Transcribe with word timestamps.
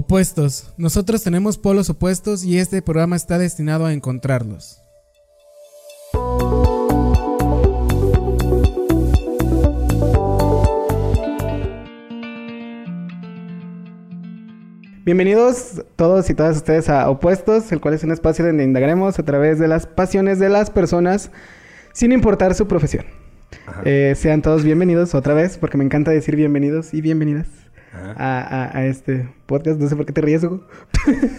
Opuestos. 0.00 0.72
Nosotros 0.76 1.24
tenemos 1.24 1.58
polos 1.58 1.90
opuestos 1.90 2.44
y 2.44 2.58
este 2.58 2.82
programa 2.82 3.16
está 3.16 3.36
destinado 3.36 3.84
a 3.84 3.92
encontrarlos. 3.92 4.80
Bienvenidos 15.04 15.82
todos 15.96 16.30
y 16.30 16.34
todas 16.34 16.58
ustedes 16.58 16.88
a 16.88 17.10
Opuestos, 17.10 17.72
el 17.72 17.80
cual 17.80 17.94
es 17.94 18.04
un 18.04 18.12
espacio 18.12 18.46
donde 18.46 18.62
indagaremos 18.62 19.18
a 19.18 19.24
través 19.24 19.58
de 19.58 19.66
las 19.66 19.88
pasiones 19.88 20.38
de 20.38 20.48
las 20.48 20.70
personas 20.70 21.32
sin 21.92 22.12
importar 22.12 22.54
su 22.54 22.68
profesión. 22.68 23.04
Eh, 23.84 24.14
sean 24.16 24.42
todos 24.42 24.62
bienvenidos 24.62 25.16
otra 25.16 25.34
vez, 25.34 25.58
porque 25.58 25.76
me 25.76 25.84
encanta 25.84 26.12
decir 26.12 26.36
bienvenidos 26.36 26.94
y 26.94 27.00
bienvenidas 27.00 27.48
a, 28.16 28.70
a, 28.78 28.86
este 28.86 29.28
podcast. 29.46 29.80
No 29.80 29.88
sé 29.88 29.96
por 29.96 30.06
qué 30.06 30.12
te 30.12 30.20
ríes, 30.20 30.44
Hugo. 30.44 30.66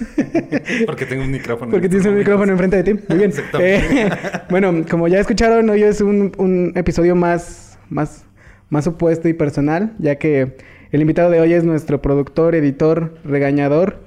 porque 0.86 1.06
tengo 1.06 1.24
un 1.24 1.32
micrófono. 1.32 1.72
Porque 1.72 1.90
tienes 1.90 2.08
un 2.08 2.18
micrófono 2.18 2.52
enfrente 2.52 2.82
de 2.82 2.84
ti. 2.84 3.00
Muy 3.10 3.18
bien. 3.18 3.34
Eh, 3.60 4.10
bueno, 4.50 4.86
como 4.90 5.08
ya 5.08 5.20
escucharon, 5.20 5.70
hoy 5.70 5.84
es 5.84 6.02
un, 6.02 6.32
un 6.38 6.74
episodio 6.76 7.16
más, 7.16 7.80
más, 7.90 8.26
más 8.70 8.88
opuesto 8.88 9.28
y 9.28 9.34
personal, 9.34 9.96
ya 10.00 10.16
que 10.18 10.58
el 10.92 11.02
invitado 11.02 11.30
de 11.30 11.40
hoy 11.40 11.54
es 11.54 11.64
nuestro 11.64 12.02
productor, 12.02 12.56
editor, 12.56 13.16
regañador 13.24 14.00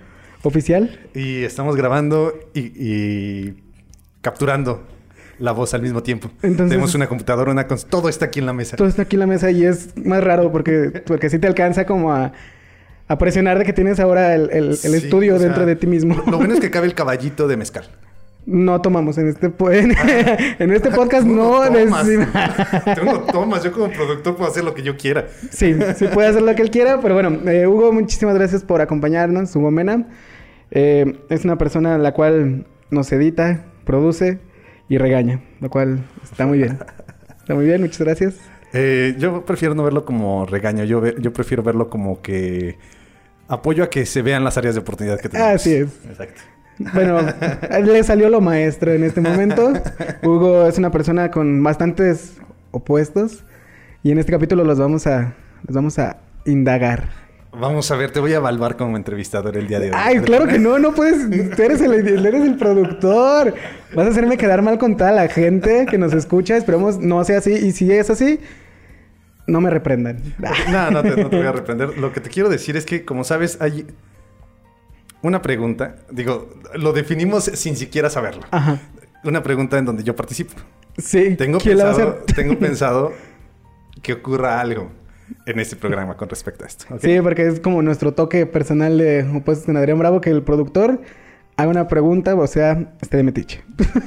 oficial. 0.43 0.99
Y 1.15 1.43
estamos 1.45 1.77
grabando 1.77 2.35
y, 2.55 3.55
capturando 4.21 4.83
la 5.43 5.51
voz 5.51 5.75
al 5.75 5.83
mismo 5.83 6.03
tiempo. 6.03 6.31
Tenemos 6.41 6.95
una 6.95 7.09
computadora, 7.09 7.51
una 7.51 7.67
todo 7.67 8.09
está 8.09 8.27
aquí 8.27 8.39
en 8.39 8.47
la 8.47 8.53
mesa. 8.53 8.77
Todo 8.77 8.87
está 8.87 9.03
aquí 9.03 9.17
en 9.17 9.21
la 9.21 9.27
mesa 9.27 9.51
y 9.51 9.65
es 9.65 9.97
más 9.97 10.23
raro 10.23 10.53
porque, 10.53 11.03
porque 11.07 11.29
sí 11.29 11.39
te 11.39 11.49
alcanza 11.49 11.85
como 11.85 12.13
a, 12.13 12.33
presionar 13.19 13.59
de 13.59 13.67
que 13.67 13.75
tienes 13.75 14.01
ahora 14.01 14.35
el, 14.35 14.71
estudio 14.71 15.39
dentro 15.39 15.67
de 15.67 15.77
ti 15.77 15.87
mismo. 15.87 16.23
Lo 16.31 16.39
bueno 16.39 16.55
es 16.55 16.61
que 16.61 16.71
cabe 16.71 16.87
el 16.87 16.95
caballito 16.95 17.47
de 17.49 17.57
mezcal. 17.59 17.85
No 18.47 18.81
tomamos 18.81 19.19
en 19.19 19.29
este 19.29 19.47
en, 20.59 20.73
este 20.73 20.91
podcast 20.91 21.27
no 21.27 21.61
tomas. 21.71 22.07
Tú 22.95 23.05
no 23.05 23.21
tomas, 23.21 23.63
yo 23.65 23.73
como 23.73 23.91
productor 23.91 24.37
puedo 24.37 24.51
hacer 24.51 24.65
lo 24.65 24.75
que 24.75 24.83
yo 24.83 24.97
quiera. 24.97 25.27
Sí, 25.51 25.77
sí 25.97 26.07
puede 26.07 26.29
hacer 26.29 26.43
lo 26.43 26.55
que 26.55 26.63
él 26.63 26.71
quiera, 26.71 27.01
pero 27.01 27.15
bueno, 27.15 27.39
eh, 27.51 27.67
Hugo, 27.67 27.93
muchísimas 27.93 28.35
gracias 28.35 28.65
por 28.65 28.81
acompañarnos, 28.81 29.55
Hugo 29.55 29.71
Mena. 29.71 30.07
Eh, 30.71 31.19
es 31.29 31.45
una 31.45 31.59
persona 31.59 31.99
la 31.99 32.13
cual 32.15 32.65
nos 32.91 33.13
edita, 33.13 33.65
produce 33.85 34.39
y 34.93 34.99
regaña, 34.99 35.41
lo 35.61 35.71
cual 35.71 36.05
está 36.23 36.47
muy 36.47 36.59
bien. 36.59 36.79
Está 37.41 37.55
muy 37.55 37.65
bien, 37.65 37.81
muchas 37.81 38.01
gracias. 38.01 38.35
Eh, 38.75 39.15
yo 39.19 39.43
prefiero 39.47 39.75
no 39.75 39.85
verlo 39.85 40.05
como 40.05 40.45
regaño, 40.45 40.85
yo, 40.85 41.03
yo 41.17 41.33
prefiero 41.33 41.63
verlo 41.63 41.89
como 41.89 42.21
que 42.21 42.77
apoyo 43.49 43.85
a 43.85 43.89
que 43.89 44.05
se 44.05 44.21
vean 44.21 44.45
las 44.45 44.59
áreas 44.59 44.75
de 44.75 44.83
oportunidad 44.83 45.19
que 45.19 45.31
tenemos. 45.31 45.55
Así 45.55 45.77
es. 45.77 45.89
Exacto. 46.07 46.43
Bueno, 46.93 47.21
le 47.83 48.05
salió 48.05 48.29
lo 48.29 48.43
maestro 48.43 48.93
en 48.93 49.05
este 49.05 49.23
momento. 49.23 49.73
Hugo 50.23 50.67
es 50.67 50.77
una 50.77 50.91
persona 50.91 51.31
con 51.31 51.63
bastantes 51.63 52.37
opuestos 52.71 53.45
y 54.03 54.11
en 54.11 54.19
este 54.19 54.31
capítulo 54.33 54.63
los 54.63 54.79
vamos 54.79 55.07
a 55.07 55.33
los 55.67 55.75
vamos 55.75 55.99
a 55.99 56.19
indagar. 56.45 57.09
Vamos 57.55 57.91
a 57.91 57.97
ver, 57.97 58.11
te 58.11 58.19
voy 58.19 58.33
a 58.33 58.37
evaluar 58.37 58.77
como 58.77 58.97
entrevistador 58.97 59.59
el 59.59 59.69
día 59.69 59.79
de 59.79 59.91
hoy. 59.91 59.95
Ay, 59.95 60.19
claro 60.21 60.47
que 60.47 60.59
no, 60.59 60.79
no 60.79 60.95
puedes, 60.95 61.31
eres 61.59 61.83
el, 61.83 61.93
eres 61.93 62.43
el 62.43 62.57
productor. 62.57 63.55
Vas 63.95 64.07
a 64.07 64.11
hacerme 64.11 64.39
quedar 64.39 64.63
mal 64.63 64.79
con 64.79 64.97
toda 64.97 65.13
la 65.13 65.29
gente 65.29 65.87
que 65.89 65.99
nos 65.99 66.15
escucha. 66.15 66.57
Esperemos 66.57 66.99
no 66.99 67.23
sea 67.25 67.39
así. 67.39 67.53
Y 67.53 67.73
si 67.73 67.93
es 67.93 68.09
así, 68.09 68.41
no 69.47 69.61
me 69.61 69.69
reprendan. 69.69 70.19
No, 70.71 70.91
no 70.91 71.03
te, 71.03 71.11
no 71.11 71.29
te 71.29 71.37
voy 71.37 71.47
a 71.47 71.53
reprender. 71.53 71.99
Lo 71.99 72.11
que 72.11 72.21
te 72.21 72.31
quiero 72.31 72.49
decir 72.49 72.79
es 72.79 72.87
que, 72.87 73.05
como 73.05 73.23
sabes, 73.23 73.61
hay 73.61 73.87
una 75.21 75.43
pregunta, 75.43 75.97
digo, 76.11 76.55
lo 76.75 76.95
definimos 76.95 77.45
sin 77.45 77.77
siquiera 77.77 78.09
saberlo. 78.09 78.43
Ajá. 78.51 78.79
Una 79.25 79.43
pregunta 79.43 79.77
en 79.77 79.85
donde 79.85 80.05
yo 80.05 80.17
participo. 80.17 80.55
Sí. 80.97 81.37
Tengo 81.37 81.59
pensado, 81.59 82.25
tengo 82.35 82.59
pensado 82.59 83.13
que 84.03 84.15
ocurra 84.15 84.59
algo 84.61 84.91
en 85.47 85.61
este 85.61 85.77
programa 85.77 86.17
con 86.17 86.29
respecto 86.29 86.65
a 86.65 86.69
esto. 86.69 86.87
Sí, 87.01 87.21
porque 87.23 87.47
es 87.47 87.61
como 87.61 87.83
nuestro 87.83 88.13
toque 88.13 88.47
personal 88.47 88.99
de 88.99 89.25
opuestos 89.35 89.67
con 89.67 89.77
Adrián 89.77 89.99
Bravo, 89.99 90.21
que 90.21 90.31
el 90.31 90.43
productor 90.43 91.01
haga 91.57 91.71
una 91.71 91.89
pregunta, 91.89 92.35
o 92.35 92.47
sea, 92.47 92.93
esté 93.01 93.17
de 93.17 93.23
metiche. 93.23 93.63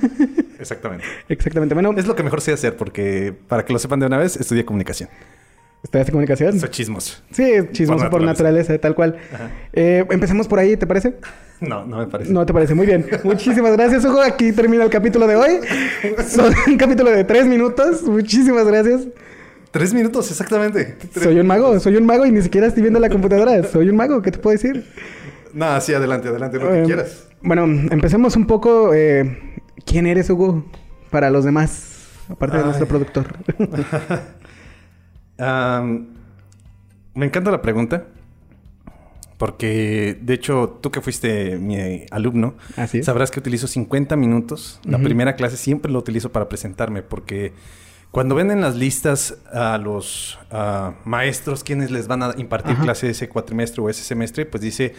Exactamente. 0.59 1.05
Exactamente. 1.29 1.73
Bueno, 1.73 1.93
es 1.97 2.07
lo 2.07 2.15
que 2.15 2.23
mejor 2.23 2.41
sé 2.41 2.53
hacer, 2.53 2.75
porque 2.75 3.33
para 3.47 3.65
que 3.65 3.73
lo 3.73 3.79
sepan 3.79 3.99
de 3.99 4.07
una 4.07 4.17
vez, 4.17 4.37
estudié 4.37 4.65
comunicación. 4.65 5.09
¿Estudiaste 5.83 6.11
comunicación? 6.11 6.59
Soy 6.59 6.69
chismos. 6.69 7.21
Sí, 7.29 7.43
chismoso 7.71 8.09
por, 8.09 8.23
naturaleza. 8.23 8.75
tal 8.79 8.95
cual. 8.95 9.17
Eh, 9.71 10.03
empecemos 10.09 10.47
por 10.47 10.57
ahí, 10.57 10.75
¿te 10.77 10.87
parece? 10.87 11.13
No, 11.61 11.85
no 11.85 11.97
me 11.99 12.07
parece. 12.07 12.33
No 12.33 12.43
te 12.43 12.53
parece. 12.53 12.73
Muy 12.73 12.87
bien. 12.87 13.05
Muchísimas 13.23 13.73
gracias, 13.73 14.03
Hugo. 14.03 14.19
Aquí 14.19 14.51
termina 14.51 14.83
el 14.83 14.89
capítulo 14.89 15.27
de 15.27 15.35
hoy. 15.35 15.59
Son 16.27 16.51
un 16.65 16.77
capítulo 16.77 17.11
de 17.11 17.23
tres 17.23 17.45
minutos. 17.45 18.01
Muchísimas 18.01 18.65
gracias. 18.65 19.07
Tres 19.75 19.93
minutos, 19.93 20.31
exactamente. 20.31 20.95
soy 21.21 21.37
un 21.37 21.47
mago, 21.47 21.77
soy 21.81 21.97
un 21.97 22.05
mago 22.05 22.25
y 22.25 22.31
ni 22.31 22.41
siquiera 22.41 22.67
estoy 22.67 22.81
viendo 22.81 22.97
la 22.97 23.09
computadora. 23.09 23.61
Soy 23.63 23.89
un 23.89 23.97
mago, 23.97 24.21
¿qué 24.21 24.31
te 24.31 24.39
puedo 24.39 24.53
decir? 24.53 24.89
No, 25.51 25.81
sí, 25.81 25.93
adelante, 25.93 26.29
adelante, 26.29 26.59
lo 26.59 26.69
que 26.69 26.79
eh, 26.79 26.83
quieras. 26.85 27.27
Bueno, 27.41 27.65
empecemos 27.65 28.37
un 28.37 28.47
poco. 28.47 28.93
Eh, 28.93 29.59
¿Quién 29.85 30.07
eres, 30.07 30.29
Hugo? 30.29 30.63
Para 31.09 31.29
los 31.29 31.43
demás, 31.43 32.07
aparte 32.29 32.55
de 32.57 32.63
nuestro 32.63 32.87
productor. 32.87 33.35
me 37.13 37.25
encanta 37.25 37.51
la 37.51 37.61
pregunta. 37.61 38.05
Porque, 39.37 40.17
de 40.21 40.35
hecho, 40.35 40.79
tú 40.81 40.89
que 40.89 41.01
fuiste 41.01 41.57
mi 41.57 42.05
alumno, 42.11 42.55
sabrás 43.01 43.29
que 43.29 43.41
utilizo 43.41 43.67
50 43.67 44.15
minutos. 44.15 44.79
La 44.85 44.99
primera 44.99 45.35
clase 45.35 45.57
siempre 45.57 45.91
lo 45.91 45.99
utilizo 45.99 46.31
para 46.31 46.47
presentarme, 46.47 47.01
porque 47.01 47.51
cuando 48.15 48.33
ven 48.35 48.49
en 48.49 48.61
las 48.61 48.77
listas 48.77 49.39
a 49.51 49.77
los 49.77 50.39
maestros 51.03 51.65
quienes 51.65 51.91
les 51.91 52.07
van 52.07 52.23
a 52.23 52.33
impartir 52.37 52.77
clase 52.77 53.09
ese 53.09 53.27
cuatrimestre 53.27 53.81
o 53.81 53.89
ese 53.89 54.03
semestre, 54.03 54.45
pues 54.45 54.63
dice 54.63 54.93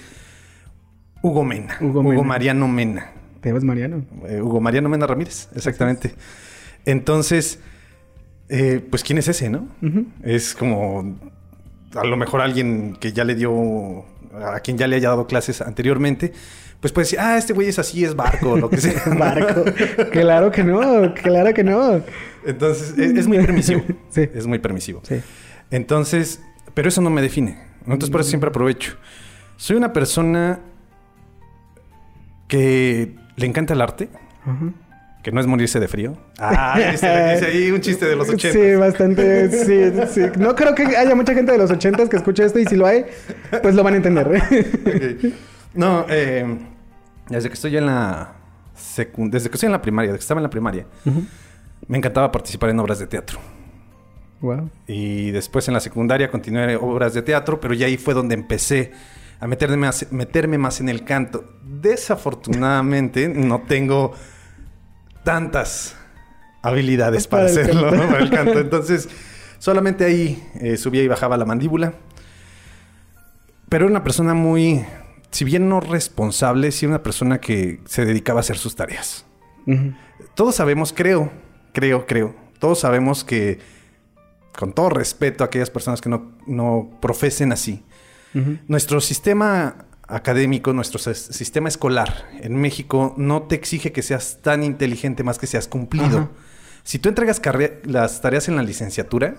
Hugo 1.22 1.42
Mena. 1.42 1.78
Hugo, 1.80 2.02
Mariano 2.22 2.68
Mena. 2.68 3.12
¿Te 3.40 3.48
llamas 3.48 3.64
Mariano? 3.64 4.04
Eh, 4.28 4.42
Hugo 4.42 4.60
Mariano 4.60 4.90
Mena 4.90 5.06
Ramírez, 5.06 5.48
exactamente. 5.56 6.12
Entonces, 6.84 7.58
eh, 8.50 8.86
pues 8.90 9.02
¿quién 9.02 9.16
es 9.16 9.28
ese, 9.28 9.48
no? 9.48 9.66
Es 10.22 10.54
como 10.54 11.16
a 11.94 12.04
lo 12.04 12.18
mejor 12.18 12.42
alguien 12.42 12.98
que 13.00 13.14
ya 13.14 13.24
le 13.24 13.34
dio, 13.34 14.04
a 14.34 14.60
quien 14.60 14.76
ya 14.76 14.86
le 14.88 14.96
haya 14.96 15.08
dado 15.08 15.26
clases 15.26 15.62
anteriormente, 15.62 16.34
pues 16.80 16.92
puede 16.92 17.06
decir, 17.06 17.18
ah, 17.20 17.38
este 17.38 17.54
güey 17.54 17.68
es 17.68 17.78
así, 17.78 18.04
es 18.04 18.14
barco, 18.14 18.56
lo 18.58 18.68
que 18.68 18.76
sea. 18.76 19.02
barco. 19.18 19.64
claro 20.12 20.50
que 20.50 20.62
no, 20.62 21.14
claro 21.14 21.54
que 21.54 21.64
no. 21.64 22.02
Entonces, 22.46 22.96
es, 22.98 23.26
muy 23.26 23.38
permisivo. 23.38 23.82
sí. 24.10 24.28
Es 24.34 24.46
muy 24.46 24.58
permisivo. 24.58 25.00
Sí. 25.04 25.20
Entonces, 25.70 26.40
pero 26.74 26.88
eso 26.88 27.00
no 27.00 27.10
me 27.10 27.22
define. 27.22 27.58
Entonces, 27.80 28.10
por 28.10 28.20
eso 28.20 28.30
siempre 28.30 28.48
aprovecho. 28.48 28.96
Soy 29.56 29.76
una 29.76 29.92
persona 29.92 30.60
que 32.48 33.14
le 33.36 33.46
encanta 33.46 33.74
el 33.74 33.80
arte. 33.80 34.08
Ajá 34.44 34.72
que 35.26 35.32
no 35.32 35.40
es 35.40 35.46
morirse 35.48 35.80
de 35.80 35.88
frío. 35.88 36.16
Ah, 36.38 36.78
dice, 36.92 37.08
ahí 37.08 37.72
un 37.72 37.80
chiste 37.80 38.06
de 38.06 38.14
los 38.14 38.28
80. 38.28 38.52
Sí, 38.52 38.74
bastante. 38.76 39.50
Sí, 39.50 39.92
sí. 40.14 40.20
No 40.38 40.54
creo 40.54 40.72
que 40.72 40.84
haya 40.96 41.16
mucha 41.16 41.34
gente 41.34 41.50
de 41.50 41.58
los 41.58 41.68
80 41.68 42.08
que 42.08 42.16
escuche 42.16 42.44
esto 42.44 42.60
y 42.60 42.64
si 42.64 42.76
lo 42.76 42.86
hay, 42.86 43.06
pues 43.60 43.74
lo 43.74 43.82
van 43.82 43.94
a 43.94 43.96
entender. 43.96 44.40
No, 45.74 46.06
eh, 46.08 46.58
desde 47.28 47.48
que 47.50 47.54
estoy 47.54 47.76
en 47.76 47.84
la 47.84 48.32
desde 49.18 49.50
que 49.50 49.56
estoy 49.56 49.66
en 49.66 49.72
la 49.72 49.82
primaria, 49.82 50.12
desde 50.12 50.20
que 50.20 50.22
estaba 50.22 50.38
en 50.38 50.44
la 50.44 50.48
primaria, 50.48 50.86
me 51.88 51.98
encantaba 51.98 52.32
participar 52.32 52.70
en 52.70 52.80
obras 52.80 52.98
de 52.98 53.06
teatro. 53.06 53.38
Wow. 54.40 54.70
Y 54.86 55.30
después 55.30 55.66
en 55.68 55.74
la 55.74 55.80
secundaria 55.80 56.30
continué 56.30 56.76
obras 56.76 57.14
de 57.14 57.22
teatro, 57.22 57.60
pero 57.60 57.74
ya 57.74 57.86
ahí 57.86 57.96
fue 57.96 58.14
donde 58.14 58.34
empecé 58.34 58.92
a 59.40 59.46
meterme 59.46 59.76
más, 59.76 60.06
meterme 60.12 60.58
más 60.58 60.80
en 60.80 60.88
el 60.88 61.04
canto. 61.04 61.44
Desafortunadamente 61.62 63.28
no 63.34 63.62
tengo 63.62 64.12
tantas 65.24 65.96
habilidades 66.62 67.26
para, 67.26 67.46
hacerlo, 67.46 67.90
¿no? 67.90 68.06
Para 68.08 68.22
el 68.22 68.30
canto. 68.30 68.58
Entonces, 68.60 69.08
solamente 69.58 70.04
ahí 70.04 70.42
eh, 70.60 70.76
subía 70.76 71.02
y 71.02 71.08
bajaba 71.08 71.36
la 71.36 71.44
mandíbula. 71.44 71.94
Pero 73.68 73.86
era 73.86 73.90
una 73.90 74.04
persona 74.04 74.34
muy, 74.34 74.84
si 75.30 75.44
bien 75.44 75.68
no 75.68 75.80
responsable, 75.80 76.70
sí 76.70 76.86
una 76.86 77.02
persona 77.02 77.40
que 77.40 77.80
se 77.86 78.04
dedicaba 78.04 78.40
a 78.40 78.42
hacer 78.42 78.58
sus 78.58 78.76
tareas. 78.76 79.24
Todos 80.36 80.54
sabemos, 80.54 80.92
creo, 80.92 81.32
creo, 81.76 82.06
creo, 82.06 82.34
todos 82.58 82.80
sabemos 82.80 83.22
que, 83.22 83.58
con 84.58 84.72
todo 84.72 84.88
respeto 84.88 85.44
a 85.44 85.48
aquellas 85.48 85.68
personas 85.68 86.00
que 86.00 86.08
no, 86.08 86.32
no 86.46 86.88
profesen 87.02 87.52
así, 87.52 87.84
nuestro 88.66 89.02
sistema 89.02 89.84
académico, 90.08 90.72
nuestro 90.72 90.98
sistema 91.14 91.68
escolar 91.68 92.28
en 92.40 92.54
México 92.54 93.14
no 93.18 93.42
te 93.42 93.54
exige 93.56 93.92
que 93.92 94.02
seas 94.02 94.38
tan 94.40 94.62
inteligente 94.62 95.22
más 95.22 95.38
que 95.38 95.46
seas 95.46 95.68
cumplido. 95.68 96.30
Si 96.82 96.98
tú 96.98 97.10
entregas 97.10 97.40
las 97.84 98.20
tareas 98.22 98.48
en 98.48 98.56
la 98.56 98.62
licenciatura, 98.62 99.36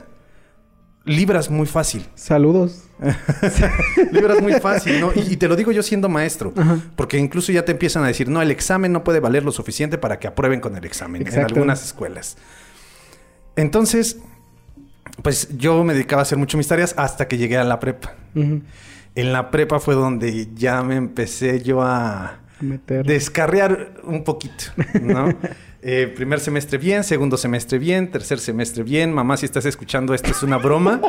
libras 1.08 1.50
muy 1.50 1.66
fácil. 1.66 2.06
Saludos. 2.16 2.84
libras 4.12 4.42
muy 4.42 4.54
fácil, 4.54 5.00
¿no? 5.00 5.12
Y, 5.16 5.38
te 5.38 5.48
lo 5.48 5.56
digo 5.56 5.72
yo 5.72 5.82
siendo 5.82 6.10
maestro, 6.10 6.54
porque 6.96 7.18
incluso 7.18 7.52
ya 7.52 7.64
te 7.64 7.72
empiezan 7.72 8.04
a 8.04 8.08
decir, 8.08 8.30
no, 8.30 8.42
el 8.42 8.52
examen 8.52 8.92
no 8.92 9.04
puede 9.04 9.20
valer 9.20 9.44
lo 9.44 9.52
suficiente 9.52 9.98
para 9.98 10.20
que 10.20 10.28
aprueben 10.28 10.60
con 10.60 10.76
el 10.76 10.86
examen 10.86 11.26
en 11.26 11.40
algunas 11.40 11.84
escuelas. 11.84 12.38
Entonces, 13.56 14.20
pues 15.24 15.58
yo 15.58 15.84
me 15.84 15.94
dedicaba 15.94 16.22
a 16.22 16.24
hacer 16.24 16.38
mucho 16.38 16.58
mis 16.58 16.68
tareas 16.68 16.94
hasta 16.98 17.28
que 17.28 17.38
llegué 17.38 17.58
a 17.58 17.64
la 17.64 17.80
prepa. 17.80 18.14
En 18.36 19.34
la 19.34 19.50
prepa 19.50 19.80
fue 19.80 19.96
donde 19.96 20.50
ya 20.54 20.84
me 20.84 20.96
empecé 20.96 21.62
yo 21.62 21.82
a 21.82 22.40
descarriar 22.88 23.94
un 24.04 24.24
poquito, 24.24 24.66
¿no? 25.02 25.34
Eh, 25.90 26.08
primer 26.14 26.42
semestre 26.42 26.78
bien, 26.78 27.02
segundo 27.02 27.38
semestre 27.38 27.80
bien, 27.80 28.12
tercer 28.12 28.40
semestre 28.40 28.84
bien. 28.84 29.14
Mamá, 29.14 29.38
si 29.38 29.46
estás 29.46 29.66
escuchando 29.66 30.14
esto 30.14 30.32
es 30.32 30.44
una 30.44 30.58
broma. 30.58 31.00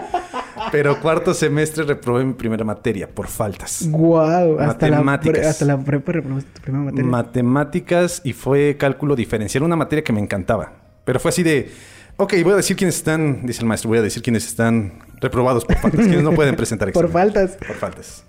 pero 0.71 1.01
cuarto 1.01 1.35
semestre 1.35 1.83
reprobé 1.83 2.25
mi 2.25 2.35
primera 2.35 2.65
materia 2.65 3.13
por 3.13 3.27
faltas. 3.27 3.89
Wow, 3.91 4.61
hasta 4.61 4.87
Matemáticas. 4.87 5.43
La 5.43 5.51
hasta 5.51 5.65
la 5.65 5.79
prepa 5.81 6.13
reprobaste 6.13 6.51
tu 6.53 6.61
primera 6.63 6.85
materia. 6.85 7.05
Matemáticas 7.11 8.21
y 8.23 8.33
fue 8.33 8.77
cálculo 8.77 9.17
diferencial, 9.17 9.65
una 9.65 9.75
materia 9.75 10.05
que 10.05 10.13
me 10.13 10.21
encantaba. 10.21 10.71
Pero 11.05 11.19
fue 11.19 11.31
así 11.31 11.43
de, 11.43 11.73
ok, 12.17 12.35
voy 12.45 12.53
a 12.53 12.57
decir 12.57 12.77
quiénes 12.77 12.99
están, 12.99 13.45
dice 13.45 13.63
el 13.63 13.67
maestro, 13.67 13.89
voy 13.89 13.99
a 13.99 14.03
decir 14.03 14.23
quiénes 14.23 14.47
están 14.47 15.01
reprobados 15.21 15.65
por 15.65 15.75
faltas, 15.79 16.03
quienes 16.03 16.23
no 16.23 16.31
pueden 16.31 16.55
presentar 16.55 16.89
examen. 16.89 17.11
por 17.11 17.21
faltas. 17.21 17.57
Por 17.57 17.75
faltas. 17.75 18.25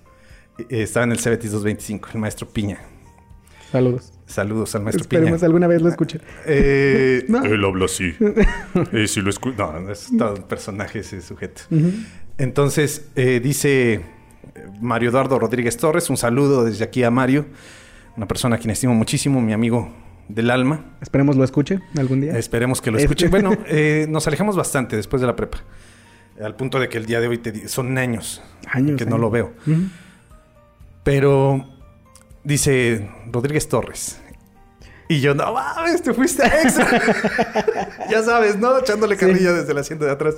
Eh, 0.58 0.82
estaba 0.82 1.04
en 1.04 1.12
el 1.12 1.20
CBT 1.20 1.44
225, 1.44 2.10
el 2.16 2.20
maestro 2.20 2.50
Piña. 2.50 2.80
Saludos. 3.72 4.14
Saludos 4.30 4.76
al 4.76 4.84
maestro 4.84 5.02
Esperemos 5.02 5.42
alguna 5.42 5.66
vez 5.66 5.82
lo 5.82 5.90
escuche. 5.90 6.22
Eh, 6.46 7.26
Él 7.44 7.66
habla 7.66 7.86
así. 7.86 8.14
eh, 8.94 9.08
si 9.08 9.22
lo 9.22 9.32
No, 9.58 9.90
es 9.90 10.12
todo 10.16 10.36
un 10.36 10.44
personaje 10.44 11.00
ese 11.00 11.20
sujeto. 11.22 11.64
Entonces, 12.38 13.08
eh, 13.16 13.40
dice 13.44 13.94
eh, 13.94 14.02
Mario 14.80 15.10
Eduardo 15.10 15.40
Rodríguez 15.40 15.78
Torres, 15.78 16.12
un 16.12 16.18
saludo 16.18 16.64
desde 16.64 16.84
aquí 16.84 17.04
a 17.04 17.10
Mario, 17.10 17.48
una 18.18 18.28
persona 18.28 18.58
a 18.58 18.60
quien 18.60 18.70
estimo 18.70 18.94
muchísimo, 18.94 19.42
mi 19.42 19.52
amigo 19.52 19.92
del 20.28 20.52
alma. 20.52 20.96
Esperemos 21.02 21.36
lo 21.36 21.44
escuche 21.44 21.80
algún 21.98 22.22
día. 22.22 22.38
Esperemos 22.38 22.82
que 22.82 22.92
lo 22.92 23.00
escuche. 23.00 23.30
bueno, 23.30 23.58
nos 24.10 24.28
alejamos 24.28 24.56
bastante 24.56 24.96
después 24.96 25.22
de 25.22 25.28
la 25.28 25.36
prepa, 25.36 25.64
al 26.40 26.56
punto 26.56 26.80
de 26.80 26.88
que 26.88 27.00
el 27.00 27.08
día 27.08 27.20
de 27.20 27.30
hoy 27.30 27.40
te, 27.40 27.68
son 27.68 27.98
años, 27.98 28.44
años 28.68 28.96
que 28.96 29.08
no 29.08 29.18
lo 29.18 29.32
veo. 29.32 29.54
Pero 31.04 31.79
Dice 32.44 33.10
Rodríguez 33.32 33.68
Torres. 33.68 34.20
Y 35.08 35.22
yo, 35.22 35.34
no 35.34 35.54
mames, 35.54 36.04
te 36.04 36.14
fuiste 36.14 36.44
a 36.44 36.62
extra. 36.62 37.02
ya 38.12 38.22
sabes, 38.24 38.58
¿no? 38.58 38.78
Echándole 38.78 39.18
carrilla 39.18 39.54
desde 39.54 39.72
el 39.72 39.78
asiento 39.80 40.06
de 40.06 40.12
atrás. 40.12 40.36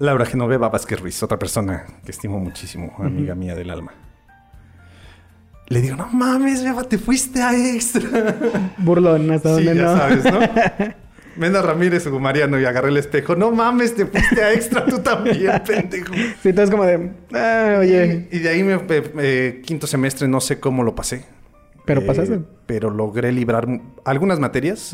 Laura 0.00 0.26
Genoveva 0.26 0.68
Vázquez 0.68 0.98
Ruiz, 1.00 1.22
otra 1.22 1.38
persona 1.38 1.86
que 2.04 2.10
estimo 2.10 2.40
muchísimo, 2.40 2.92
amiga 2.98 3.36
mía 3.36 3.54
del 3.54 3.70
alma. 3.70 3.92
Le 5.68 5.80
digo, 5.80 5.94
no 5.94 6.08
mames, 6.08 6.64
Beba, 6.64 6.82
te 6.82 6.98
fuiste 6.98 7.40
a 7.40 7.56
extra. 7.56 8.36
Burlón, 8.78 9.30
hasta 9.30 9.50
donde 9.50 9.76
ya 9.76 9.96
sabes, 9.96 10.24
¿no? 10.24 10.40
Menda 11.36 11.62
Ramírez 11.62 12.06
o 12.06 12.18
Mariano 12.18 12.60
y 12.60 12.64
agarré 12.64 12.88
el 12.88 12.96
espejo. 12.96 13.36
No 13.36 13.50
mames, 13.50 13.94
te 13.94 14.06
fuiste 14.06 14.42
a 14.42 14.52
extra 14.52 14.84
tú 14.84 14.98
también, 14.98 15.62
pendejo. 15.66 16.12
Sí, 16.42 16.50
entonces 16.50 16.70
como 16.70 16.84
de, 16.84 17.10
ah, 17.34 17.76
oye. 17.80 18.28
Y, 18.30 18.38
de 18.38 18.48
ahí 18.48 18.62
me, 18.62 19.60
quinto 19.62 19.86
semestre 19.86 20.28
no 20.28 20.40
sé 20.40 20.60
cómo 20.60 20.82
lo 20.82 20.94
pasé. 20.94 21.24
Pero 21.84 22.00
eh, 22.02 22.04
pasaste. 22.04 22.40
Pero 22.66 22.90
logré 22.90 23.32
librar 23.32 23.66
algunas 24.04 24.38
materias, 24.38 24.92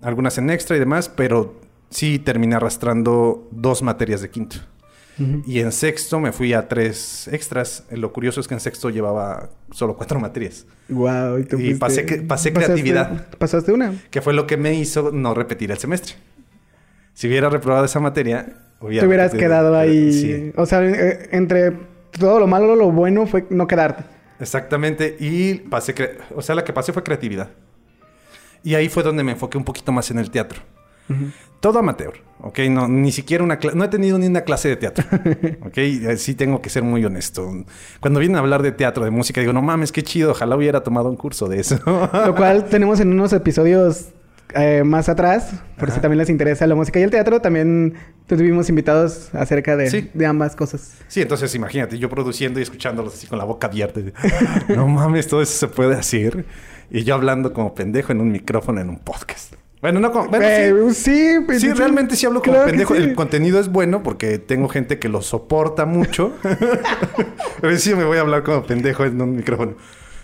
algunas 0.00 0.38
en 0.38 0.50
extra 0.50 0.76
y 0.76 0.80
demás, 0.80 1.08
pero 1.08 1.60
sí 1.90 2.18
terminé 2.18 2.56
arrastrando 2.56 3.48
dos 3.50 3.82
materias 3.82 4.20
de 4.20 4.30
quinto. 4.30 4.56
Y 5.18 5.60
en 5.60 5.72
sexto 5.72 6.20
me 6.20 6.32
fui 6.32 6.52
a 6.52 6.68
tres 6.68 7.28
extras. 7.32 7.84
Lo 7.90 8.12
curioso 8.12 8.40
es 8.40 8.48
que 8.48 8.54
en 8.54 8.60
sexto 8.60 8.90
llevaba 8.90 9.48
solo 9.70 9.96
cuatro 9.96 10.20
materias. 10.20 10.66
Wow, 10.88 11.38
y, 11.38 11.74
pasé, 11.74 12.22
pasé 12.22 12.52
creatividad. 12.52 13.28
¿Pasaste 13.38 13.72
una? 13.72 13.94
Que 14.10 14.20
fue 14.20 14.34
lo 14.34 14.46
que 14.46 14.56
me 14.56 14.74
hizo 14.74 15.12
no 15.12 15.32
repetir 15.32 15.70
el 15.70 15.78
semestre. 15.78 16.14
Si 17.14 17.28
hubiera 17.28 17.48
reprobado 17.48 17.86
esa 17.86 17.98
materia, 17.98 18.52
hubiera 18.80 19.00
Te 19.00 19.06
hubieras 19.06 19.32
quedado 19.32 19.76
ahí. 19.76 20.52
O 20.56 20.66
sea, 20.66 20.84
eh, 20.84 21.30
entre 21.32 21.72
todo 22.18 22.38
lo 22.38 22.46
malo, 22.46 22.76
lo 22.76 22.90
bueno 22.92 23.26
fue 23.26 23.46
no 23.48 23.66
quedarte. 23.66 24.04
Exactamente. 24.38 25.16
Y 25.18 25.54
pasé, 25.54 25.94
o 26.34 26.42
sea, 26.42 26.54
la 26.54 26.64
que 26.64 26.74
pasé 26.74 26.92
fue 26.92 27.02
creatividad. 27.02 27.48
Y 28.62 28.74
ahí 28.74 28.90
fue 28.90 29.02
donde 29.02 29.24
me 29.24 29.32
enfoqué 29.32 29.56
un 29.56 29.64
poquito 29.64 29.92
más 29.92 30.10
en 30.10 30.18
el 30.18 30.30
teatro. 30.30 30.60
Todo 31.60 31.78
amateur, 31.78 32.14
¿ok? 32.40 32.58
No, 32.70 32.86
ni 32.86 33.12
siquiera 33.12 33.42
una 33.42 33.58
No 33.74 33.84
he 33.84 33.88
tenido 33.88 34.18
ni 34.18 34.26
una 34.26 34.42
clase 34.42 34.68
de 34.68 34.76
teatro, 34.76 35.04
¿ok? 35.66 35.78
Eh, 35.78 36.16
sí 36.16 36.34
tengo 36.34 36.60
que 36.60 36.70
ser 36.70 36.82
muy 36.82 37.04
honesto. 37.04 37.50
Cuando 38.00 38.20
vienen 38.20 38.36
a 38.36 38.40
hablar 38.40 38.62
de 38.62 38.72
teatro, 38.72 39.04
de 39.04 39.10
música, 39.10 39.40
digo, 39.40 39.52
no 39.52 39.62
mames, 39.62 39.92
qué 39.92 40.02
chido, 40.02 40.32
ojalá 40.32 40.56
hubiera 40.56 40.82
tomado 40.82 41.08
un 41.08 41.16
curso 41.16 41.48
de 41.48 41.60
eso. 41.60 41.80
Lo 42.26 42.34
cual 42.34 42.66
tenemos 42.66 43.00
en 43.00 43.12
unos 43.12 43.32
episodios 43.32 44.08
eh, 44.54 44.84
más 44.84 45.08
atrás, 45.08 45.54
por 45.76 45.90
si 45.90 45.98
también 46.00 46.18
les 46.18 46.30
interesa 46.30 46.66
la 46.66 46.74
música 46.74 47.00
y 47.00 47.02
el 47.02 47.10
teatro, 47.10 47.40
también 47.40 47.94
tuvimos 48.26 48.68
invitados 48.68 49.34
acerca 49.34 49.76
de, 49.76 50.10
de, 50.12 50.26
ambas 50.26 50.54
cosas. 50.54 50.98
Sí, 51.08 51.20
entonces 51.20 51.54
imagínate, 51.54 51.98
yo 51.98 52.08
produciendo 52.08 52.60
y 52.60 52.62
escuchándolos 52.62 53.14
así 53.14 53.26
con 53.26 53.38
la 53.38 53.44
boca 53.44 53.66
abierta. 53.66 54.00
no 54.68 54.86
mames, 54.86 55.26
todo 55.26 55.42
eso 55.42 55.52
se 55.52 55.68
puede 55.68 55.96
hacer. 55.96 56.44
Y 56.90 57.02
yo 57.02 57.14
hablando 57.14 57.52
como 57.52 57.74
pendejo 57.74 58.12
en 58.12 58.20
un 58.20 58.30
micrófono 58.30 58.80
en 58.80 58.88
un 58.88 58.98
podcast. 58.98 59.54
Bueno, 59.80 60.00
no 60.00 60.10
como. 60.10 60.28
Bueno, 60.28 60.92
sí, 60.94 61.36
sí, 61.58 61.72
realmente 61.72 62.16
sí 62.16 62.26
hablo 62.26 62.42
como 62.42 62.64
pendejo. 62.64 62.94
El 62.94 63.14
contenido 63.14 63.60
es 63.60 63.68
bueno 63.68 64.02
porque 64.02 64.38
tengo 64.38 64.68
gente 64.68 64.98
que 64.98 65.08
lo 65.08 65.22
soporta 65.22 65.84
mucho. 65.84 66.32
Pero 67.60 67.76
sí 67.76 67.94
me 67.94 68.04
voy 68.04 68.18
a 68.18 68.22
hablar 68.22 68.42
como 68.42 68.64
pendejo 68.64 69.04
en 69.04 69.20
un 69.20 69.36
micrófono. 69.36 69.74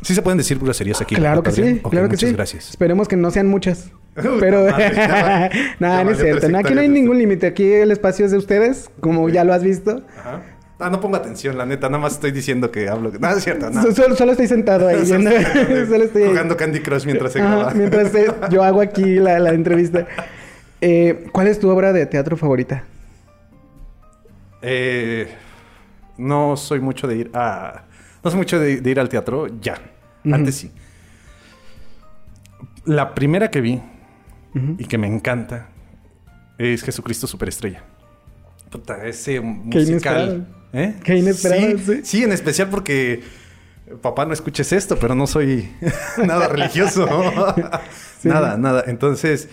Sí 0.00 0.14
se 0.14 0.22
pueden 0.22 0.38
decir 0.38 0.58
groserías 0.58 1.00
aquí. 1.00 1.14
Claro 1.14 1.42
que 1.42 1.52
sí, 1.52 1.80
claro 1.88 2.08
que 2.08 2.16
sí. 2.16 2.32
gracias. 2.32 2.70
Esperemos 2.70 3.06
que 3.06 3.16
no 3.16 3.30
sean 3.30 3.46
muchas. 3.46 3.92
Pero... 4.14 4.66
Nada, 5.78 6.04
no 6.04 6.10
es 6.10 6.18
cierto. 6.18 6.46
aquí 6.56 6.74
no 6.74 6.80
hay 6.80 6.88
ningún 6.88 7.18
límite. 7.18 7.46
Aquí 7.46 7.70
el 7.72 7.92
espacio 7.92 8.24
es 8.24 8.32
de 8.32 8.38
ustedes, 8.38 8.90
como 9.00 9.28
ya 9.28 9.44
lo 9.44 9.54
has 9.54 9.62
visto. 9.62 10.02
Ajá. 10.18 10.42
Ah, 10.82 10.90
no 10.90 11.00
pongo 11.00 11.16
atención, 11.16 11.56
la 11.56 11.64
neta. 11.64 11.88
Nada 11.88 12.02
más 12.02 12.14
estoy 12.14 12.32
diciendo 12.32 12.72
que 12.72 12.88
hablo. 12.88 13.12
No, 13.16 13.30
es 13.30 13.44
cierto. 13.44 13.70
No. 13.70 13.82
Solo, 13.92 14.32
estoy 14.32 14.48
sentado 14.48 14.88
ahí. 14.88 15.06
solo, 15.06 15.30
estoy... 15.30 16.24
Jugando 16.24 16.56
Candy 16.56 16.80
Crush 16.80 17.04
mientras 17.04 17.32
se 17.32 17.38
graba. 17.38 17.72
Mientras 17.72 18.12
yo 18.50 18.64
hago 18.64 18.80
aquí 18.80 19.14
la, 19.16 19.38
la 19.38 19.50
entrevista. 19.54 20.08
Eh, 20.80 21.26
¿Cuál 21.30 21.46
es 21.46 21.60
tu 21.60 21.70
obra 21.70 21.92
de 21.92 22.04
teatro 22.06 22.36
favorita? 22.36 22.82
Eh, 24.60 25.28
no 26.18 26.56
soy 26.56 26.80
mucho 26.80 27.06
de 27.06 27.16
ir 27.16 27.30
a... 27.32 27.84
No 28.24 28.30
soy 28.30 28.38
mucho 28.38 28.58
de, 28.58 28.72
ir 28.84 28.98
al 28.98 29.08
teatro 29.08 29.46
ya. 29.60 29.76
Antes 30.24 30.56
sí. 30.56 30.72
La 32.84 33.14
primera 33.14 33.50
que 33.50 33.60
vi 33.60 33.80
y 34.78 34.84
que 34.84 34.98
me 34.98 35.06
encanta 35.06 35.68
es 36.58 36.82
Jesucristo 36.82 37.28
Superestrella. 37.28 37.84
Puta, 38.68 39.06
ese 39.06 39.40
musical... 39.40 40.46
¿Eh? 40.72 40.94
Qué 41.04 41.16
inesperado, 41.16 41.78
sí, 41.78 42.00
sí. 42.02 42.22
en 42.24 42.32
especial 42.32 42.70
porque 42.70 43.22
papá 44.00 44.24
no 44.24 44.32
escuches 44.32 44.72
esto, 44.72 44.98
pero 44.98 45.14
no 45.14 45.26
soy 45.26 45.68
nada 46.24 46.48
religioso. 46.48 47.06
Nada, 48.24 48.56
nada. 48.56 48.84
Entonces, 48.86 49.48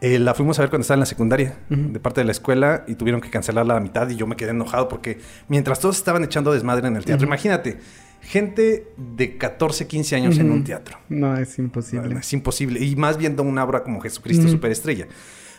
eh, 0.00 0.18
la 0.18 0.34
fuimos 0.34 0.58
a 0.58 0.62
ver 0.62 0.70
cuando 0.70 0.82
estaba 0.82 0.96
en 0.96 1.00
la 1.00 1.06
secundaria, 1.06 1.56
de 1.68 2.00
parte 2.00 2.20
de 2.20 2.24
la 2.24 2.32
escuela, 2.32 2.84
y 2.88 2.96
tuvieron 2.96 3.20
que 3.20 3.30
cancelarla 3.30 3.74
a 3.74 3.76
la 3.76 3.80
mitad 3.80 4.08
y 4.10 4.16
yo 4.16 4.26
me 4.26 4.34
quedé 4.34 4.50
enojado 4.50 4.88
porque 4.88 5.18
mientras 5.46 5.78
todos 5.78 5.96
estaban 5.96 6.24
echando 6.24 6.52
desmadre 6.52 6.88
en 6.88 6.96
el 6.96 7.04
teatro, 7.04 7.28
imagínate, 7.28 7.78
gente 8.20 8.92
de 8.96 9.36
14, 9.36 9.86
15 9.86 10.16
años 10.16 10.38
en 10.38 10.50
un 10.50 10.64
teatro. 10.64 10.98
No, 11.08 11.36
es 11.36 11.58
imposible. 11.58 12.16
es 12.18 12.32
imposible. 12.32 12.84
Y 12.84 12.96
más 12.96 13.18
viendo 13.18 13.44
una 13.44 13.62
obra 13.64 13.82
como 13.82 14.00
Jesucristo 14.00 14.48
Superestrella. 14.48 15.06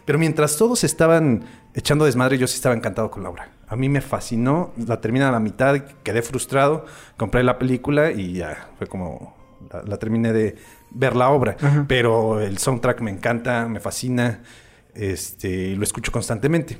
Pero 0.09 0.17
mientras 0.17 0.57
todos 0.57 0.83
estaban 0.83 1.43
echando 1.75 2.03
desmadre, 2.03 2.39
yo 2.39 2.47
sí 2.47 2.55
estaba 2.55 2.73
encantado 2.73 3.11
con 3.11 3.21
la 3.21 3.29
obra. 3.29 3.51
A 3.67 3.75
mí 3.75 3.89
me 3.89 4.01
fascinó, 4.01 4.73
la 4.87 4.99
terminé 4.99 5.25
a 5.25 5.31
la 5.31 5.39
mitad, 5.39 5.79
quedé 6.01 6.23
frustrado, 6.23 6.83
compré 7.15 7.43
la 7.43 7.59
película 7.59 8.09
y 8.09 8.33
ya 8.33 8.71
fue 8.79 8.87
como 8.87 9.37
la, 9.85 9.97
terminé 9.97 10.33
de 10.33 10.55
ver 10.89 11.15
la 11.15 11.29
obra. 11.29 11.57
Pero 11.87 12.41
el 12.41 12.57
soundtrack 12.57 13.01
me 13.01 13.11
encanta, 13.11 13.67
me 13.67 13.79
fascina, 13.79 14.41
este, 14.95 15.75
lo 15.75 15.83
escucho 15.83 16.11
constantemente. 16.11 16.79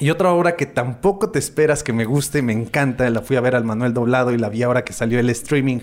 Y 0.00 0.10
otra 0.10 0.32
obra 0.32 0.56
que 0.56 0.66
tampoco 0.66 1.30
te 1.30 1.38
esperas 1.38 1.84
que 1.84 1.92
me 1.92 2.04
guste, 2.04 2.42
me 2.42 2.52
encanta, 2.52 3.08
la 3.10 3.22
fui 3.22 3.36
a 3.36 3.40
ver 3.40 3.54
al 3.54 3.62
Manuel 3.62 3.94
Doblado 3.94 4.32
y 4.32 4.38
la 4.38 4.48
vi 4.48 4.64
ahora 4.64 4.82
que 4.82 4.92
salió 4.92 5.20
el 5.20 5.30
streaming, 5.30 5.82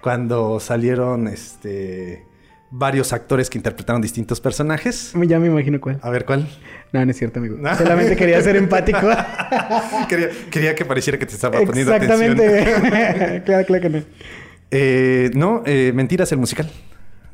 cuando 0.00 0.60
salieron 0.60 1.26
este 1.26 2.24
varios 2.76 3.12
actores 3.12 3.48
que 3.48 3.56
interpretaron 3.56 4.02
distintos 4.02 4.40
personajes. 4.40 5.12
Ya 5.26 5.38
me 5.38 5.46
imagino 5.46 5.80
cuál. 5.80 6.00
A 6.02 6.10
ver, 6.10 6.24
¿cuál? 6.24 6.48
No, 6.92 7.04
no 7.04 7.10
es 7.10 7.16
cierto, 7.16 7.38
amigo. 7.38 7.56
Solamente 7.78 8.16
quería 8.16 8.42
ser 8.42 8.56
empático. 8.56 8.98
quería, 10.50 10.74
que 10.74 10.84
pareciera 10.84 11.16
que 11.16 11.26
te 11.26 11.34
estaba 11.34 11.60
poniendo 11.60 11.94
atención. 11.94 12.40
Exactamente. 12.40 13.42
claro, 13.44 13.66
claro 13.66 13.82
que 13.82 13.90
no. 13.90 14.02
Eh, 14.72 15.30
no, 15.34 15.62
eh, 15.66 15.92
Mentiras, 15.94 16.32
el 16.32 16.38
musical. 16.38 16.68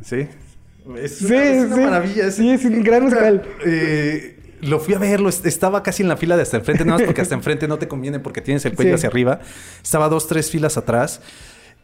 Sí. 0.04 0.28
Es, 0.96 1.18
sí, 1.18 1.32
una, 1.32 1.76
maravilla. 1.76 2.30
sí, 2.30 2.50
es 2.50 2.64
un 2.66 2.82
gran 2.82 3.04
musical. 3.04 3.42
Eh, 3.64 4.36
lo 4.60 4.78
fui 4.78 4.92
a 4.92 4.98
verlo, 4.98 5.30
estaba 5.30 5.82
casi 5.82 6.02
en 6.02 6.10
la 6.10 6.18
fila 6.18 6.36
de 6.36 6.42
hasta 6.42 6.58
enfrente, 6.58 6.84
nada 6.84 6.98
más 6.98 7.06
porque 7.06 7.22
hasta 7.22 7.34
enfrente 7.34 7.66
no 7.66 7.78
te 7.78 7.88
conviene 7.88 8.18
porque 8.18 8.42
tienes 8.42 8.64
el 8.66 8.74
cuello 8.74 8.94
hacia 8.94 9.08
arriba. 9.08 9.40
Estaba 9.82 10.10
dos, 10.10 10.28
tres 10.28 10.50
filas 10.50 10.76
atrás. 10.76 11.22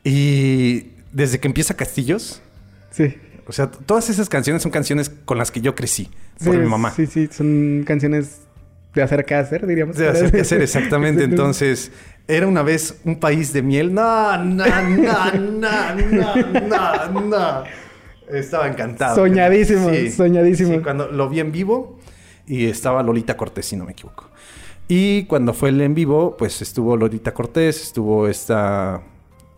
Y 0.04 0.88
desde 1.12 1.40
que 1.40 1.48
empieza 1.48 1.74
Castillos. 1.74 2.42
Sí. 2.90 3.16
O 3.46 3.52
sea, 3.52 3.70
todas 3.70 4.10
esas 4.10 4.28
canciones 4.28 4.62
son 4.62 4.72
canciones 4.72 5.10
con 5.24 5.38
las 5.38 5.50
que 5.50 5.60
yo 5.60 5.74
crecí 5.74 6.10
por 6.44 6.56
mi 6.56 6.68
mamá. 6.68 6.90
Sí, 6.90 7.06
sí, 7.06 7.28
son 7.30 7.84
canciones 7.86 8.40
de 8.94 9.02
hacer 9.02 9.24
que 9.24 9.34
hacer, 9.34 9.66
diríamos. 9.66 9.96
De 9.96 10.08
hacer 10.08 10.32
que 10.32 10.40
hacer, 10.40 10.62
exactamente. 10.62 11.22
Entonces, 11.24 11.92
era 12.26 12.46
una 12.46 12.62
vez 12.62 13.00
un 13.04 13.20
país 13.20 13.52
de 13.52 13.62
miel. 13.62 13.94
No, 13.94 14.36
no, 14.38 14.64
no, 14.66 15.32
no, 15.32 15.94
no, 15.94 16.34
no, 16.68 17.20
no. 17.20 17.64
Estaba 18.28 18.66
encantado. 18.66 19.14
Soñadísimo, 19.14 19.90
soñadísimo. 20.16 20.74
Sí, 20.74 20.78
cuando 20.80 21.06
lo 21.08 21.28
vi 21.28 21.40
en 21.40 21.52
vivo 21.52 21.98
y 22.46 22.66
estaba 22.66 23.02
Lolita 23.02 23.36
Cortés, 23.36 23.66
si 23.66 23.76
no 23.76 23.84
me 23.84 23.92
equivoco. 23.92 24.30
Y 24.88 25.24
cuando 25.24 25.52
fue 25.52 25.68
el 25.68 25.80
en 25.80 25.94
vivo, 25.94 26.36
pues 26.36 26.62
estuvo 26.62 26.96
Lolita 26.96 27.32
Cortés, 27.32 27.80
estuvo 27.82 28.26
esta. 28.26 29.02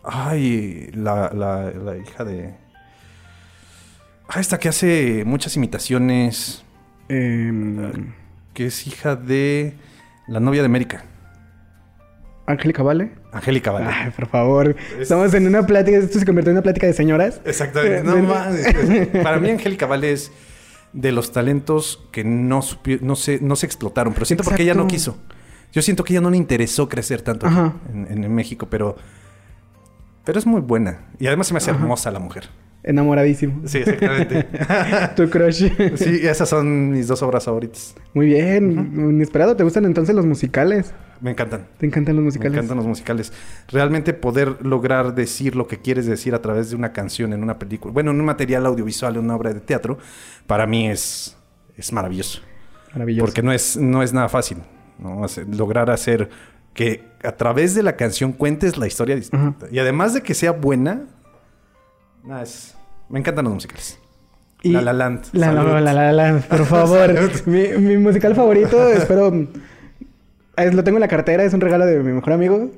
Ay, 0.03 0.89
la, 0.93 1.31
la, 1.33 1.71
la 1.71 1.97
hija 1.97 2.23
de. 2.23 2.53
Ah, 4.29 4.39
esta 4.39 4.59
que 4.59 4.69
hace 4.69 5.23
muchas 5.25 5.55
imitaciones. 5.55 6.63
Eh, 7.09 7.91
que 8.53 8.67
es 8.67 8.85
hija 8.85 9.15
de 9.15 9.73
la 10.27 10.39
novia 10.39 10.61
de 10.61 10.67
América. 10.67 11.03
Angélica 12.45 12.83
Vale. 12.83 13.11
Angélica 13.31 13.71
Vale. 13.71 13.87
Ay, 13.89 14.11
por 14.11 14.27
favor. 14.27 14.75
Estamos 14.99 15.33
en 15.33 15.47
una 15.47 15.65
plática. 15.65 15.97
Esto 15.97 16.19
se 16.19 16.25
convirtió 16.25 16.51
en 16.51 16.57
una 16.57 16.63
plática 16.63 16.85
de 16.85 16.93
señoras. 16.93 17.41
Exactamente. 17.45 18.03
No, 18.03 19.23
Para 19.23 19.39
mí, 19.39 19.49
Angélica 19.49 19.87
Vale 19.87 20.11
es 20.11 20.31
de 20.93 21.11
los 21.11 21.31
talentos 21.31 22.07
que 22.11 22.23
no, 22.23 22.61
no, 23.01 23.15
se, 23.15 23.39
no 23.39 23.55
se 23.55 23.65
explotaron. 23.65 24.13
Pero 24.13 24.25
siento 24.25 24.43
porque 24.43 24.63
ella 24.63 24.75
no 24.75 24.87
quiso. 24.87 25.17
Yo 25.71 25.81
siento 25.81 26.03
que 26.03 26.13
ella 26.13 26.21
no 26.21 26.29
le 26.29 26.37
interesó 26.37 26.87
crecer 26.87 27.21
tanto 27.21 27.47
en, 27.47 28.33
México, 28.33 28.67
pero. 28.69 28.95
Pero 30.23 30.37
es 30.37 30.45
muy 30.45 30.61
buena. 30.61 31.07
Y 31.19 31.27
además 31.27 31.47
se 31.47 31.53
me 31.53 31.57
hace 31.57 31.71
hermosa 31.71 32.11
la 32.11 32.19
mujer. 32.19 32.49
Enamoradísimo. 32.83 33.61
Sí, 33.65 33.79
exactamente. 33.79 34.47
tu 35.15 35.29
crush. 35.29 35.69
sí, 35.95 36.19
esas 36.23 36.47
son 36.47 36.91
mis 36.91 37.07
dos 37.07 37.21
obras 37.21 37.45
favoritas. 37.45 37.95
Muy 38.13 38.27
bien. 38.27 38.93
Inesperado. 38.95 39.55
¿Te 39.55 39.63
gustan 39.63 39.85
entonces 39.85 40.15
los 40.15 40.25
musicales? 40.25 40.93
Me 41.21 41.31
encantan. 41.31 41.67
¿Te 41.77 41.85
encantan 41.85 42.15
los 42.15 42.23
musicales? 42.23 42.53
Me 42.53 42.57
encantan 42.59 42.77
los 42.77 42.87
musicales. 42.87 43.33
Realmente 43.67 44.13
poder 44.13 44.65
lograr 44.65 45.13
decir 45.13 45.55
lo 45.55 45.67
que 45.67 45.77
quieres 45.77 46.05
decir 46.05 46.33
a 46.33 46.41
través 46.41 46.69
de 46.69 46.77
una 46.77 46.93
canción 46.93 47.33
en 47.33 47.43
una 47.43 47.59
película, 47.59 47.93
bueno, 47.93 48.11
en 48.11 48.19
un 48.19 48.25
material 48.25 48.65
audiovisual, 48.65 49.15
en 49.15 49.25
una 49.25 49.35
obra 49.35 49.53
de 49.53 49.59
teatro, 49.59 49.97
para 50.47 50.65
mí 50.65 50.87
es, 50.87 51.35
es 51.75 51.91
maravilloso. 51.91 52.41
Maravilloso. 52.93 53.25
Porque 53.25 53.43
no 53.43 53.51
es, 53.51 53.75
no 53.75 54.01
es 54.01 54.13
nada 54.13 54.29
fácil. 54.29 54.59
¿no? 54.99 55.25
lograr 55.51 55.89
hacer 55.89 56.29
que 56.73 57.03
a 57.23 57.31
través 57.33 57.75
de 57.75 57.83
la 57.83 57.95
canción 57.95 58.31
cuentes 58.31 58.77
la 58.77 58.87
historia 58.87 59.19
Y 59.71 59.79
además 59.79 60.13
de 60.13 60.21
que 60.21 60.33
sea 60.33 60.51
buena, 60.51 61.05
me 63.09 63.19
encantan 63.19 63.45
los 63.45 63.53
musicales. 63.53 63.99
la 64.63 64.81
La 64.81 64.93
Land. 64.93 65.25
La, 65.33 65.51
la, 65.51 65.81
la, 65.81 66.11
Land, 66.11 66.45
por 66.45 66.65
favor. 66.65 67.13
mi, 67.45 67.67
mi, 67.77 67.97
musical 67.97 68.35
favorito, 68.35 68.89
espero. 68.89 69.47
Lo 70.73 70.83
tengo 70.83 70.97
en 70.97 71.01
la 71.01 71.07
cartera, 71.07 71.43
es 71.43 71.53
un 71.53 71.61
regalo 71.61 71.85
de 71.85 71.99
mi 71.99 72.11
mejor 72.11 72.33
amigo. 72.33 72.71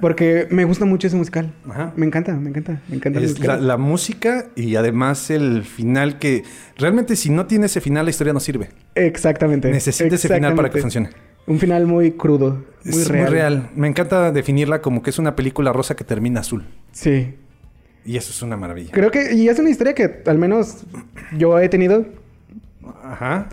Porque 0.00 0.46
me 0.50 0.64
gusta 0.64 0.84
mucho 0.84 1.06
ese 1.06 1.16
musical. 1.16 1.52
Me 1.96 2.06
encanta, 2.06 2.34
me 2.34 2.50
encanta, 2.50 2.82
me 2.88 2.96
encanta. 2.96 3.20
Es 3.20 3.38
la, 3.40 3.76
música 3.78 4.46
y 4.54 4.76
además 4.76 5.30
el 5.30 5.62
final 5.62 6.18
que 6.18 6.44
realmente 6.76 7.16
si 7.16 7.30
no 7.30 7.46
tiene 7.46 7.66
ese 7.66 7.80
final 7.80 8.04
la 8.04 8.10
historia 8.10 8.32
no 8.32 8.40
sirve. 8.40 8.68
Exactamente. 8.94 9.70
Necesita 9.70 10.14
ese 10.14 10.28
final 10.28 10.54
para 10.54 10.70
que 10.70 10.80
funcione. 10.80 11.10
Un 11.46 11.58
final 11.58 11.86
muy 11.86 12.12
crudo, 12.12 12.64
muy 12.84 13.02
es 13.02 13.08
real. 13.08 13.24
Muy 13.24 13.32
real. 13.32 13.70
Me 13.74 13.88
encanta 13.88 14.30
definirla 14.30 14.80
como 14.80 15.02
que 15.02 15.10
es 15.10 15.18
una 15.18 15.34
película 15.34 15.72
rosa 15.72 15.96
que 15.96 16.04
termina 16.04 16.40
azul. 16.40 16.64
Sí. 16.92 17.34
Y 18.04 18.16
eso 18.16 18.30
es 18.30 18.42
una 18.42 18.56
maravilla. 18.56 18.90
Creo 18.92 19.10
que, 19.10 19.34
y 19.34 19.48
es 19.48 19.58
una 19.58 19.70
historia 19.70 19.94
que 19.94 20.22
al 20.26 20.38
menos 20.38 20.78
yo 21.36 21.58
he 21.58 21.68
tenido. 21.68 22.06
Ajá. 23.04 23.48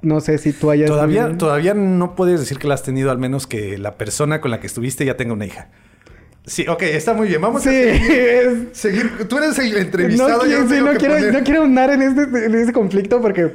No 0.00 0.20
sé 0.20 0.38
si 0.38 0.52
tú 0.52 0.70
hayas... 0.70 0.88
Todavía, 0.88 1.36
todavía 1.36 1.74
no 1.74 2.14
puedes 2.14 2.38
decir 2.38 2.58
que 2.58 2.68
la 2.68 2.74
has 2.74 2.84
tenido, 2.84 3.10
al 3.10 3.18
menos 3.18 3.46
que 3.46 3.78
la 3.78 3.96
persona 3.96 4.40
con 4.40 4.52
la 4.52 4.60
que 4.60 4.68
estuviste 4.68 5.04
ya 5.04 5.16
tenga 5.16 5.32
una 5.32 5.46
hija. 5.46 5.68
Sí, 6.46 6.66
ok, 6.66 6.82
está 6.82 7.14
muy 7.14 7.28
bien. 7.28 7.40
Vamos 7.40 7.66
a 7.66 7.70
seguir, 7.70 9.28
Tú 9.28 9.38
eres 9.38 9.58
el 9.58 9.76
entrevistado. 9.76 10.30
No, 10.30 10.66
quiero, 10.66 10.92
no, 10.92 10.98
quiero, 10.98 11.32
no 11.32 11.44
quiero 11.44 11.62
andar 11.64 11.90
en 11.90 12.02
este, 12.02 12.22
en 12.22 12.54
este 12.54 12.72
conflicto 12.72 13.20
porque... 13.20 13.52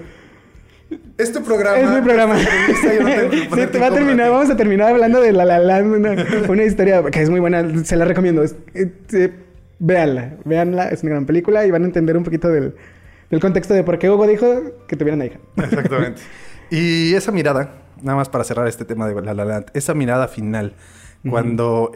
Es 1.18 1.32
tu 1.32 1.44
programa. 1.44 1.80
Es 1.80 1.90
mi 1.90 2.02
programa. 2.02 2.38
sí, 2.38 3.68
te 3.72 3.80
va 3.80 3.88
a 3.88 3.94
terminar, 3.94 4.30
vamos 4.30 4.50
a 4.50 4.58
terminar 4.58 4.90
hablando 4.90 5.22
de 5.22 5.32
La 5.32 5.46
La 5.46 5.60
Land, 5.60 6.06
una, 6.50 6.64
historia 6.64 7.04
que 7.04 7.22
es 7.22 7.30
muy 7.30 7.40
buena, 7.40 7.84
se 7.84 7.96
la 7.96 8.06
recomiendo. 8.06 8.44
Es, 8.44 8.56
véanla, 9.84 10.38
véanla, 10.46 10.88
es 10.90 11.04
una 11.04 11.12
gran 11.12 11.26
película 11.26 11.66
y 11.66 11.72
van 11.72 11.84
a 11.84 11.86
entender 11.86 12.16
un 12.16 12.24
poquito 12.24 12.48
del, 12.50 12.74
contexto 13.42 13.74
de 13.74 13.84
por 13.84 14.00
qué 14.00 14.10
Hugo 14.10 14.26
dijo 14.28 14.48
que 14.88 14.96
tuviera 14.96 15.16
una 15.16 15.26
hija. 15.26 15.40
Exactamente. 15.58 16.22
y 16.72 17.14
esa 17.14 17.32
mirada, 17.32 17.76
nada 18.02 18.16
más 18.16 18.30
para 18.30 18.46
cerrar 18.46 18.68
este 18.68 18.86
tema 18.86 19.08
de 19.08 19.22
La 19.22 19.34
La 19.34 19.44
Land, 19.44 19.68
esa 19.74 19.94
mirada 19.94 20.28
final, 20.28 20.74
cuando 21.30 21.92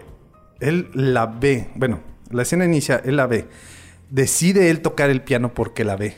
él 0.59 0.89
la 0.93 1.27
ve, 1.27 1.69
bueno, 1.75 2.01
la 2.29 2.41
escena 2.41 2.65
inicia, 2.65 3.01
él 3.05 3.15
la 3.15 3.27
ve, 3.27 3.45
decide 4.09 4.69
él 4.69 4.81
tocar 4.81 5.09
el 5.09 5.21
piano 5.21 5.53
porque 5.53 5.85
la 5.85 5.95
ve, 5.95 6.15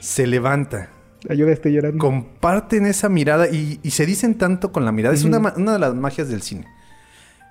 se 0.00 0.28
levanta. 0.28 0.90
Ayuda, 1.28 1.52
estoy 1.52 1.72
llorando. 1.72 1.98
Comparten 1.98 2.86
esa 2.86 3.08
mirada 3.08 3.48
y, 3.48 3.78
se 3.90 4.06
dicen 4.06 4.36
tanto 4.36 4.70
con 4.70 4.84
la 4.84 4.92
mirada. 4.92 5.14
Es 5.14 5.24
una, 5.24 5.38
una 5.56 5.72
de 5.72 5.78
las 5.78 5.94
magias 5.94 6.28
del 6.28 6.42
cine 6.42 6.66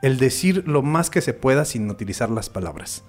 el 0.03 0.19
decir 0.19 0.63
lo 0.67 0.83
más 0.83 1.09
que 1.09 1.21
se 1.21 1.33
pueda 1.33 1.65
sin 1.65 1.89
utilizar 1.89 2.29
las 2.29 2.49
palabras. 2.49 3.03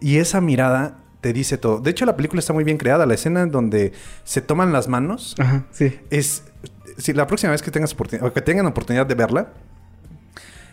Y 0.00 0.18
esa 0.18 0.40
mirada 0.40 0.98
te 1.20 1.32
dice 1.32 1.58
todo. 1.58 1.80
De 1.80 1.90
hecho, 1.90 2.04
la 2.04 2.14
película 2.14 2.38
está 2.38 2.52
muy 2.52 2.62
bien 2.62 2.76
creada. 2.76 3.06
La 3.06 3.14
escena 3.14 3.42
en 3.42 3.50
donde 3.50 3.92
se 4.22 4.42
toman 4.42 4.72
las 4.72 4.86
manos 4.86 5.34
Ajá, 5.38 5.64
sí. 5.72 5.98
es... 6.10 6.44
Si 6.98 7.12
la 7.12 7.26
próxima 7.26 7.50
vez 7.50 7.62
que 7.62 7.72
tengas 7.72 7.92
oportunidad, 7.94 8.28
o 8.28 8.32
que 8.32 8.40
tengan 8.40 8.66
oportunidad 8.66 9.06
de 9.06 9.14
verla, 9.16 9.48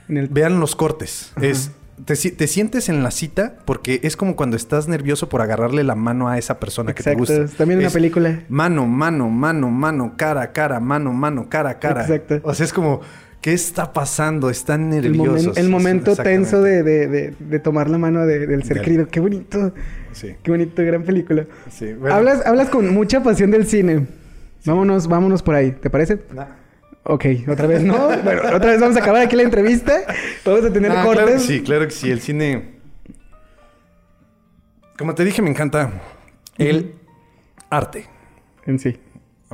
vean 0.08 0.60
los 0.60 0.76
cortes. 0.76 1.32
Es 1.42 1.72
te, 2.06 2.48
sientes 2.48 2.90
en 2.90 3.04
la 3.04 3.12
cita 3.12 3.56
porque 3.66 4.00
es 4.04 4.16
como 4.16 4.36
cuando 4.36 4.56
estás 4.56 4.88
nervioso 4.88 5.30
por 5.30 5.42
agarrarle 5.42 5.84
la 5.84 5.96
mano 5.96 6.30
a 6.30 6.38
esa 6.38 6.60
persona 6.60 6.94
que 6.94 7.04
te 7.04 7.16
gusta. 7.16 7.48
También 7.48 7.80
una 7.80 7.90
película. 7.90 8.44
Mano, 8.50 8.88
mano, 8.88 9.30
mano, 9.30 9.70
mano, 9.70 10.14
cara, 10.18 10.52
cara, 10.52 10.80
mano, 10.80 11.14
mano, 11.14 11.50
cara, 11.50 11.80
cara. 11.80 12.02
Exacto. 12.02 12.40
O 12.44 12.54
sea, 12.54 12.66
es 12.66 12.74
como 12.74 13.02
¿Qué 13.42 13.54
está 13.54 13.92
pasando? 13.92 14.52
Están 14.52 14.92
nerviosos. 14.92 15.58
El, 15.58 15.70
momento 15.70 16.16
tenso 16.16 16.62
de, 16.62 17.34
tomar 17.64 17.90
la 17.90 17.98
mano 17.98 18.26
del 18.28 18.64
ser 18.64 18.82
querido. 18.82 19.08
Qué 19.08 19.20
bonito. 19.20 19.74
Sí. 20.12 20.36
Qué 20.44 20.52
bonito, 20.52 20.84
gran 20.84 21.04
película. 21.04 21.48
Sí, 21.70 21.96
hablas, 22.10 22.46
hablas 22.46 22.70
con 22.70 22.94
mucha 22.94 23.24
pasión 23.24 23.50
del 23.50 23.66
cine. 23.66 24.06
Vámonos, 24.64 25.08
vámonos 25.08 25.42
por 25.42 25.56
ahí. 25.56 25.72
¿Te 25.72 25.90
parece? 25.90 26.20
Ok, 27.04 27.26
otra 27.48 27.66
vez 27.66 27.82
no. 27.82 28.10
bueno, 28.24 28.42
otra 28.54 28.72
vez 28.72 28.80
vamos 28.80 28.96
a 28.96 29.00
acabar 29.00 29.24
aquí 29.24 29.36
la 29.36 29.44
entrevista. 29.44 30.04
Vamos 30.46 30.66
a 30.66 30.72
tener 30.72 30.92
cortes. 31.04 31.42
sí, 31.42 31.62
claro 31.62 31.86
que 31.86 31.92
sí. 31.92 32.12
El 32.12 32.22
cine. 32.22 32.76
Como 35.00 35.16
te 35.16 35.26
dije, 35.26 35.42
me 35.42 35.50
encanta 35.50 35.92
el 36.60 36.94
arte. 37.72 38.06
En 38.68 38.78
sí. 38.78 39.00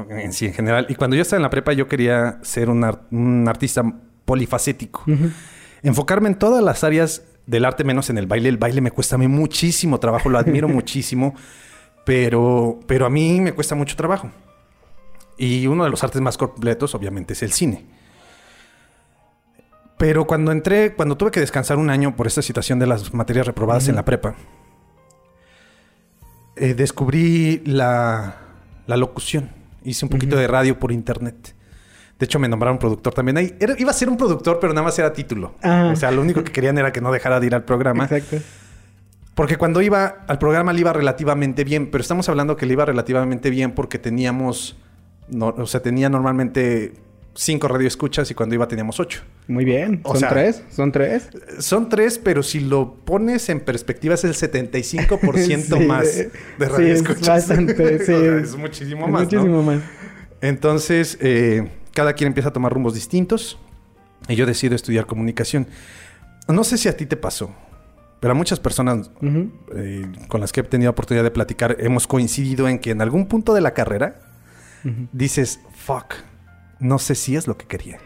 En 0.09 0.33
sí, 0.33 0.45
en 0.45 0.53
general. 0.53 0.85
Y 0.89 0.95
cuando 0.95 1.15
yo 1.15 1.21
estaba 1.21 1.37
en 1.37 1.43
la 1.43 1.49
prepa, 1.49 1.73
yo 1.73 1.87
quería 1.87 2.39
ser 2.43 2.69
un, 2.69 3.47
artista 3.47 3.83
polifacético. 4.25 5.03
Enfocarme 5.81 6.29
en 6.29 6.35
todas 6.35 6.63
las 6.63 6.83
áreas 6.83 7.23
del 7.45 7.65
arte, 7.65 7.83
menos 7.83 8.09
en 8.09 8.17
el 8.17 8.27
baile. 8.27 8.49
El 8.49 8.57
baile 8.57 8.81
me 8.81 8.91
cuesta 8.91 9.15
a 9.15 9.17
mí 9.17 9.27
muchísimo 9.27 9.99
trabajo, 9.99 10.29
lo 10.29 10.37
admiro 10.37 10.67
muchísimo, 10.69 11.33
pero, 12.05 12.79
pero 12.85 13.05
a 13.05 13.09
mí 13.09 13.41
me 13.41 13.53
cuesta 13.53 13.73
mucho 13.73 13.95
trabajo. 13.95 14.29
Y 15.37 15.67
uno 15.67 15.83
de 15.83 15.89
los 15.89 16.03
artes 16.03 16.21
más 16.21 16.37
completos, 16.37 16.93
obviamente, 16.93 17.33
es 17.33 17.43
el 17.43 17.51
cine. 17.51 17.85
Pero 19.97 20.27
cuando 20.27 20.51
entré, 20.51 20.93
cuando 20.93 21.17
tuve 21.17 21.31
que 21.31 21.39
descansar 21.39 21.77
un 21.77 21.89
año 21.89 22.15
por 22.15 22.27
esta 22.27 22.41
situación 22.41 22.77
de 22.77 22.85
las 22.85 23.13
materias 23.13 23.47
reprobadas 23.47 23.87
en 23.87 23.95
la 23.95 24.05
prepa, 24.05 24.35
eh, 26.55 26.73
descubrí 26.75 27.61
la, 27.65 28.37
la 28.85 28.97
locución. 28.97 29.56
Hice 29.87 30.03
un 30.03 30.09
poquito 30.09 30.35
de 30.35 30.47
radio 30.47 30.77
por 30.77 30.91
internet. 30.91 31.55
De 32.19 32.25
hecho, 32.25 32.39
me 32.39 32.49
nombraron 32.49 32.77
productor 32.77 33.13
también. 33.13 33.37
Ahí 33.37 33.55
iba 33.77 33.91
a 33.91 33.93
ser 33.93 34.09
un 34.09 34.17
productor, 34.17 34.59
pero 34.59 34.73
nada 34.73 34.83
más 34.83 34.99
era 34.99 35.13
título. 35.13 35.53
O 35.63 35.95
sea, 35.95 36.11
lo 36.11 36.21
único 36.21 36.43
que 36.43 36.51
querían 36.51 36.77
era 36.77 36.91
que 36.91 36.99
no 36.99 37.11
dejara 37.11 37.39
de 37.39 37.47
ir 37.47 37.55
al 37.55 37.63
programa. 37.63 38.03
Exacto. 38.03 38.37
Porque 39.33 39.55
cuando 39.55 39.81
iba 39.81 40.25
al 40.27 40.39
programa 40.39 40.73
le 40.73 40.81
iba 40.81 40.91
relativamente 40.91 41.63
bien, 41.63 41.89
pero 41.89 42.01
estamos 42.01 42.27
hablando 42.27 42.57
que 42.57 42.65
le 42.65 42.73
iba 42.73 42.83
relativamente 42.83 43.49
bien 43.49 43.71
porque 43.71 43.97
teníamos, 43.97 44.75
o 45.39 45.65
sea, 45.67 45.81
tenía 45.81 46.09
normalmente 46.09 46.95
cinco 47.37 47.67
radioescuchas 47.67 48.29
y 48.31 48.33
cuando 48.33 48.55
iba 48.55 48.67
teníamos 48.67 48.99
ocho. 48.99 49.21
Muy 49.47 49.63
bien. 49.63 50.01
¿Son 50.03 50.19
tres? 50.27 50.63
¿Son 50.71 50.91
tres? 50.91 51.29
Son 51.59 51.89
tres, 51.89 52.17
pero 52.17 52.43
si 52.43 52.59
lo 52.59 52.95
pones 52.95 53.49
en 53.49 53.59
perspectiva 53.59 54.15
es 54.15 54.23
el 54.23 54.33
75% 54.33 55.85
más 55.87 56.15
de 56.15 56.31
radioescuchas. 56.59 57.17
Sí, 57.17 57.21
es 57.21 57.27
bastante, 57.47 57.99
sí. 58.05 58.13
es 58.13 58.55
muchísimo 58.57 59.07
más, 59.07 59.23
Muchísimo 59.23 59.61
más. 59.61 59.81
Entonces, 60.41 61.17
eh, 61.21 61.69
cada 61.93 62.13
quien 62.13 62.27
empieza 62.27 62.49
a 62.49 62.53
tomar 62.53 62.73
rumbos 62.73 62.95
distintos 62.95 63.59
y 64.27 64.35
yo 64.35 64.45
decido 64.45 64.75
estudiar 64.75 65.05
comunicación. 65.05 65.67
No 66.47 66.63
sé 66.63 66.77
si 66.77 66.89
a 66.89 66.97
ti 66.97 67.05
te 67.05 67.17
pasó, 67.17 67.53
pero 68.19 68.31
a 68.31 68.35
muchas 68.35 68.59
personas 68.59 69.11
eh, 69.75 70.05
con 70.27 70.41
las 70.41 70.51
que 70.51 70.61
he 70.61 70.63
tenido 70.63 70.89
oportunidad 70.89 71.23
de 71.23 71.31
platicar 71.31 71.77
hemos 71.79 72.07
coincidido 72.07 72.67
en 72.67 72.79
que 72.79 72.91
en 72.91 73.01
algún 73.01 73.27
punto 73.27 73.53
de 73.53 73.61
la 73.61 73.73
carrera 73.73 74.19
dices, 75.11 75.59
fuck, 75.75 76.13
no 76.79 76.99
sé 76.99 77.15
si 77.15 77.35
es 77.35 77.47
lo 77.47 77.57
que 77.57 77.65
quería. 77.65 77.99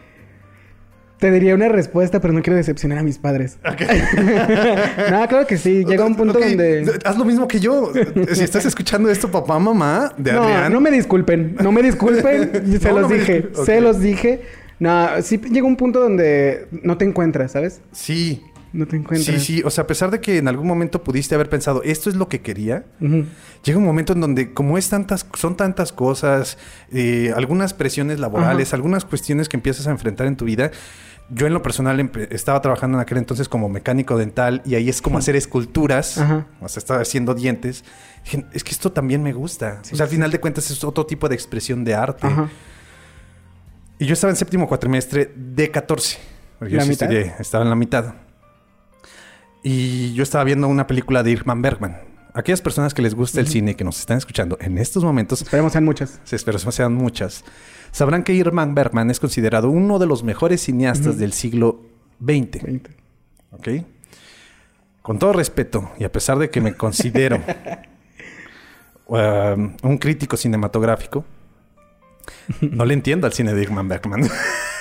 Te 1.18 1.30
diría 1.30 1.54
una 1.54 1.68
respuesta, 1.68 2.20
pero 2.20 2.34
no 2.34 2.42
quiero 2.42 2.56
decepcionar 2.56 2.98
a 2.98 3.04
mis 3.04 3.18
padres. 3.18 3.58
no, 3.64 5.28
claro 5.28 5.46
que 5.46 5.56
sí. 5.56 5.84
Llega 5.84 6.04
un 6.04 6.16
punto 6.16 6.40
donde. 6.40 6.98
Haz 7.04 7.16
lo 7.16 7.24
mismo 7.24 7.46
que 7.46 7.60
yo. 7.60 7.92
Si 8.32 8.42
estás 8.42 8.64
escuchando 8.64 9.08
esto, 9.08 9.30
papá, 9.30 9.56
mamá, 9.60 10.12
de 10.18 10.32
No, 10.32 10.68
no 10.68 10.80
me 10.80 10.90
disculpen. 10.90 11.54
No 11.62 11.70
me 11.70 11.80
disculpen. 11.80 12.78
se 12.80 12.92
los 12.92 13.08
dije. 13.08 13.50
Se 13.64 13.80
los 13.80 14.00
dije. 14.00 14.42
No, 14.80 15.22
sí 15.22 15.38
llega 15.38 15.64
un 15.64 15.76
punto 15.76 16.00
donde 16.00 16.66
no 16.82 16.98
te 16.98 17.04
encuentras, 17.04 17.52
¿sabes? 17.52 17.82
Sí. 17.92 18.42
No 18.72 18.86
te 18.86 18.96
encuentras. 18.96 19.36
Sí, 19.42 19.58
sí. 19.58 19.62
O 19.64 19.70
sea, 19.70 19.84
a 19.84 19.86
pesar 19.86 20.10
de 20.10 20.20
que 20.20 20.38
en 20.38 20.48
algún 20.48 20.66
momento 20.66 21.02
pudiste 21.02 21.34
haber 21.34 21.48
pensado, 21.48 21.82
esto 21.82 22.08
es 22.08 22.16
lo 22.16 22.28
que 22.28 22.40
quería, 22.40 22.84
llega 23.62 23.78
un 23.78 23.84
momento 23.84 24.14
en 24.14 24.20
donde, 24.20 24.52
como 24.54 24.78
es 24.78 24.88
tantas, 24.88 25.26
son 25.34 25.56
tantas 25.56 25.92
cosas, 25.92 26.56
eh, 26.90 27.32
algunas 27.36 27.74
presiones 27.74 28.18
laborales, 28.18 28.72
algunas 28.72 29.04
cuestiones 29.04 29.48
que 29.48 29.56
empiezas 29.56 29.86
a 29.86 29.90
enfrentar 29.90 30.26
en 30.26 30.36
tu 30.36 30.44
vida. 30.46 30.70
Yo 31.30 31.46
en 31.46 31.54
lo 31.54 31.62
personal 31.62 32.10
estaba 32.30 32.60
trabajando 32.60 32.98
en 32.98 33.02
aquel 33.02 33.16
entonces 33.18 33.48
como 33.48 33.68
mecánico 33.68 34.18
dental 34.18 34.60
y 34.66 34.74
ahí 34.74 34.88
es 34.88 35.00
como 35.00 35.18
hacer 35.18 35.36
esculturas, 35.36 36.18
o 36.60 36.68
sea, 36.68 36.78
estaba 36.80 37.00
haciendo 37.00 37.34
dientes. 37.34 37.84
es 38.52 38.64
que 38.64 38.70
esto 38.70 38.92
también 38.92 39.22
me 39.22 39.32
gusta. 39.32 39.80
o 39.92 39.96
sea, 39.96 40.04
al 40.04 40.10
final 40.10 40.30
de 40.30 40.40
cuentas 40.40 40.70
es 40.70 40.82
otro 40.82 41.06
tipo 41.06 41.28
de 41.28 41.34
expresión 41.34 41.84
de 41.84 41.94
arte. 41.94 42.26
Y 43.98 44.06
yo 44.06 44.14
estaba 44.14 44.30
en 44.30 44.36
séptimo 44.36 44.66
cuatrimestre 44.66 45.32
de 45.36 45.70
14. 45.70 46.18
¿La 46.60 46.84
mitad? 46.84 47.10
estaba 47.12 47.64
en 47.64 47.70
la 47.70 47.76
mitad. 47.76 48.14
Y 49.62 50.12
yo 50.14 50.22
estaba 50.22 50.44
viendo 50.44 50.66
una 50.68 50.86
película 50.86 51.22
de 51.22 51.30
Irman 51.30 51.62
Bergman. 51.62 51.98
Aquellas 52.34 52.62
personas 52.62 52.94
que 52.94 53.02
les 53.02 53.14
gusta 53.14 53.40
el 53.40 53.46
cine 53.46 53.76
que 53.76 53.84
nos 53.84 54.00
están 54.00 54.18
escuchando 54.18 54.56
en 54.60 54.78
estos 54.78 55.04
momentos. 55.04 55.42
Esperemos 55.42 55.72
sean 55.72 55.84
muchas. 55.84 56.20
Sí, 56.24 56.34
esperemos 56.34 56.74
sean 56.74 56.94
muchas. 56.94 57.44
Sabrán 57.92 58.24
que 58.24 58.32
Irman 58.32 58.74
Bergman 58.74 59.10
es 59.10 59.20
considerado 59.20 59.70
uno 59.70 59.98
de 59.98 60.06
los 60.06 60.24
mejores 60.24 60.62
cineastas 60.62 61.18
del 61.18 61.32
siglo 61.32 61.82
XX. 62.24 62.82
¿Ok? 63.52 63.68
Con 65.02 65.18
todo 65.18 65.32
respeto, 65.32 65.90
y 65.98 66.04
a 66.04 66.12
pesar 66.12 66.38
de 66.38 66.48
que 66.48 66.60
me 66.60 66.74
considero 66.74 67.42
um, 69.06 69.76
un 69.82 69.98
crítico 69.98 70.36
cinematográfico, 70.36 71.24
no 72.60 72.84
le 72.84 72.94
entiendo 72.94 73.26
al 73.26 73.32
cine 73.32 73.52
de 73.52 73.62
Irman 73.62 73.88
Bergman. 73.88 74.22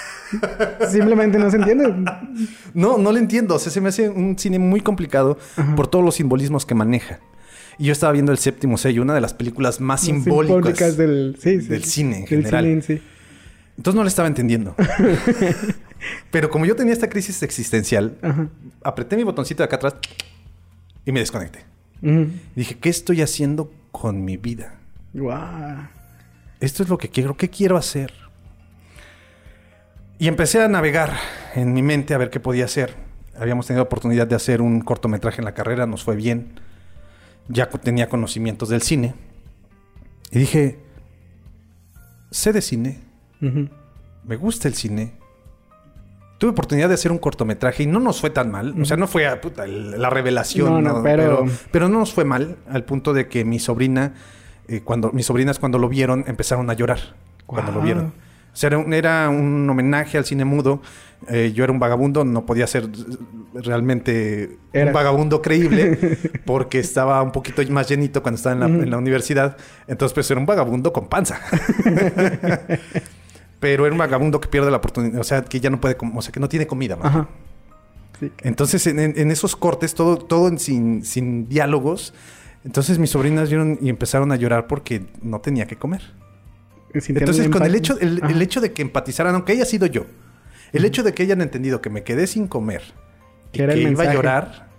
Simplemente 0.90 1.38
no 1.38 1.50
se 1.50 1.58
entiende. 1.58 1.94
No, 2.74 2.98
no 2.98 3.12
le 3.12 3.20
entiendo. 3.20 3.56
O 3.56 3.60
sea, 3.60 3.72
se 3.72 3.82
me 3.82 3.90
hace 3.90 4.10
un 4.10 4.38
cine 4.38 4.60
muy 4.60 4.82
complicado 4.82 5.38
por 5.76 5.88
todos 5.88 6.04
los 6.04 6.16
simbolismos 6.16 6.66
que 6.66 6.76
maneja. 6.76 7.20
Y 7.78 7.86
yo 7.86 7.94
estaba 7.94 8.14
viendo 8.14 8.32
El 8.32 8.38
Séptimo 8.38 8.78
Sello, 8.78 9.02
una 9.02 9.14
de 9.14 9.22
las 9.22 9.34
películas 9.34 9.82
más 9.82 10.02
simbólicas, 10.02 10.98
del, 10.98 11.36
cine 11.84 12.20
en 12.20 12.28
general. 12.28 12.66
Entonces 12.66 13.96
no 13.96 14.04
le 14.04 14.10
estaba 14.10 14.28
entendiendo. 14.28 14.76
Pero 16.32 16.50
como 16.50 16.66
yo 16.66 16.76
tenía 16.76 16.94
esta 16.94 17.10
crisis 17.10 17.42
existencial, 17.44 18.18
apreté 18.84 19.16
mi 19.16 19.24
botoncito 19.24 19.64
de 19.64 19.66
acá 19.66 19.78
atrás 19.78 19.96
y 21.06 21.12
me 21.12 21.20
desconecté. 21.20 21.66
dije, 22.56 22.78
¿qué 22.80 22.90
estoy 22.90 23.22
haciendo 23.22 23.72
con 23.92 24.24
mi 24.24 24.38
vida? 24.38 24.80
Esto 26.60 26.84
es 26.84 26.90
lo 26.90 26.98
que 26.98 27.10
quiero. 27.10 27.36
¿Qué 27.36 27.50
quiero 27.50 27.78
hacer? 27.78 28.14
Y 30.22 30.28
empecé 30.28 30.62
a 30.62 30.68
navegar 30.68 31.18
en 31.56 31.74
mi 31.74 31.82
mente 31.82 32.14
a 32.14 32.20
ver 32.20 32.30
qué 32.30 32.40
podía 32.40 32.66
hacer. 32.66 32.94
Habíamos 33.36 33.66
tenido 33.66 33.82
oportunidad 33.82 34.28
de 34.28 34.36
hacer 34.36 34.62
un 34.62 34.82
cortometraje 34.82 35.42
en 35.42 35.46
la 35.46 35.56
carrera, 35.56 35.88
nos 35.88 36.04
fue 36.04 36.16
bien. 36.16 36.60
Ya 37.48 37.68
tenía 37.68 38.08
conocimientos 38.08 38.70
del 38.70 38.84
cine. 38.84 39.16
Y 40.30 40.38
dije, 40.38 40.78
sé 42.30 42.54
de 42.54 42.62
cine, 42.62 43.00
me 43.40 44.36
gusta 44.36 44.68
el 44.68 44.76
cine. 44.76 45.14
Tuve 46.38 46.52
oportunidad 46.52 46.88
de 46.88 46.94
hacer 46.94 47.12
un 47.12 47.18
cortometraje 47.18 47.82
y 47.82 47.88
no 47.88 48.00
nos 48.00 48.22
fue 48.22 48.30
tan 48.30 48.52
mal. 48.52 48.80
O 48.80 48.86
sea, 48.86 48.98
no 48.98 49.08
fue 49.08 49.24
la 49.26 50.10
revelación, 50.12 50.84
pero... 51.02 51.46
pero... 51.72 51.90
no 51.90 51.98
nos 51.98 52.14
fue 52.14 52.26
mal 52.26 52.58
al 52.70 52.84
punto 52.84 53.14
de 53.14 53.28
que 53.28 53.44
mi 53.44 53.58
sobrina, 53.58 54.14
eh, 54.68 54.82
cuando 54.82 55.12
mis 55.14 55.26
sobrinas 55.26 55.58
cuando 55.58 55.80
lo 55.80 55.90
vieron 55.90 56.26
empezaron 56.28 56.70
a 56.70 56.74
llorar 56.74 57.16
cuando 57.48 57.72
lo 57.72 57.82
vieron. 57.82 58.14
O 58.54 58.56
sea, 58.56 58.70
era 58.92 59.30
un, 59.30 59.70
homenaje 59.70 60.18
al 60.18 60.26
cine 60.26 60.44
mudo. 60.46 60.82
Eh, 61.30 61.52
yo 61.54 61.64
era 61.64 61.72
un 61.72 61.80
vagabundo, 61.80 62.26
no 62.26 62.46
podía 62.46 62.66
ser 62.66 62.90
realmente 63.54 64.58
un 64.74 64.92
vagabundo 64.92 65.42
creíble 65.42 66.18
porque 66.46 66.80
estaba 66.80 67.22
un 67.22 67.32
poquito 67.32 67.62
más 67.70 67.88
llenito 67.88 68.24
cuando 68.24 68.38
estaba 68.38 68.66
en 68.66 68.90
la, 68.90 68.98
universidad. 68.98 69.56
Entonces, 69.88 70.14
pues 70.14 70.30
era 70.32 70.40
un 70.40 70.46
vagabundo 70.46 70.92
con 70.92 71.08
panza. 71.08 71.40
Pero 73.60 73.86
era 73.86 73.94
un 73.94 74.00
vagabundo 74.00 74.42
que 74.42 74.50
pierde 74.50 74.72
la 74.72 74.78
oportunidad, 74.78 75.22
o 75.22 75.24
sea, 75.24 75.44
que 75.44 75.60
ya 75.60 75.70
no 75.70 75.80
puede, 75.80 75.96
o 76.16 76.22
sea, 76.22 76.32
que 76.32 76.40
no 76.40 76.50
tiene 76.50 76.66
comida. 76.66 76.98
Entonces, 78.40 78.88
en, 78.88 79.32
esos 79.32 79.56
cortes, 79.56 79.94
todo, 79.94 80.18
todo 80.18 80.58
sin, 80.58 81.06
sin 81.06 81.48
diálogos, 81.48 82.14
entonces 82.64 82.98
mis 83.00 83.12
sobrinas 83.12 83.50
vieron 83.50 83.78
y 83.82 83.90
empezaron 83.90 84.32
a 84.32 84.36
llorar 84.36 84.68
porque 84.68 85.06
no 85.22 85.42
tenía 85.42 85.68
que 85.68 85.76
comer. 85.76 86.02
Entonces, 86.94 87.50
con 87.50 87.64
el 87.64 87.76
hecho, 87.76 87.98
el, 88.00 88.42
hecho 88.42 88.62
de 88.62 88.74
que 88.74 88.82
empatizaran, 88.82 89.34
aunque 89.36 89.54
haya 89.54 89.66
sido 89.66 89.86
yo, 89.86 90.06
el 90.74 90.86
hecho 90.86 91.04
de 91.04 91.14
que 91.14 91.24
hayan 91.24 91.42
entendido 91.42 91.82
que 91.82 91.90
me 91.90 92.04
quedé 92.04 92.28
sin 92.28 92.48
comer 92.48 92.82
y 93.54 93.58
que 93.60 93.78
iba 93.78 94.04
a 94.04 94.14
llorar 94.14 94.70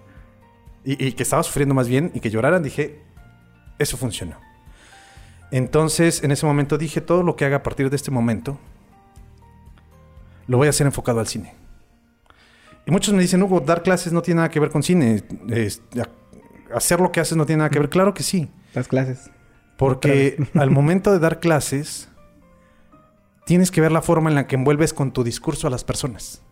y, 0.84 1.12
que 1.12 1.22
estaba 1.22 1.42
sufriendo 1.42 1.74
más 1.74 1.88
bien 1.88 2.10
y 2.14 2.20
que 2.20 2.30
lloraran, 2.30 2.62
dije, 2.62 3.00
eso 3.78 3.96
funcionó. 3.96 4.36
Entonces, 5.50 6.22
en 6.22 6.30
ese 6.30 6.46
momento 6.46 6.78
dije, 6.78 7.00
todo 7.00 7.22
lo 7.22 7.36
que 7.36 7.44
haga 7.44 7.58
a 7.58 7.62
partir 7.62 7.90
de 7.90 7.96
este 7.96 8.10
momento, 8.10 8.58
lo 10.46 10.56
voy 10.56 10.66
a 10.66 10.70
hacer 10.70 10.86
enfocado 10.86 11.20
al 11.20 11.26
cine. 11.26 11.54
Y 12.86 12.90
muchos 12.90 13.14
me 13.14 13.22
dicen, 13.22 13.42
Hugo, 13.42 13.60
dar 13.60 13.82
clases 13.82 14.12
no 14.12 14.22
tiene 14.22 14.38
nada 14.38 14.50
que 14.50 14.58
ver 14.58 14.70
con 14.70 14.82
cine. 14.82 15.22
hacer 16.74 17.00
lo 17.00 17.12
que 17.12 17.20
haces 17.20 17.36
no 17.36 17.46
tiene 17.46 17.58
nada 17.58 17.70
que 17.70 17.78
ver. 17.78 17.88
Claro 17.88 18.12
que 18.12 18.22
sí. 18.22 18.50
Las 18.74 18.88
clases. 18.88 19.30
Porque 19.76 20.36
al 20.54 20.70
momento 20.72 21.12
de 21.12 21.18
dar 21.18 21.40
clases, 21.40 22.08
tienes 23.44 23.70
que 23.70 23.80
ver 23.80 23.92
la 23.92 24.02
forma 24.02 24.30
en 24.30 24.36
la 24.36 24.46
que 24.46 24.56
envuelves 24.56 24.92
con 24.92 25.12
tu 25.12 25.24
discurso 25.24 25.66
a 25.66 25.70
las 25.70 25.84
personas. 25.84 26.42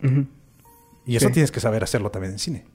Y 1.07 1.17
eso 1.17 1.31
tienes 1.31 1.51
que 1.51 1.61
saber 1.61 1.83
hacerlo 1.83 2.11
también 2.11 2.35
en 2.35 2.39
cine. 2.39 2.67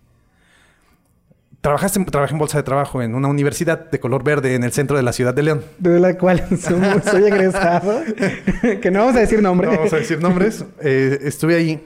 Trabajaste, 1.62 2.04
trabajé 2.06 2.34
en 2.34 2.38
bolsa 2.38 2.60
de 2.60 2.64
trabajo 2.64 3.02
en 3.02 3.16
una 3.16 3.28
universidad 3.28 3.90
de 3.90 4.00
color 4.00 4.24
verde 4.24 4.54
en 4.54 4.64
el 4.64 4.72
centro 4.72 4.98
de 4.98 5.04
la 5.04 5.14
ciudad 5.14 5.34
de 5.34 5.42
León. 5.42 5.64
De 5.80 6.00
la 6.00 6.16
cual 6.16 6.46
soy 6.60 7.24
egresado. 7.24 8.04
que 8.82 8.92
no 8.92 9.00
vamos 9.00 9.16
a 9.16 9.22
decir 9.22 9.42
nombres. 9.42 9.72
No 9.72 9.78
vamos 9.78 9.94
a 9.94 9.98
decir 9.98 10.22
nombres. 10.22 10.64
Eh, 10.82 11.18
estuve 11.24 11.56
ahí. 11.56 11.84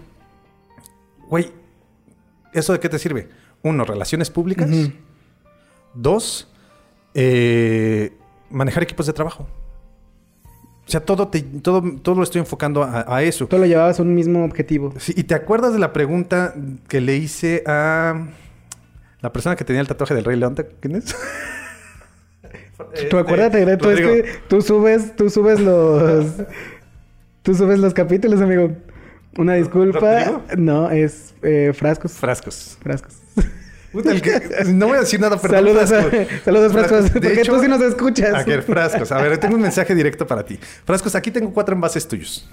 Güey, 1.30 1.54
¿eso 2.52 2.74
de 2.74 2.80
qué 2.82 2.90
te 2.90 3.00
sirve? 3.00 3.30
Uno, 3.62 3.86
relaciones 3.86 4.30
públicas. 4.30 4.70
Dos, 5.94 6.52
eh, 7.14 8.18
manejar 8.50 8.84
equipos 8.84 9.06
de 9.06 9.14
trabajo. 9.14 9.48
O 10.90 10.92
sea, 10.92 11.02
todo, 11.02 11.30
todo, 11.62 11.84
todo 12.02 12.16
lo 12.16 12.24
estoy 12.24 12.40
enfocando 12.40 12.84
a, 12.84 13.22
eso. 13.22 13.46
Todo 13.46 13.60
lo 13.60 13.68
llevabas 13.68 14.00
a 14.00 14.02
un 14.02 14.16
mismo 14.16 14.44
objetivo. 14.44 14.92
Sí, 14.98 15.14
y 15.16 15.24
te 15.24 15.36
acuerdas 15.36 15.72
de 15.74 15.78
la 15.78 15.94
pregunta 15.94 16.56
que 16.88 17.00
le 17.00 17.16
hice 17.16 17.62
a 17.68 18.26
la 19.22 19.32
persona 19.32 19.56
que 19.56 19.64
tenía 19.64 19.82
el 19.82 19.88
tatuaje 19.88 20.16
del 20.16 20.26
Rey 20.26 20.36
León. 20.38 20.56
¿Quién 20.80 20.96
es? 20.96 21.16
Tú 23.10 23.20
acuérdate, 23.20 23.66
de 23.66 23.78
tú, 23.78 23.90
es 23.90 24.00
que 24.00 24.26
tú 24.48 24.62
subes, 24.62 25.16
tú 25.16 25.30
subes 25.30 25.60
los. 25.60 26.26
tú 27.44 27.54
subes 27.54 27.78
los 27.78 27.94
capítulos, 27.94 28.42
amigo. 28.42 28.72
Una 29.38 29.56
disculpa. 29.56 30.42
No, 30.58 30.90
es 30.90 31.36
eh, 31.44 31.72
frascos. 31.76 32.14
Frascos. 32.14 32.78
Frascos 32.82 33.19
no 33.94 34.88
voy 34.88 34.98
a 34.98 35.00
decir 35.02 35.20
nada, 35.20 35.38
pero 35.42 35.54
saludos, 35.54 35.90
saludos 36.46 36.72
frascos, 36.74 37.10
porque 37.12 37.42
tú 37.44 37.60
sí 37.60 37.68
nos 37.68 37.82
escuchas. 37.82 38.34
A 38.34 38.44
ver, 38.44 38.62
frascos. 38.64 39.12
A 39.12 39.22
ver, 39.22 39.38
tengo 39.38 39.56
un 39.56 39.62
mensaje 39.62 39.96
directo 39.96 40.26
para 40.28 40.46
ti. 40.46 40.60
Frascos, 40.86 41.16
aquí 41.16 41.32
tengo 41.32 41.52
cuatro 41.54 41.76
envases 41.76 42.08
tuyos. 42.08 42.50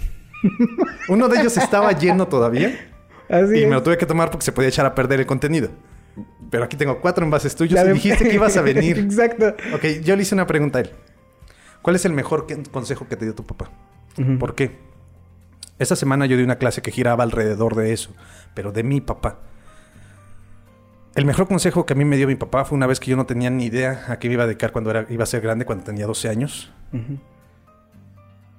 Uno 1.08 1.28
de 1.28 1.40
ellos 1.40 1.56
estaba 1.56 1.92
lleno 1.92 2.26
todavía. 2.28 2.88
y 3.30 3.66
me 3.66 3.74
lo 3.74 3.82
tuve 3.82 3.98
que 3.98 4.06
tomar 4.06 4.30
porque 4.30 4.44
se 4.44 4.52
podía 4.52 4.68
echar 4.68 4.86
a 4.86 4.94
perder 4.94 5.20
el 5.20 5.26
contenido. 5.26 5.70
Pero 6.50 6.64
aquí 6.64 6.76
tengo 6.76 7.00
cuatro 7.00 7.24
envases 7.24 7.54
tuyos 7.54 7.78
y 7.84 7.92
dijiste 7.92 8.24
que 8.24 8.34
ibas 8.34 8.56
a 8.56 8.62
venir. 8.62 8.98
Exacto. 8.98 9.54
Ok, 9.74 9.84
yo 10.02 10.16
le 10.16 10.22
hice 10.22 10.34
una 10.34 10.46
pregunta 10.46 10.78
a 10.78 10.82
él. 10.82 10.90
¿Cuál 11.82 11.96
es 11.96 12.04
el 12.04 12.12
mejor 12.12 12.46
consejo 12.70 13.06
que 13.08 13.16
te 13.16 13.24
dio 13.26 13.34
tu 13.34 13.44
papá? 13.44 13.70
¿Por 14.38 14.54
qué? 14.54 14.78
Esta 15.78 15.94
semana 15.94 16.24
yo 16.24 16.36
di 16.38 16.42
una 16.42 16.56
clase 16.56 16.80
que 16.80 16.90
giraba 16.90 17.22
alrededor 17.22 17.74
de 17.74 17.92
eso, 17.92 18.10
pero 18.54 18.72
de 18.72 18.82
mi 18.82 19.00
papá. 19.02 19.40
El 21.16 21.24
mejor 21.24 21.48
consejo 21.48 21.86
que 21.86 21.94
a 21.94 21.96
mí 21.96 22.04
me 22.04 22.16
dio 22.16 22.26
mi 22.26 22.36
papá 22.36 22.66
fue 22.66 22.76
una 22.76 22.86
vez 22.86 23.00
que 23.00 23.10
yo 23.10 23.16
no 23.16 23.24
tenía 23.24 23.48
ni 23.48 23.64
idea 23.64 24.04
a 24.08 24.18
qué 24.18 24.28
me 24.28 24.34
iba 24.34 24.44
a 24.44 24.46
dedicar 24.46 24.70
cuando 24.70 24.90
era, 24.90 25.06
iba 25.08 25.24
a 25.24 25.26
ser 25.26 25.40
grande, 25.40 25.64
cuando 25.64 25.82
tenía 25.84 26.06
12 26.06 26.28
años. 26.28 26.70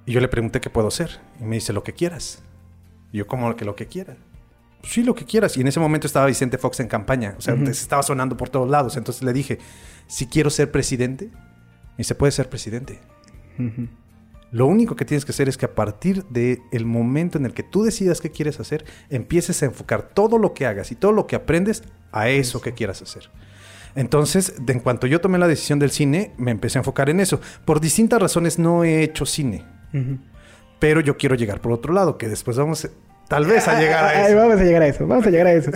Y 0.04 0.12
yo 0.12 0.20
le 0.20 0.28
pregunté 0.28 0.60
qué 0.60 0.68
puedo 0.68 0.88
hacer. 0.88 1.20
Y 1.40 1.44
me 1.44 1.54
dice, 1.54 1.72
lo 1.72 1.84
que 1.84 1.92
quieras. 1.92 2.42
Y 3.12 3.18
yo, 3.18 3.26
¿cómo 3.28 3.54
que 3.54 3.64
lo 3.64 3.76
que 3.76 3.86
quiera? 3.86 4.16
sí, 4.82 5.02
lo 5.02 5.14
que 5.14 5.24
quieras. 5.24 5.56
Y 5.56 5.60
en 5.60 5.68
ese 5.68 5.80
momento 5.80 6.06
estaba 6.06 6.26
Vicente 6.26 6.58
Fox 6.58 6.80
en 6.80 6.88
campaña. 6.88 7.34
O 7.38 7.40
sea, 7.40 7.54
estaba 7.54 8.02
sonando 8.02 8.36
por 8.36 8.48
todos 8.48 8.68
lados. 8.68 8.96
Entonces 8.96 9.22
le 9.22 9.32
dije, 9.32 9.58
si 10.06 10.26
quiero 10.26 10.50
ser 10.50 10.70
presidente, 10.70 11.30
y 11.96 12.04
se 12.04 12.14
puede 12.14 12.32
ser 12.32 12.48
presidente. 12.48 13.00
Lo 14.50 14.66
único 14.66 14.96
que 14.96 15.04
tienes 15.04 15.24
que 15.24 15.32
hacer 15.32 15.48
es 15.48 15.56
que 15.56 15.66
a 15.66 15.74
partir 15.74 16.24
del 16.26 16.60
el 16.72 16.86
momento 16.86 17.36
en 17.38 17.44
el 17.44 17.52
que 17.52 17.62
tú 17.62 17.82
decidas 17.82 18.20
qué 18.20 18.30
quieres 18.30 18.60
hacer, 18.60 18.84
empieces 19.10 19.62
a 19.62 19.66
enfocar 19.66 20.10
todo 20.14 20.38
lo 20.38 20.54
que 20.54 20.66
hagas 20.66 20.90
y 20.90 20.94
todo 20.94 21.12
lo 21.12 21.26
que 21.26 21.36
aprendes 21.36 21.82
a 22.12 22.28
eso 22.28 22.60
que 22.60 22.72
quieras 22.72 23.02
hacer. 23.02 23.30
Entonces, 23.94 24.54
de, 24.64 24.74
en 24.74 24.80
cuanto 24.80 25.06
yo 25.06 25.20
tomé 25.20 25.38
la 25.38 25.48
decisión 25.48 25.78
del 25.78 25.90
cine, 25.90 26.32
me 26.38 26.50
empecé 26.50 26.78
a 26.78 26.80
enfocar 26.80 27.10
en 27.10 27.20
eso. 27.20 27.40
Por 27.64 27.80
distintas 27.80 28.20
razones 28.20 28.58
no 28.58 28.84
he 28.84 29.02
hecho 29.02 29.26
cine. 29.26 29.64
Pero 30.78 31.00
yo 31.00 31.16
quiero 31.16 31.34
llegar 31.34 31.60
por 31.60 31.72
otro 31.72 31.92
lado, 31.92 32.16
que 32.16 32.28
después 32.28 32.56
vamos 32.56 32.88
tal 33.28 33.46
vez 33.46 33.68
a 33.68 33.78
llegar 33.80 34.04
a 34.04 34.26
eso. 34.28 34.36
vamos 34.36 34.60
a 34.60 34.64
llegar 34.64 34.82
a 34.82 34.86
eso, 34.86 35.06
vamos 35.06 35.26
a 35.26 35.30
llegar 35.30 35.46
a 35.48 35.52
eso. 35.52 35.70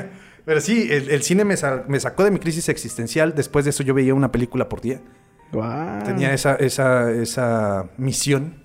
pero 0.44 0.60
sí, 0.60 0.88
el, 0.90 1.22
cine 1.22 1.44
me, 1.44 1.54
me, 1.88 2.00
sacó 2.00 2.24
de 2.24 2.30
mi 2.30 2.38
crisis 2.38 2.68
existencial. 2.68 3.34
Después 3.34 3.64
de 3.64 3.70
eso 3.70 3.82
yo 3.82 3.94
veía 3.94 4.14
una 4.14 4.32
película 4.32 4.68
por 4.68 4.80
día. 4.80 5.00
Tenía 6.04 6.32
esa, 6.32 6.54
esa, 6.56 7.10
esa 7.12 7.86
misión. 7.96 8.62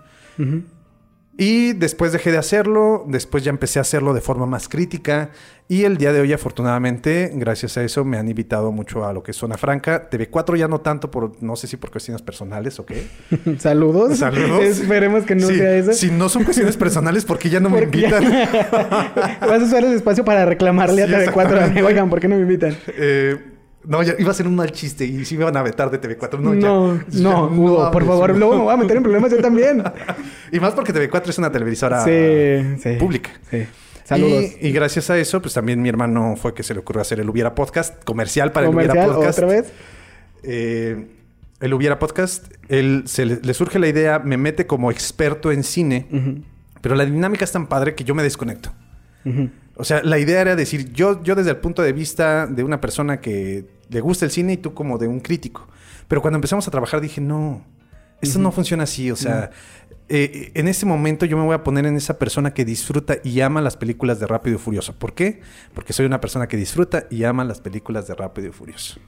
Y 1.35 1.73
después 1.73 2.11
dejé 2.11 2.31
de 2.31 2.37
hacerlo, 2.37 3.05
después 3.07 3.43
ya 3.43 3.49
empecé 3.49 3.79
a 3.79 3.81
hacerlo 3.81 4.13
de 4.13 4.21
forma 4.21 4.45
más 4.45 4.69
crítica 4.69 5.31
y 5.67 5.85
el 5.85 5.97
día 5.97 6.13
de 6.13 6.21
hoy 6.21 6.31
afortunadamente, 6.31 7.31
gracias 7.33 7.77
a 7.77 7.83
eso, 7.83 8.05
me 8.05 8.17
han 8.17 8.27
invitado 8.27 8.71
mucho 8.71 9.05
a 9.07 9.13
lo 9.13 9.23
que 9.23 9.31
es 9.31 9.37
Zona 9.37 9.57
Franca. 9.57 10.09
TV4 10.11 10.57
ya 10.57 10.67
no 10.67 10.81
tanto 10.81 11.09
por, 11.09 11.41
no 11.41 11.55
sé 11.55 11.65
si 11.65 11.77
por 11.77 11.89
cuestiones 11.89 12.21
personales 12.21 12.77
o 12.79 12.85
qué. 12.85 13.07
Saludos. 13.57 14.19
Saludos. 14.19 14.63
Esperemos 14.63 15.23
que 15.23 15.33
no 15.33 15.47
sea 15.47 15.75
eso. 15.75 15.93
Si 15.93 16.11
no 16.11 16.29
son 16.29 16.43
cuestiones 16.43 16.77
personales, 16.77 17.25
¿por 17.25 17.39
qué 17.39 17.49
ya 17.49 17.59
no 17.59 17.71
me 17.71 17.81
invitan? 17.81 18.23
Vas 19.41 19.61
a 19.61 19.65
usar 19.65 19.83
el 19.83 19.93
espacio 19.93 20.23
para 20.23 20.45
reclamarle 20.45 21.01
a 21.01 21.07
TV4. 21.07 21.83
Oigan, 21.83 22.09
¿por 22.11 22.19
qué 22.19 22.27
no 22.27 22.35
me 22.35 22.41
invitan? 22.41 22.75
Eh, 22.89 23.52
no, 23.85 24.01
ya 24.01 24.15
iba 24.17 24.31
a 24.31 24.33
ser 24.33 24.47
un 24.47 24.55
mal 24.55 24.71
chiste 24.71 25.05
y 25.05 25.25
sí 25.25 25.37
me 25.37 25.43
van 25.43 25.57
a 25.57 25.63
vetar 25.63 25.91
de 25.91 25.99
TV4. 25.99 26.39
No, 26.39 26.53
no, 26.53 27.03
no, 27.11 27.47
Hugo, 27.47 27.91
por 27.91 28.05
favor, 28.05 28.35
luego 28.37 28.55
me 28.55 28.63
voy 28.63 28.73
a 28.73 28.77
meter 28.77 28.97
en 28.97 29.03
problemas 29.03 29.31
yo 29.31 29.41
también. 29.41 29.83
y 30.51 30.59
más 30.59 30.73
porque 30.73 30.93
TV4 30.93 31.29
es 31.29 31.37
una 31.37 31.51
televisora 31.51 32.03
pública. 32.99 33.31
Sí. 33.49 33.65
Saludos. 34.03 34.45
Y, 34.59 34.71
gracias 34.71 35.09
a 35.09 35.17
eso, 35.17 35.41
pues 35.41 35.53
también 35.53 35.81
mi 35.81 35.89
hermano 35.89 36.35
fue 36.35 36.53
que 36.53 36.63
se 36.63 36.73
le 36.73 36.81
ocurrió 36.81 37.01
hacer 37.01 37.19
el 37.19 37.29
Hubiera 37.29 37.55
Podcast, 37.55 38.03
comercial 38.03 38.51
para 38.51 38.67
el 38.67 38.75
Hubiera 38.75 39.05
Podcast. 39.05 39.39
¿Otra 39.39 39.47
vez? 39.47 39.71
Eh, 40.43 41.07
el 41.61 41.73
Hubiera 41.73 41.99
Podcast, 41.99 42.53
él 42.67 43.03
se 43.05 43.25
le, 43.25 43.53
surge 43.53 43.79
la 43.79 43.87
idea, 43.87 44.19
me 44.19 44.37
mete 44.37 44.67
como 44.67 44.91
experto 44.91 45.51
en 45.51 45.63
cine, 45.63 46.07
pero 46.81 46.95
la 46.95 47.05
dinámica 47.05 47.45
es 47.45 47.51
tan 47.51 47.67
padre 47.67 47.95
que 47.95 48.03
yo 48.03 48.13
me 48.13 48.23
desconecto. 48.23 48.73
O 49.75 49.83
sea, 49.83 50.03
la 50.03 50.19
idea 50.19 50.41
era 50.41 50.55
decir, 50.55 50.91
yo, 50.93 51.23
yo 51.23 51.35
desde 51.35 51.51
el 51.51 51.57
punto 51.57 51.81
de 51.81 51.93
vista 51.93 52.45
de 52.45 52.63
una 52.63 52.79
persona 52.79 53.21
que 53.21 53.65
le 53.89 54.01
gusta 54.01 54.25
el 54.25 54.31
cine 54.31 54.53
y 54.53 54.57
tú 54.57 54.73
como 54.73 54.97
de 54.97 55.07
un 55.07 55.19
crítico. 55.19 55.67
Pero 56.07 56.21
cuando 56.21 56.37
empezamos 56.37 56.67
a 56.67 56.71
trabajar 56.71 57.01
dije, 57.01 57.21
no, 57.21 57.63
esto 58.21 58.39
no 58.39 58.51
funciona 58.51 58.83
así. 58.83 59.11
O 59.11 59.15
sea, 59.15 59.51
eh, 60.09 60.51
en 60.53 60.67
ese 60.67 60.85
momento 60.85 61.25
yo 61.25 61.37
me 61.37 61.43
voy 61.43 61.55
a 61.55 61.63
poner 61.63 61.85
en 61.85 61.95
esa 61.95 62.19
persona 62.19 62.53
que 62.53 62.65
disfruta 62.65 63.17
y 63.23 63.41
ama 63.41 63.61
las 63.61 63.77
películas 63.77 64.19
de 64.19 64.27
Rápido 64.27 64.57
y 64.57 64.59
Furioso. 64.59 64.93
¿Por 64.93 65.13
qué? 65.13 65.41
Porque 65.73 65.93
soy 65.93 66.05
una 66.05 66.21
persona 66.21 66.47
que 66.47 66.57
disfruta 66.57 67.05
y 67.09 67.23
ama 67.23 67.43
las 67.43 67.61
películas 67.61 68.07
de 68.07 68.15
Rápido 68.15 68.49
y 68.49 68.51
Furioso. 68.51 68.99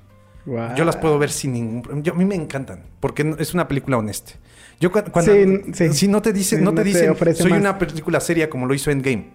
Yo 0.75 0.85
las 0.85 0.95
puedo 0.95 1.17
ver 1.17 1.31
sin 1.31 1.53
ningún 1.53 2.03
yo, 2.03 2.13
a 2.13 2.15
mí 2.15 2.23
me 2.23 2.35
encantan 2.35 2.83
porque 2.99 3.35
es 3.39 3.55
una 3.55 3.67
película 3.67 3.97
honesta. 3.97 4.33
Yo 4.79 4.91
cuando 4.91 5.33
si 5.91 6.07
no 6.07 6.21
te 6.21 6.33
dicen, 6.33 6.63
no 6.63 6.71
te 6.71 6.83
dicen 6.83 7.15
soy 7.35 7.53
una 7.53 7.79
película 7.79 8.19
seria 8.19 8.47
como 8.47 8.67
lo 8.67 8.75
hizo 8.75 8.91
Endgame 8.91 9.31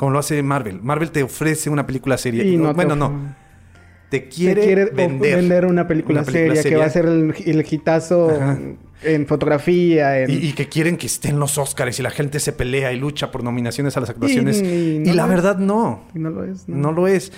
como 0.00 0.12
lo 0.12 0.18
hace 0.18 0.42
Marvel. 0.42 0.80
Marvel 0.80 1.10
te 1.10 1.22
ofrece 1.22 1.68
una 1.68 1.86
película 1.86 2.16
seria. 2.16 2.42
Y 2.42 2.56
no 2.56 2.72
bueno, 2.72 2.96
no. 2.96 3.36
Te 4.10 4.28
quiere, 4.28 4.86
vender, 4.86 5.64
una 5.66 5.86
película, 5.86 6.24
seria, 6.24 6.62
que 6.62 6.76
va 6.76 6.84
a 6.84 6.90
ser 6.90 7.06
el, 7.06 7.34
el 7.46 7.66
hitazo 7.70 8.28
en 9.02 9.26
fotografía. 9.26 10.28
Y, 10.28 10.52
que 10.52 10.68
quieren 10.68 10.96
que 10.96 11.06
estén 11.06 11.38
los 11.38 11.58
Oscars 11.58 11.98
y 11.98 12.02
la 12.02 12.10
gente 12.10 12.40
se 12.40 12.52
pelea 12.52 12.92
y 12.92 12.98
lucha 12.98 13.30
por 13.30 13.42
nominaciones 13.42 13.96
a 13.96 14.00
las 14.00 14.10
actuaciones. 14.10 14.60
Y, 14.60 15.12
la 15.12 15.26
verdad 15.26 15.58
no. 15.58 16.04
No 16.14 16.30
lo 16.30 16.44
es. 16.44 16.68
No. 16.68 16.92
lo 16.92 17.06
es. 17.06 17.32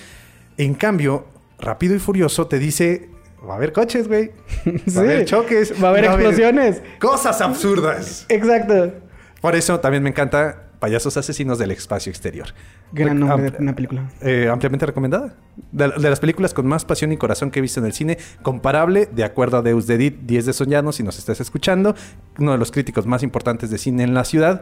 En 0.57 0.73
cambio, 0.73 1.25
Rápido 1.59 1.95
y 1.95 1.99
Furioso 1.99 2.47
te 2.47 2.59
dice 2.59 3.09
Va 3.47 3.53
a 3.53 3.57
haber 3.57 3.73
coches, 3.73 4.07
güey. 4.07 4.31
Va 4.95 5.01
a 5.01 5.03
haber 5.03 5.25
choques. 5.25 5.73
Va 5.81 5.89
a 5.89 5.91
haber 5.91 6.05
explosiones. 6.05 6.81
cosas 6.99 7.41
absurdas. 7.41 8.25
Exacto. 8.29 8.93
Por 9.41 9.55
eso 9.55 9.79
también 9.81 10.01
me 10.01 10.09
encanta 10.09 10.69
Payasos 10.83 11.15
Asesinos 11.15 11.59
del 11.59 11.71
Espacio 11.71 12.09
Exterior. 12.09 12.47
Gran 12.91 13.17
nombre 13.17 13.51
de 13.51 13.57
una 13.57 13.73
película. 13.73 14.11
Eh, 14.19 14.49
ampliamente 14.51 14.85
recomendada. 14.85 15.33
De, 15.71 15.87
las 15.87 16.19
películas 16.19 16.53
con 16.53 16.67
más 16.67 16.83
pasión 16.83 17.13
y 17.13 17.15
corazón 17.15 17.51
que 17.51 17.59
he 17.59 17.61
visto 17.61 17.79
en 17.79 17.85
el 17.85 17.93
cine, 17.93 18.17
comparable, 18.41 19.07
de 19.09 19.23
acuerdo 19.23 19.55
a 19.55 19.61
Deus 19.61 19.87
Dedit, 19.87 20.23
10 20.23 20.45
de 20.45 20.51
Soñano, 20.51 20.91
si 20.91 21.01
nos 21.01 21.17
estás 21.17 21.39
escuchando, 21.39 21.95
uno 22.37 22.51
de 22.51 22.57
los 22.57 22.69
críticos 22.69 23.05
más 23.05 23.23
importantes 23.23 23.69
de 23.69 23.77
cine 23.77 24.03
en 24.03 24.13
la 24.13 24.25
ciudad, 24.25 24.61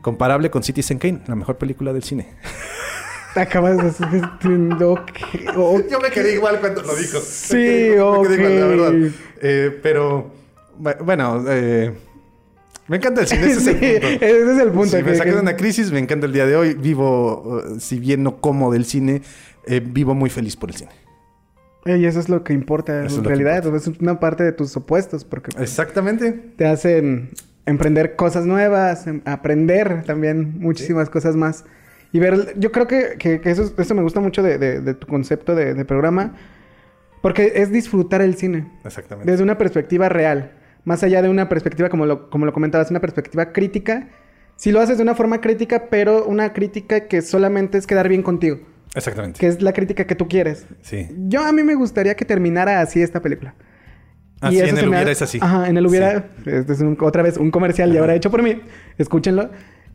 comparable 0.00 0.50
con 0.50 0.62
Citizen 0.62 0.98
Kane, 0.98 1.20
la 1.26 1.34
mejor 1.34 1.58
película 1.58 1.92
del 1.92 2.02
cine. 2.02 2.28
Acabas 3.34 3.76
de 3.76 3.82
decir... 3.82 4.06
Yo 4.42 6.00
me 6.00 6.10
quedé 6.10 6.32
igual 6.32 6.60
cuando 6.60 6.80
lo 6.80 6.96
dijo. 6.96 7.18
Sí, 7.20 7.90
ok. 7.98 8.26
Me 8.26 8.36
quedé 8.38 8.54
igual, 8.54 8.58
la 8.58 8.66
verdad. 8.68 9.10
Eh, 9.42 9.80
pero, 9.82 10.32
bueno, 10.78 11.44
eh, 11.46 11.92
me 12.88 12.96
encanta 12.96 13.20
el 13.20 13.26
cine, 13.26 13.46
ese 13.50 13.58
es 13.60 13.66
el 13.66 14.00
punto. 14.00 14.24
Ese 14.24 14.52
es 14.52 14.58
el 14.58 14.70
punto. 14.72 14.96
Si 14.96 15.02
me 15.02 15.14
saqué 15.14 15.32
de 15.32 15.40
una 15.40 15.56
crisis, 15.56 15.92
me 15.92 15.98
encanta 15.98 16.26
el 16.26 16.32
día 16.32 16.46
de 16.46 16.56
hoy. 16.56 16.74
Vivo, 16.74 17.42
uh, 17.42 17.80
si 17.80 17.98
bien 17.98 18.22
no 18.22 18.40
como 18.40 18.72
del 18.72 18.84
cine, 18.84 19.22
eh, 19.66 19.80
vivo 19.80 20.14
muy 20.14 20.30
feliz 20.30 20.56
por 20.56 20.70
el 20.70 20.76
cine. 20.76 20.90
Y 21.84 22.04
eso 22.04 22.20
es 22.20 22.28
lo 22.28 22.44
que 22.44 22.52
importa 22.52 23.04
en 23.04 23.24
realidad. 23.24 23.74
Es 23.74 23.86
una 23.88 24.20
parte 24.20 24.44
de 24.44 24.52
tus 24.52 24.76
opuestos. 24.76 25.24
Porque 25.24 25.50
pues, 25.50 25.62
Exactamente. 25.70 26.32
Te 26.56 26.66
hacen 26.66 27.30
emprender 27.66 28.16
cosas 28.16 28.46
nuevas, 28.46 29.06
em, 29.06 29.20
aprender 29.24 30.02
también 30.04 30.58
muchísimas 30.58 31.08
cosas 31.08 31.34
más. 31.36 31.64
Y 32.12 32.18
ver, 32.18 32.54
yo 32.58 32.72
creo 32.72 32.86
que, 32.86 33.16
que, 33.18 33.40
eso, 33.44 33.72
eso, 33.76 33.94
me 33.94 34.02
gusta 34.02 34.20
mucho 34.20 34.42
de, 34.42 34.58
de, 34.58 34.94
tu 34.94 35.06
concepto 35.06 35.54
de, 35.54 35.74
de 35.74 35.84
programa. 35.84 36.36
Porque 37.20 37.52
es 37.56 37.70
disfrutar 37.70 38.20
el 38.22 38.34
cine. 38.34 38.68
Exactamente. 38.84 39.30
Desde 39.30 39.44
una 39.44 39.56
perspectiva 39.56 40.08
real 40.08 40.52
más 40.84 41.02
allá 41.02 41.22
de 41.22 41.28
una 41.28 41.48
perspectiva, 41.48 41.88
como 41.88 42.06
lo, 42.06 42.30
como 42.30 42.46
lo 42.46 42.52
comentabas, 42.52 42.90
una 42.90 43.00
perspectiva 43.00 43.52
crítica. 43.52 44.08
Si 44.56 44.70
lo 44.72 44.80
haces 44.80 44.98
de 44.98 45.02
una 45.02 45.14
forma 45.14 45.40
crítica, 45.40 45.88
pero 45.90 46.24
una 46.26 46.52
crítica 46.52 47.08
que 47.08 47.22
solamente 47.22 47.78
es 47.78 47.86
quedar 47.86 48.08
bien 48.08 48.22
contigo. 48.22 48.60
Exactamente. 48.94 49.40
Que 49.40 49.46
es 49.46 49.62
la 49.62 49.72
crítica 49.72 50.06
que 50.06 50.14
tú 50.14 50.28
quieres. 50.28 50.66
Sí. 50.82 51.08
Yo 51.28 51.44
a 51.44 51.52
mí 51.52 51.62
me 51.62 51.74
gustaría 51.74 52.14
que 52.14 52.24
terminara 52.24 52.80
así 52.80 53.00
esta 53.00 53.20
película. 53.20 53.54
Así 54.40 54.60
ah, 54.60 54.68
en 54.68 54.76
el 54.76 54.88
hubiera 54.88 55.10
es 55.10 55.22
así. 55.22 55.38
Ajá, 55.40 55.68
en 55.68 55.76
el 55.76 55.86
hubiera. 55.86 56.30
Este 56.44 56.72
es 56.72 56.82
otra 57.00 57.22
vez 57.22 57.36
un 57.36 57.50
comercial 57.50 57.94
y 57.94 57.98
ahora 57.98 58.14
hecho 58.14 58.30
por 58.30 58.42
mí. 58.42 58.60
Escúchenlo. 58.98 59.50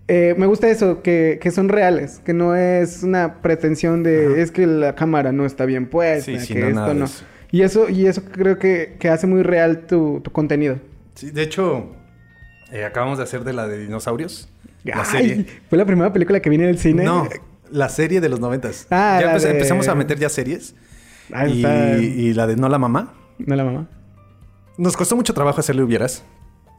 Eh, 0.08 0.36
me 0.38 0.45
gusta 0.45 0.69
eso, 0.69 1.02
que, 1.02 1.38
que, 1.41 1.52
son 1.52 1.67
reales, 1.67 2.21
que 2.23 2.34
no 2.34 2.56
es 2.56 3.04
una 3.04 3.41
pretensión 3.41 4.04
de 4.04 4.41
es 4.41 4.52
que 4.52 4.65
la 4.65 4.95
cámara 4.95 5.34
no 5.34 5.45
está 5.45 5.65
bien 5.65 5.89
puesta, 5.89 6.32
que 6.32 6.69
esto 6.69 6.93
no. 6.93 7.08
Y 7.52 7.62
eso, 7.62 7.90
y 7.90 8.08
eso 8.08 8.24
creo 8.24 8.60
que, 8.60 8.98
hace 9.10 9.28
muy 9.28 9.44
real 9.44 9.86
tu, 9.88 10.22
contenido. 10.32 10.80
Sí, 11.16 11.32
de 11.32 11.44
hecho, 11.44 11.88
eh, 12.72 12.86
acabamos 12.86 13.18
de 13.18 13.24
hacer 13.24 13.44
de 13.44 13.54
la 13.54 13.68
de 13.68 13.80
dinosaurios. 13.80 14.50
La 14.84 15.04
serie. 15.04 15.46
Fue 15.70 15.78
la 15.78 15.86
primera 15.86 16.14
película 16.14 16.40
que 16.40 16.50
vine 16.50 16.64
en 16.64 16.70
el 16.70 16.80
cine. 16.80 17.04
No, 17.04 17.28
la 17.72 17.90
serie 17.90 18.22
de 18.22 18.30
los 18.30 18.40
noventas. 18.40 18.88
Ah, 18.90 19.20
ya 19.22 19.50
empezamos 19.50 19.88
a 19.88 19.96
meter 19.96 20.18
ya 20.18 20.30
series. 20.30 20.76
Ah, 21.34 21.48
y, 21.48 21.66
y, 22.06 22.34
la 22.34 22.48
de 22.48 22.56
No 22.56 22.70
la 22.70 22.78
mamá. 22.78 23.14
No 23.38 23.56
la 23.56 23.66
mamá. 23.66 23.88
Nos 24.78 24.96
costó 24.96 25.16
mucho 25.16 25.34
trabajo 25.34 25.60
hacerle 25.60 25.84
hubieras. 25.84 26.24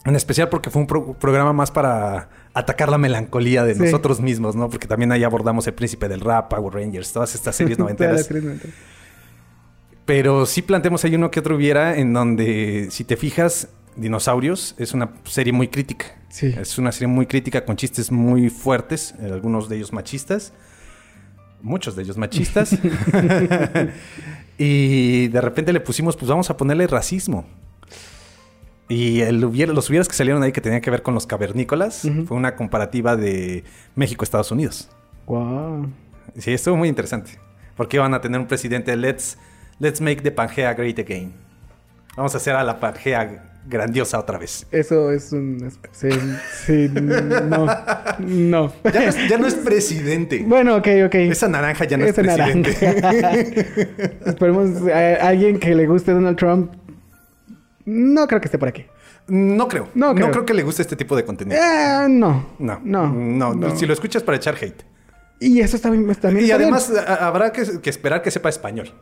En 0.05 0.17
especial 0.17 0.49
porque 0.49 0.71
fue 0.71 0.83
un 0.83 0.87
programa 0.87 1.53
más 1.53 1.71
para 1.71 2.31
atacar 2.55 2.89
la 2.89 2.99
melancolía 2.99 3.65
de 3.65 3.75
nosotros 3.75 4.21
mismos, 4.21 4.57
¿no? 4.57 4.71
Porque 4.71 4.87
también 4.87 5.13
ahí 5.13 5.25
abordamos 5.25 5.67
El 5.67 5.75
Príncipe 5.75 6.09
del 6.09 6.21
Rap, 6.21 6.49
Power 6.49 6.73
Rangers, 6.73 7.13
todas 7.13 7.35
estas 7.35 7.57
series 7.57 7.79
noventeras. 7.79 8.29
Pero 10.09 10.47
sí 10.47 10.62
planteamos 10.62 11.05
ahí 11.05 11.16
uno 11.16 11.31
que 11.31 11.38
otro 11.38 11.55
hubiera 11.55 11.99
en 11.99 12.14
donde, 12.14 12.88
si 12.90 13.05
te 13.05 13.18
fijas, 13.18 13.68
Dinosaurios 13.94 14.75
es 14.79 14.94
una 14.94 15.11
serie 15.25 15.53
muy 15.53 15.68
crítica. 15.68 16.07
Sí. 16.31 16.47
Es 16.59 16.79
una 16.79 16.92
serie 16.92 17.09
muy 17.09 17.27
crítica 17.27 17.66
con 17.66 17.77
chistes 17.77 18.11
muy 18.11 18.49
fuertes, 18.49 19.14
algunos 19.23 19.68
de 19.68 19.77
ellos 19.77 19.92
machistas. 19.92 20.55
Muchos 21.61 21.94
de 21.94 22.05
ellos 22.05 22.16
machistas. 22.16 22.73
y 24.57 25.29
de 25.29 25.40
repente 25.42 25.75
le 25.75 25.81
pusimos, 25.81 26.16
pues 26.16 26.31
vamos 26.31 26.49
a 26.49 26.57
ponerle 26.57 26.87
racismo. 26.87 27.44
Y 28.88 29.21
el 29.21 29.40
los 29.40 29.90
hubieras 29.90 30.09
que 30.09 30.14
salieron 30.14 30.42
ahí 30.42 30.53
que 30.53 30.62
tenían 30.62 30.81
que 30.81 30.90
ver 30.90 31.03
con 31.03 31.12
los 31.12 31.27
cavernícolas 31.27 32.09
fue 32.27 32.35
una 32.35 32.57
comparativa 32.57 33.14
de 33.14 33.62
México-Estados 33.94 34.51
Unidos. 34.53 34.88
Wow. 35.27 35.92
Sí, 36.38 36.55
estuvo 36.55 36.77
muy 36.79 36.88
interesante. 36.88 37.33
Porque 37.77 37.99
iban 37.99 38.14
a 38.14 38.23
tener 38.23 38.40
un 38.40 38.47
presidente 38.47 38.97
Let's 38.97 39.37
Let's 39.81 40.01
make 40.01 40.23
the 40.23 40.31
Pangea 40.31 40.75
great 40.75 40.99
again. 40.99 41.33
Vamos 42.17 42.35
a 42.35 42.38
hacer 42.38 42.55
a 42.55 42.64
la 42.64 42.81
Pangea 42.81 43.45
grandiosa 43.69 44.19
otra 44.19 44.38
vez. 44.38 44.67
Eso 44.73 45.12
es 45.12 45.33
un... 45.33 45.71
Sí, 45.93 46.09
sí 46.67 46.88
no. 46.93 47.67
No. 48.19 48.73
Ya 49.29 49.38
no, 49.38 49.47
es, 49.47 49.55
presidente. 49.55 50.43
Bueno, 50.47 50.77
ok, 50.77 50.88
ok. 51.07 51.14
Esa 51.14 51.49
naranja 51.49 51.85
ya 51.85 51.97
no 51.97 52.07
es 52.07 52.14
presidente. 52.14 52.71
Esperemos 54.27 54.71
a 54.93 55.29
alguien 55.29 55.59
que 55.59 55.75
le 55.75 55.87
guste 55.87 56.12
Donald 56.12 56.37
Trump. 56.37 56.73
No 57.85 58.27
creo 58.27 58.41
que 58.41 58.47
esté 58.47 58.59
por 58.59 58.69
aquí. 58.69 58.85
No 59.29 59.69
creo. 59.69 59.88
No 59.95 60.14
creo, 60.14 60.47
que 60.47 60.55
le 60.55 60.62
guste 60.62 60.83
este 60.83 60.97
tipo 60.97 61.14
de 61.14 61.25
contenido. 61.25 61.61
Eh, 61.61 62.07
no. 62.09 62.55
No. 62.59 62.81
No. 62.83 63.07
No. 63.55 63.77
Si 63.77 63.87
lo 63.87 63.93
escuchas 63.93 64.23
para 64.23 64.37
echar 64.37 64.57
hate. 64.61 64.83
Y 65.41 65.61
eso 65.61 65.77
está, 65.77 65.95
está 66.11 66.31
bien. 66.31 66.47
Y 66.47 66.51
además 66.51 66.93
habrá 67.07 67.53
que, 67.53 67.62
esperar 67.85 68.23
que 68.23 68.31
sepa 68.31 68.49
español. 68.49 68.93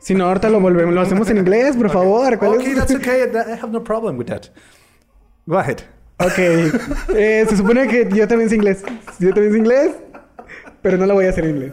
Si 0.00 0.14
no, 0.14 0.26
ahorita 0.26 0.48
lo 0.48 0.60
volvemos, 0.60 0.94
lo 0.94 1.00
hacemos 1.00 1.28
en 1.30 1.38
inglés, 1.38 1.76
por 1.76 1.90
favor. 1.92 2.34
Ok, 2.34 2.64
that's 2.74 2.94
okay. 2.94 3.22
I 3.22 3.52
have 3.60 3.70
no 3.70 3.82
problem 3.82 4.16
with 4.16 4.26
that. 4.26 4.46
Go 5.46 5.58
ahead. 5.58 5.78
Ok. 6.18 6.38
Eh, 7.14 7.46
se 7.48 7.56
supone 7.56 7.86
que 7.88 8.08
yo 8.12 8.26
también 8.26 8.50
sé 8.50 8.56
inglés. 8.56 8.82
Yo 9.18 9.32
también 9.32 9.52
sé 9.52 9.58
inglés, 9.58 9.92
pero 10.82 10.98
no 10.98 11.06
lo 11.06 11.14
voy 11.14 11.26
a 11.26 11.30
hacer 11.30 11.44
en 11.44 11.56
inglés. 11.56 11.72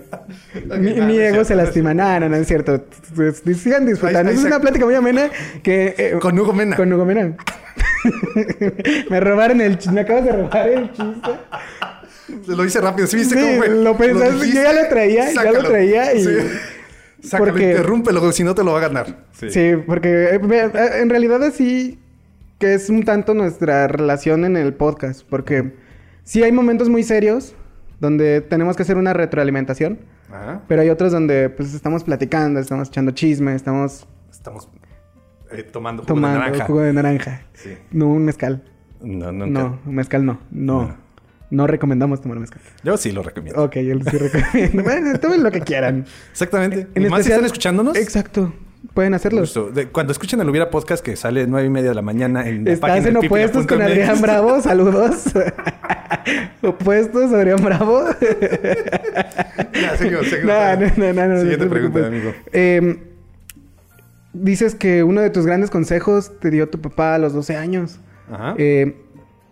mi, 1.07 1.17
ego 1.17 1.43
se 1.43 1.55
lastima. 1.55 1.93
No, 1.93 2.19
no, 2.19 2.29
no 2.29 2.35
es 2.35 2.47
cierto. 2.47 2.85
Sigan 3.55 3.85
disfrutando. 3.85 4.31
es 4.31 4.43
una 4.43 4.59
plática 4.59 4.85
muy 4.85 4.95
amena 4.95 5.29
que... 5.63 5.95
Eh, 5.97 6.17
con 6.21 6.37
Hugo 6.37 6.53
Mena. 6.53 6.75
Con 6.75 6.91
Hugo 6.93 7.05
Mena. 7.05 7.35
me 9.09 9.19
robaron 9.19 9.61
el. 9.61 9.79
Me 9.91 10.01
acabas 10.01 10.25
de 10.25 10.31
robar 10.31 10.69
el 10.69 10.91
chiste. 10.91 11.31
Lo 12.47 12.65
hice 12.65 12.81
rápido. 12.81 13.07
¿Sí 13.07 13.17
viste 13.17 13.35
cómo 13.35 13.57
fue? 13.57 13.69
Lo 13.69 13.97
pensaste. 13.97 14.47
yo 14.51 14.61
ya 14.61 14.73
lo 14.73 14.87
traía. 14.87 15.33
Ya 15.33 15.51
lo 15.51 15.63
traía 15.63 16.13
y... 16.13 16.23
Sí. 16.23 16.37
Sácalo, 17.25 17.51
porque... 17.51 17.71
interrúmpelo, 17.71 18.31
si 18.31 18.43
no 18.43 18.55
te 18.55 18.63
lo 18.63 18.71
va 18.71 18.79
a 18.79 18.81
ganar. 18.81 19.25
Sí, 19.33 19.73
porque 19.85 20.35
eh, 20.35 20.39
eh, 20.41 20.89
en 21.01 21.09
realidad 21.09 21.43
así 21.43 21.99
que 22.59 22.73
es 22.73 22.89
un 22.89 23.03
tanto 23.03 23.33
nuestra 23.33 23.87
relación 23.87 24.45
en 24.45 24.57
el 24.57 24.73
podcast. 24.73 25.23
Porque 25.29 25.73
sí 26.23 26.43
hay 26.43 26.51
momentos 26.51 26.89
muy 26.89 27.03
serios 27.03 27.55
donde 27.99 28.41
tenemos 28.41 28.75
que 28.75 28.83
hacer 28.83 28.97
una 28.97 29.13
retroalimentación. 29.13 29.99
Ajá. 30.29 30.61
Pero 30.67 30.81
hay 30.81 30.89
otros 30.89 31.11
donde 31.11 31.49
pues 31.49 31.73
estamos 31.73 32.03
platicando, 32.03 32.59
estamos 32.59 32.89
echando 32.89 33.11
chisme, 33.11 33.55
estamos... 33.55 34.07
Estamos 34.31 34.69
eh, 35.51 35.63
tomando 35.63 36.03
jugo 36.03 36.15
de 36.15 36.21
naranja. 36.21 36.65
jugo 36.65 36.81
de 36.81 36.93
naranja. 36.93 37.41
Sí. 37.53 37.77
No 37.91 38.07
un 38.07 38.25
mezcal. 38.25 38.63
No, 39.01 39.31
no. 39.31 39.45
No, 39.45 39.79
un 39.85 39.95
mezcal 39.95 40.25
no. 40.25 40.39
No. 40.51 40.83
no. 40.83 41.04
Recomendamos 41.51 42.21
tomar 42.21 42.39
mezcal. 42.39 42.61
Yo 42.83 42.97
sí 42.97 43.11
lo 43.11 43.23
recomiendo. 43.23 43.63
Ok, 43.63 43.75
yo 43.77 43.95
sí 43.99 44.17
recomiendo. 44.17 44.83
bueno, 44.83 45.19
tomen 45.19 45.43
lo 45.43 45.51
que 45.51 45.61
quieran. 45.61 46.05
Exactamente. 46.31 46.87
En 46.95 47.09
más 47.09 47.23
si 47.23 47.31
están 47.31 47.45
escuchándonos. 47.45 47.95
Exacto. 47.95 48.53
Pueden 48.93 49.13
hacerlo. 49.13 49.43
cuando 49.91 50.11
escuchen 50.11 50.39
el 50.41 50.49
Hubiera 50.49 50.69
Podcast 50.69 51.03
que 51.03 51.15
sale 51.15 51.47
nueve 51.47 51.67
y 51.67 51.69
media 51.69 51.89
de 51.89 51.95
la 51.95 52.01
mañana 52.01 52.47
en 52.47 52.65
la 52.65 52.71
Estás 52.71 53.05
en 53.05 53.17
Opuestos 53.17 53.65
con 53.65 53.81
Adrián 53.81 54.21
Bravo. 54.21 54.61
Saludos. 54.61 55.25
opuestos, 56.61 57.33
Adrián 57.33 57.63
Bravo. 57.63 58.05
ya, 59.73 59.97
seguimos, 59.97 60.27
seguimos. 60.27 60.55
No, 60.97 61.13
no, 61.13 61.13
no, 61.13 61.27
no, 61.27 61.41
Siguiente 61.41 61.65
pregunta, 61.67 62.07
amigo. 62.07 62.33
Eh, 62.53 63.03
dices 64.33 64.75
que 64.75 65.03
uno 65.03 65.21
de 65.21 65.29
tus 65.29 65.45
grandes 65.45 65.69
consejos 65.69 66.31
te 66.39 66.49
dio 66.49 66.69
tu 66.69 66.79
papá 66.79 67.15
a 67.15 67.17
los 67.17 67.33
12 67.33 67.57
años. 67.57 67.99
Ajá. 68.31 68.55
Eh, 68.57 68.95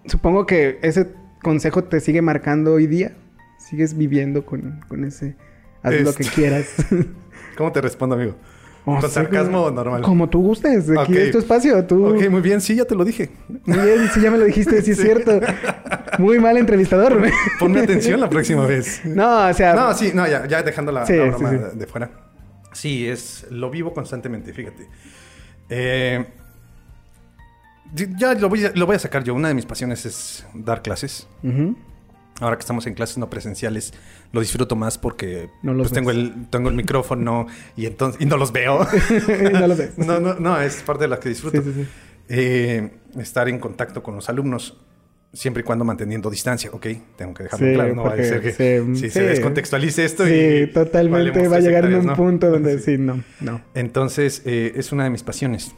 supongo 0.05 0.45
que 0.45 0.79
ese 0.83 1.07
consejo 1.43 1.83
te 1.83 1.99
sigue 1.99 2.23
marcando 2.23 2.73
hoy 2.73 2.87
día. 2.87 3.15
Sigues 3.59 3.95
viviendo 3.95 4.45
con, 4.45 4.81
con 4.87 5.05
ese... 5.05 5.35
Haz 5.83 5.93
lo 6.01 6.13
que 6.13 6.23
quieras. 6.23 6.65
¿Cómo 7.57 7.71
te 7.71 7.81
respondo, 7.81 8.15
amigo? 8.15 8.35
¿Con 8.85 9.01
sarcasmo 9.09 9.71
normal? 9.71 10.01
Como 10.01 10.29
tú 10.29 10.41
gustes. 10.41 10.89
Aquí 10.97 11.17
es 11.17 11.31
tu 11.31 11.37
espacio. 11.37 11.85
Tú... 11.85 12.07
Ok, 12.07 12.29
muy 12.29 12.41
bien. 12.41 12.59
Sí, 12.59 12.75
ya 12.75 12.85
te 12.85 12.95
lo 12.95 13.05
dije. 13.05 13.29
Muy 13.65 13.77
bien. 13.77 14.09
Sí, 14.13 14.21
ya 14.21 14.31
me 14.31 14.37
lo 14.37 14.45
dijiste. 14.45 14.81
Sí, 14.81 14.91
es 14.91 14.97
cierto. 15.01 15.39
Muy 16.17 16.39
mal 16.39 16.57
entrevistador. 16.57 17.21
Ponme 17.59 17.81
atención 17.81 18.19
la 18.19 18.29
próxima 18.29 18.65
vez. 18.65 19.01
No, 19.05 19.47
o 19.47 19.53
sea... 19.53 19.73
No, 19.73 19.93
sí. 19.93 20.11
No, 20.13 20.27
ya, 20.27 20.47
ya 20.47 20.63
dejando 20.63 20.91
la, 20.91 21.03
broma 21.05 21.51
de, 21.51 21.87
fuera. 21.87 22.09
Sí, 22.71 23.07
es... 23.07 23.45
Lo 23.51 23.69
vivo 23.69 23.93
constantemente, 23.93 24.53
fíjate. 24.53 24.87
Eh... 25.69 26.25
Ya 27.93 28.33
lo 28.33 28.49
voy, 28.49 28.65
a, 28.65 28.71
lo 28.73 28.85
voy 28.85 28.95
a 28.95 28.99
sacar 28.99 29.23
yo. 29.23 29.33
Una 29.33 29.49
de 29.49 29.53
mis 29.53 29.65
pasiones 29.65 30.05
es 30.05 30.45
dar 30.53 30.81
clases. 30.81 31.27
Ahora 32.39 32.55
que 32.57 32.61
estamos 32.61 32.87
en 32.87 32.95
clases 32.95 33.17
no 33.19 33.29
presenciales, 33.29 33.93
lo 34.31 34.41
disfruto 34.41 34.75
más 34.75 34.97
porque 34.97 35.49
pues, 35.63 35.91
tengo, 35.91 36.09
el, 36.09 36.47
tengo 36.49 36.69
el 36.69 36.75
micrófono 36.75 37.45
y 37.77 37.85
entonces 37.85 38.19
y 38.21 38.25
no 38.25 38.37
los 38.37 38.51
veo. 38.51 38.79
no 39.53 39.67
los 39.67 39.77
ves. 39.77 39.97
no, 39.97 40.19
no, 40.19 40.33
no, 40.35 40.59
es 40.59 40.81
parte 40.81 41.03
de 41.03 41.09
la 41.09 41.19
que 41.19 41.29
disfruto. 41.29 41.61
Eh, 42.29 42.89
estar 43.19 43.47
en 43.49 43.59
contacto 43.59 44.01
con 44.01 44.15
los 44.15 44.29
alumnos 44.29 44.77
siempre 45.33 45.61
y 45.61 45.63
cuando 45.63 45.83
manteniendo 45.83 46.29
distancia, 46.29 46.69
¿ok? 46.71 46.87
Tengo 47.17 47.33
que 47.33 47.43
dejarlo 47.43 47.73
claro, 47.73 47.95
no 47.95 48.03
va 48.03 48.13
a 48.13 48.17
ser 48.17 48.41
que 48.41 48.51
se, 48.51 49.09
se 49.09 49.23
descontextualice 49.23 50.05
esto 50.05 50.25
sí, 50.25 50.67
totalmente 50.73 51.47
va 51.47 51.57
a 51.57 51.59
llegar 51.59 51.85
en 51.85 51.95
un 51.95 52.15
punto 52.15 52.49
donde 52.49 52.79
sí, 52.79 52.97
no, 52.97 53.23
no. 53.41 53.61
Entonces, 53.73 54.43
eh, 54.45 54.73
es 54.75 54.91
una 54.91 55.03
de 55.03 55.09
mis 55.09 55.23
pasiones. 55.23 55.75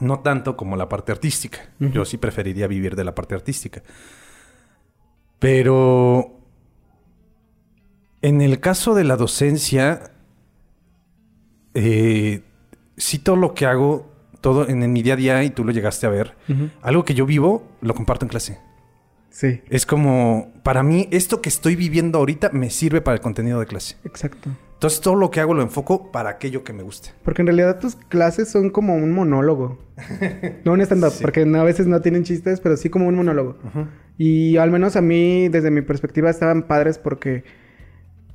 No 0.00 0.20
tanto 0.20 0.56
como 0.56 0.76
la 0.76 0.88
parte 0.88 1.12
artística. 1.12 1.70
Yo 1.78 2.04
sí 2.04 2.16
preferiría 2.16 2.66
vivir 2.66 2.96
de 2.96 3.04
la 3.04 3.14
parte 3.14 3.34
artística. 3.34 3.82
Pero 5.38 6.40
en 8.22 8.40
el 8.40 8.60
caso 8.60 8.94
de 8.94 9.04
la 9.04 9.16
docencia, 9.16 10.12
eh, 11.74 12.42
sí 12.96 13.18
todo 13.18 13.36
lo 13.36 13.54
que 13.54 13.66
hago, 13.66 14.12
todo 14.40 14.68
en, 14.68 14.92
mi 14.92 15.02
día 15.02 15.14
a 15.14 15.16
día, 15.16 15.44
y 15.44 15.50
tú 15.50 15.64
lo 15.64 15.72
llegaste 15.72 16.06
a 16.06 16.10
ver, 16.10 16.36
algo 16.82 17.04
que 17.04 17.14
yo 17.14 17.26
vivo, 17.26 17.66
lo 17.80 17.94
comparto 17.94 18.24
en 18.24 18.28
clase. 18.28 18.58
Sí. 19.30 19.62
Es 19.68 19.86
como, 19.86 20.52
para 20.62 20.82
mí, 20.82 21.08
esto 21.10 21.40
que 21.40 21.48
estoy 21.48 21.76
viviendo 21.76 22.18
ahorita 22.18 22.50
me 22.52 22.68
sirve 22.68 23.00
para 23.00 23.14
el 23.14 23.20
contenido 23.20 23.60
de 23.60 23.66
clase. 23.66 23.96
Exacto. 24.04 24.50
Entonces 24.80 25.02
todo 25.02 25.14
lo 25.14 25.30
que 25.30 25.40
hago 25.40 25.52
lo 25.52 25.60
enfoco 25.60 26.10
para 26.10 26.30
aquello 26.30 26.64
que 26.64 26.72
me 26.72 26.82
guste. 26.82 27.10
Porque 27.22 27.42
en 27.42 27.48
realidad 27.48 27.80
tus 27.80 27.96
clases 27.96 28.48
son 28.48 28.70
como 28.70 28.96
un 28.96 29.12
monólogo. 29.12 29.78
no 30.64 30.72
un 30.72 30.80
stand-up, 30.80 31.12
porque 31.20 31.42
a 31.42 31.62
veces 31.64 31.86
no 31.86 32.00
tienen 32.00 32.24
chistes, 32.24 32.60
pero 32.60 32.78
sí 32.78 32.88
como 32.88 33.06
un 33.06 33.14
monólogo. 33.14 33.58
Y 34.16 34.56
al 34.56 34.70
menos 34.70 34.96
a 34.96 35.02
mí, 35.02 35.50
desde 35.50 35.70
mi 35.70 35.82
perspectiva, 35.82 36.30
estaban 36.30 36.62
padres 36.62 36.96
porque 36.96 37.44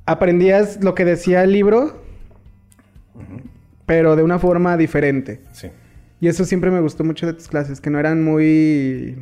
aprendías 0.04 0.84
lo 0.84 0.94
que 0.94 1.04
decía 1.04 1.42
el 1.42 1.50
libro, 1.50 2.00
pero 3.84 4.14
de 4.14 4.22
una 4.22 4.38
forma 4.38 4.76
diferente. 4.76 5.40
Sí. 5.52 5.72
Y 6.20 6.28
eso 6.28 6.44
siempre 6.44 6.70
me 6.70 6.80
gustó 6.80 7.02
mucho 7.02 7.26
de 7.26 7.32
tus 7.32 7.48
clases, 7.48 7.80
que 7.80 7.90
no 7.90 7.98
eran 7.98 8.22
muy, 8.22 9.18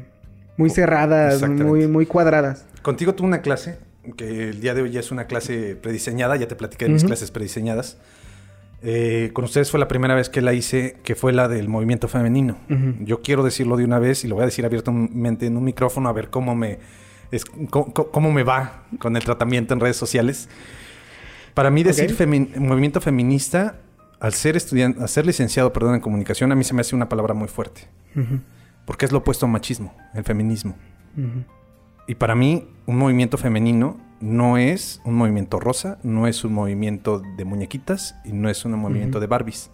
muy 0.58 0.68
cerradas, 0.68 1.48
muy, 1.48 1.86
muy 1.86 2.04
cuadradas. 2.04 2.66
Contigo 2.82 3.14
tuve 3.14 3.28
una 3.28 3.40
clase 3.40 3.78
que 4.16 4.50
el 4.50 4.60
día 4.60 4.74
de 4.74 4.82
hoy 4.82 4.90
ya 4.90 5.00
es 5.00 5.10
una 5.10 5.26
clase 5.26 5.76
prediseñada, 5.76 6.36
ya 6.36 6.48
te 6.48 6.56
platiqué 6.56 6.86
de 6.86 6.92
mis 6.92 7.04
clases 7.04 7.30
prediseñadas. 7.30 7.98
Eh, 8.86 9.30
con 9.32 9.46
ustedes 9.46 9.70
fue 9.70 9.80
la 9.80 9.88
primera 9.88 10.14
vez 10.14 10.28
que 10.28 10.42
la 10.42 10.52
hice, 10.52 10.96
que 11.04 11.14
fue 11.14 11.32
la 11.32 11.48
del 11.48 11.68
movimiento 11.68 12.06
femenino. 12.06 12.58
Yo 13.00 13.22
quiero 13.22 13.42
decirlo 13.42 13.76
de 13.76 13.84
una 13.84 13.98
vez 13.98 14.24
y 14.24 14.28
lo 14.28 14.34
voy 14.34 14.42
a 14.42 14.46
decir 14.46 14.66
abiertamente 14.66 15.46
en 15.46 15.56
un 15.56 15.64
micrófono 15.64 16.08
a 16.10 16.12
ver 16.12 16.28
cómo 16.28 16.54
me, 16.54 16.78
cómo, 17.70 18.30
me 18.30 18.42
va 18.42 18.84
con 18.98 19.16
el 19.16 19.24
tratamiento 19.24 19.72
en 19.72 19.80
redes 19.80 19.96
sociales. 19.96 20.48
Para 21.54 21.70
mí 21.70 21.82
decir 21.82 22.14
movimiento 22.58 23.00
feminista, 23.00 23.78
al 24.20 24.34
ser 24.34 24.56
estudiante, 24.56 25.00
al 25.00 25.08
ser 25.08 25.24
licenciado, 25.24 25.72
perdón, 25.72 25.94
en 25.94 26.00
comunicación, 26.00 26.52
a 26.52 26.54
mí 26.54 26.64
se 26.64 26.74
me 26.74 26.82
hace 26.82 26.94
una 26.94 27.08
palabra 27.08 27.32
muy 27.32 27.48
fuerte. 27.48 27.88
Porque 28.84 29.06
es 29.06 29.12
lo 29.12 29.18
opuesto 29.18 29.46
al 29.46 29.52
machismo, 29.52 29.96
el 30.14 30.24
feminismo. 30.24 30.76
Y 32.06 32.16
para 32.16 32.34
mí, 32.34 32.66
un 32.86 32.98
movimiento 32.98 33.38
femenino 33.38 33.98
no 34.20 34.56
es 34.56 35.00
un 35.04 35.14
movimiento 35.14 35.60
rosa, 35.60 35.98
no 36.02 36.26
es 36.26 36.44
un 36.44 36.54
movimiento 36.54 37.22
de 37.36 37.44
muñequitas 37.44 38.16
y 38.24 38.32
no 38.32 38.48
es 38.48 38.64
un 38.64 38.72
movimiento 38.72 39.20
de 39.20 39.26
Barbies, 39.26 39.70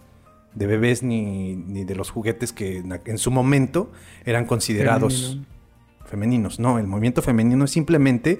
de 0.53 0.67
bebés 0.67 1.03
ni, 1.03 1.55
de 1.55 1.95
los 1.95 2.09
juguetes 2.09 2.53
que 2.53 2.83
en, 3.05 3.17
su 3.17 3.31
momento 3.31 3.91
eran 4.25 4.45
considerados 4.45 5.39
femeninos. 6.05 6.59
No, 6.59 6.79
el 6.79 6.87
movimiento 6.87 7.21
femenino 7.21 7.65
es 7.65 7.71
simplemente 7.71 8.39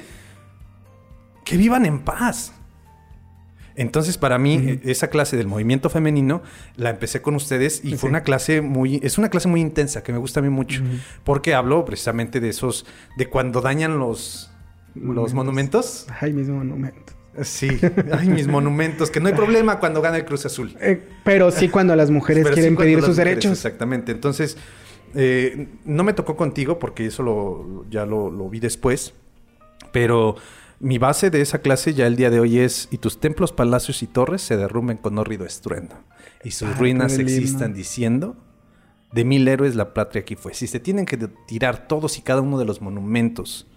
que 1.45 1.58
vivan 1.58 1.86
en 1.86 1.99
paz. 1.99 2.54
Entonces, 3.75 4.17
para 4.17 4.38
mí, 4.38 4.79
esa 4.84 5.10
clase 5.10 5.38
del 5.38 5.47
movimiento 5.47 5.89
femenino 5.89 6.41
la 6.75 6.89
empecé 6.89 7.21
con 7.21 7.36
ustedes 7.36 7.84
y 7.84 7.95
fue 7.95 8.10
una 8.10 8.23
clase 8.23 8.62
muy, 8.62 8.99
es 9.03 9.17
una 9.17 9.29
clase 9.29 9.47
muy 9.47 9.62
intensa 9.62 10.03
que 10.03 10.12
me 10.12 10.17
gusta 10.17 10.39
a 10.39 10.43
mí 10.43 10.49
mucho, 10.49 10.81
porque 11.23 11.53
hablo 11.53 11.86
precisamente 11.86 12.39
de 12.39 12.49
esos, 12.49 12.86
de 13.17 13.27
cuando 13.27 13.62
dañan 13.62 13.99
los, 13.99 14.51
los 14.95 15.34
monumentos. 15.34 16.07
Ay, 16.19 16.34
mis 16.34 16.49
monumentos. 16.49 17.15
Sí, 17.43 17.69
ay, 18.12 18.27
mis 18.27 18.47
monumentos, 18.49 19.10
que 19.10 19.21
no 19.21 19.29
hay 19.29 19.34
problema 19.34 19.79
cuando 19.79 20.01
gana 20.01 20.17
el 20.17 20.25
Cruz 20.25 20.45
Azul. 20.45 20.75
Eh, 20.81 21.01
pero 21.23 21.49
sí 21.51 21.69
cuando 21.69 21.95
las 21.95 22.12
mujeres 22.12 22.47
quieren 22.49 22.75
pedir 22.75 23.01
sus 23.01 23.15
derechos. 23.15 23.51
Exactamente. 23.53 24.12
Entonces, 24.12 24.57
eh, 25.15 25.67
no 25.86 26.03
me 26.03 26.13
tocó 26.13 26.36
contigo 26.36 26.77
porque 26.77 27.05
eso 27.05 27.23
lo, 27.23 27.86
ya 27.89 28.05
lo, 28.05 28.29
lo 28.29 28.49
vi 28.49 28.60
después, 28.60 29.13
pero 29.91 30.36
mi 30.82 30.98
base 30.98 31.30
de 31.30 31.41
esa 31.41 31.60
clase 31.60 31.94
ya 31.94 32.08
el 32.08 32.15
día 32.15 32.30
de 32.30 32.39
hoy 32.39 32.60
es, 32.60 32.88
y 32.91 32.98
tus 32.98 33.20
templos, 33.20 33.52
palacios 33.52 34.02
y 34.02 34.08
torres 34.08 34.41
se 34.41 34.58
derrumben 34.58 34.98
con 34.98 35.17
hórrido 35.17 35.46
estruendo, 35.46 35.96
y 36.44 36.52
sus 36.52 36.78
ruinas 36.78 37.17
existan 37.20 37.74
diciendo, 37.74 38.36
de 39.12 39.24
mil 39.24 39.48
héroes 39.48 39.76
la 39.76 39.94
patria 39.94 40.22
aquí 40.22 40.36
fue. 40.36 40.54
Si 40.54 40.67
se 40.67 40.80
tienen 40.80 41.06
que 41.06 41.17
tirar 41.48 41.88
todos 41.88 42.17
y 42.17 42.22
cada 42.22 42.41
uno 42.41 42.58
de 42.58 42.65
los 42.65 42.82
monumentos 42.82 43.67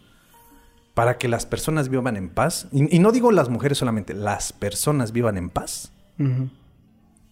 para 0.94 1.18
que 1.18 1.28
las 1.28 1.44
personas 1.44 1.88
vivan 1.88 2.16
en 2.16 2.30
paz, 2.30 2.68
y, 2.72 2.98
no 2.98 3.12
digo 3.12 3.32
las 3.32 3.48
mujeres 3.48 3.78
solamente, 3.78 4.14
las 4.14 4.52
personas 4.52 5.12
vivan 5.12 5.36
en 5.36 5.50
paz, 5.50 5.92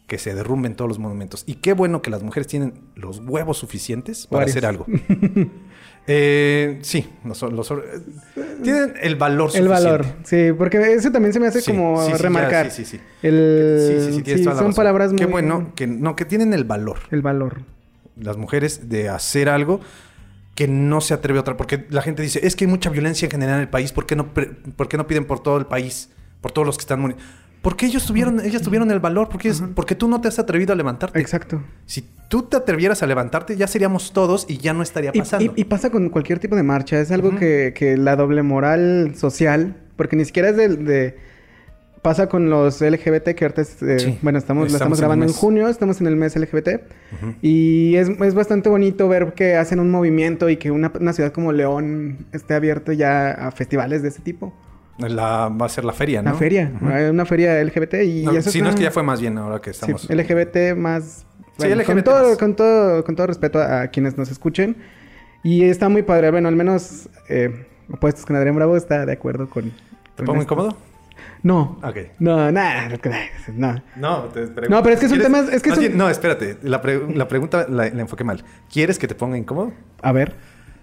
que 0.07 0.19
se 0.19 0.35
derrumben 0.35 0.75
todos 0.75 0.89
los 0.89 0.99
monumentos. 0.99 1.45
Y 1.47 1.55
qué 1.55 1.73
bueno 1.73 2.03
que 2.03 2.11
las 2.11 2.23
mujeres 2.23 2.47
tienen 2.47 2.75
los 2.95 3.21
huevos 3.21 3.57
suficientes 3.59 4.27
para 4.27 4.45
hacer 4.45 4.67
algo. 4.67 4.85
Eh, 6.07 6.81
sí, 6.83 7.09
tienen 8.62 8.95
el 9.01 9.15
valor 9.15 9.51
suficiente. 9.51 9.59
El 9.59 9.85
valor, 9.85 10.07
sí, 10.25 10.49
porque 10.57 10.95
eso 10.95 11.12
también 11.12 11.33
se 11.33 11.38
me 11.38 11.47
hace 11.47 11.62
como 11.62 12.09
remarcar. 12.17 12.71
sí, 12.71 12.85
sí, 12.85 12.99
sí. 12.99 13.31
sí, 13.31 14.23
sí, 14.25 14.38
sí 14.38 14.45
son 14.45 14.75
palabras 14.75 15.12
muy... 15.12 15.19
Qué 15.21 15.27
bueno 15.27 15.73
que, 15.77 15.87
no, 15.87 16.17
que 16.17 16.25
tienen 16.25 16.55
el 16.55 16.65
valor. 16.65 16.99
El 17.11 17.23
valor. 17.23 17.61
Las 18.17 18.37
mujeres 18.37 18.88
de 18.88 19.09
hacer 19.09 19.49
algo 19.49 19.81
que 20.55 20.69
no 20.69 21.01
se 21.01 21.15
atreve 21.15 21.38
a 21.38 21.43
otra. 21.43 21.57
Porque 21.57 21.87
la 21.91 22.03
gente 22.03 22.23
dice, 22.23 22.41
es 22.47 22.57
que 22.57 22.65
hay 22.65 22.71
mucha 22.71 22.91
violencia 22.91 23.27
en 23.27 23.31
general 23.31 23.57
en 23.57 23.62
el 23.62 23.69
país, 23.69 23.93
¿por 23.93 24.07
qué 24.07 24.17
no, 24.17 24.33
por 24.35 24.88
qué 24.88 24.97
no 24.97 25.07
piden 25.07 25.25
por 25.25 25.41
todo 25.41 25.57
el 25.57 25.67
país? 25.67 26.11
Por 26.41 26.51
todos 26.51 26.67
los 26.67 26.77
que 26.77 26.83
están 26.83 27.01
muriendo. 27.01 27.25
Porque 27.62 27.87
ellos 27.87 28.05
tuvieron, 28.05 28.40
ellas 28.40 28.61
tuvieron 28.61 28.90
el 28.90 28.98
valor, 28.98 29.29
porque, 29.29 29.53
porque 29.75 29.94
tú 29.94 30.09
no 30.09 30.20
te 30.20 30.27
has 30.27 30.40
atrevido 30.40 30.72
a 30.72 30.77
levantarte. 30.77 31.20
Exacto. 31.20 31.62
Si 31.87 32.05
tú 32.29 32.42
te 32.42 32.57
atrevieras 32.57 33.05
a 33.05 33.07
levantarte, 33.07 33.57
ya 33.57 33.68
seríamos 33.68 34.12
todos 34.12 34.46
y 34.48 34.59
ya 34.59 34.75
no 34.75 34.83
estaría 34.83 35.12
pasando. 35.12 35.53
Y, 35.55 35.64
pasa 35.64 35.90
con 35.90 36.11
cualquier 36.11 36.40
tipo 36.40 36.57
de 36.57 36.64
marcha. 36.64 37.01
Es 37.01 37.12
algo 37.12 37.37
que, 37.37 37.72
que, 37.77 37.96
la 37.96 38.16
doble 38.16 38.42
moral 38.42 39.14
social, 39.16 39.77
porque 39.96 40.16
ni 40.16 40.25
siquiera 40.25 40.48
es 40.48 40.57
de, 40.57 41.16
pasa 42.03 42.29
con 42.29 42.51
los 42.51 42.81
LGBT 42.81 43.29
que 43.37 43.44
ahorita 43.44 43.62
eh, 43.83 44.18
bueno 44.22 44.38
estamos, 44.40 44.68
lo 44.68 44.75
estamos 44.75 44.98
grabando 44.98 45.25
en, 45.25 45.33
junio 45.33 45.68
estamos 45.68 46.01
en 46.01 46.09
el 46.09 46.16
mes 46.16 46.35
LGBT 46.35 46.81
y 47.42 47.94
es, 47.94 48.09
es, 48.09 48.35
bastante 48.35 48.68
bonito 48.68 49.09
ver 49.09 49.35
que 49.35 49.55
hacen 49.55 49.79
un 49.79 49.88
movimiento 49.88 50.51
y 50.51 50.57
que 50.57 50.72
una, 50.72 50.90
una, 51.01 51.12
ciudad 51.12 51.33
como 51.33 51.53
León 51.53 52.27
esté 52.33 52.55
abierta 52.55 52.92
ya 52.92 53.31
a 53.31 53.53
festivales 53.53 54.03
de 54.03 54.09
ese 54.09 54.20
tipo 54.20 54.53
la, 54.98 55.48
va 55.48 55.66
a 55.66 55.68
ser 55.68 55.85
la 55.85 55.92
feria, 55.92 56.22
¿no? 56.22 56.31
La 56.31 56.37
feria, 56.37 56.72
una 57.11 57.24
feria 57.24 57.62
LGBT 57.62 57.94
y 58.05 58.24
no, 58.24 58.42
Si 58.42 58.61
no 58.61 58.70
es 58.70 58.76
que 58.76 58.83
ya 58.83 58.90
fue 58.90 59.02
más 59.02 59.20
bien 59.20 59.38
ahora 59.38 59.61
que 59.61 59.70
estamos. 59.70 60.02
Sí, 60.02 60.14
LGBT 60.14 60.76
más. 60.76 61.24
sí, 61.59 61.68
LGBT 61.68 61.87
con, 61.87 62.05
todo, 62.05 62.38
con 62.38 62.57
todo, 62.57 63.05
con 63.05 63.16
todo 63.16 63.26
respeto 63.26 63.61
a, 63.61 63.87
quienes 63.88 64.16
nos 64.16 64.31
escuchen. 64.31 64.76
Y 65.42 65.64
está 65.64 65.88
muy 65.88 66.02
padre. 66.02 66.31
Bueno, 66.31 66.48
al 66.48 66.57
menos 66.57 67.09
eh, 67.28 67.66
opuestos 67.90 68.24
con 68.24 68.37
Adrián 68.37 68.55
Bravo 68.55 68.76
está 68.76 69.07
de 69.07 69.12
acuerdo 69.12 69.48
con. 69.48 69.72
¿Te 70.14 70.22
pongo 70.24 70.42
incómodo? 70.42 70.76
No. 71.42 71.78
Ok. 71.83 71.96
No, 72.20 72.52
nada. 72.52 72.88
No. 73.55 73.83
No, 73.96 74.18
te 74.26 74.46
no, 74.68 74.83
pero 74.83 74.94
es 74.94 75.00
que 75.00 75.07
es 75.07 75.12
un 75.12 75.20
tema. 75.20 75.40
Es 75.50 75.62
que 75.62 75.90
No, 75.90 76.09
espérate. 76.09 76.59
La, 76.62 76.81
la 77.14 77.28
pregunta 77.28 77.66
la, 77.68 77.88
la, 77.88 78.00
enfoqué 78.02 78.22
mal. 78.22 78.44
¿Quieres 78.70 78.98
que 78.98 79.09
te 79.09 79.14
ponga 79.14 79.37
incómodo? 79.37 79.72
A 80.00 80.12
ver. 80.12 80.35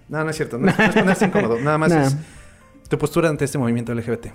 No, 0.08 0.22
no 0.22 0.30
es 0.30 0.36
cierto. 0.36 0.58
No, 0.58 0.66
no 0.66 0.84
es 0.84 0.94
ponerse 0.94 1.26
incómodo. 1.26 1.58
Nada 1.60 1.78
más 1.78 1.92
es 1.92 2.16
tu 2.90 2.98
postura 2.98 3.28
ante 3.28 3.44
este 3.44 3.56
movimiento 3.56 3.94
LGBT. 3.94 4.26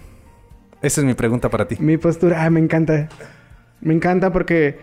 Esa 0.82 1.02
es 1.02 1.06
mi 1.06 1.13
pregunta 1.13 1.50
para 1.50 1.68
ti. 1.68 1.76
Mi 1.80 1.98
postura, 1.98 2.44
ah, 2.44 2.50
me 2.50 2.62
encanta. 2.62 3.10
Me 3.82 3.94
encanta 3.94 4.32
porque 4.32 4.80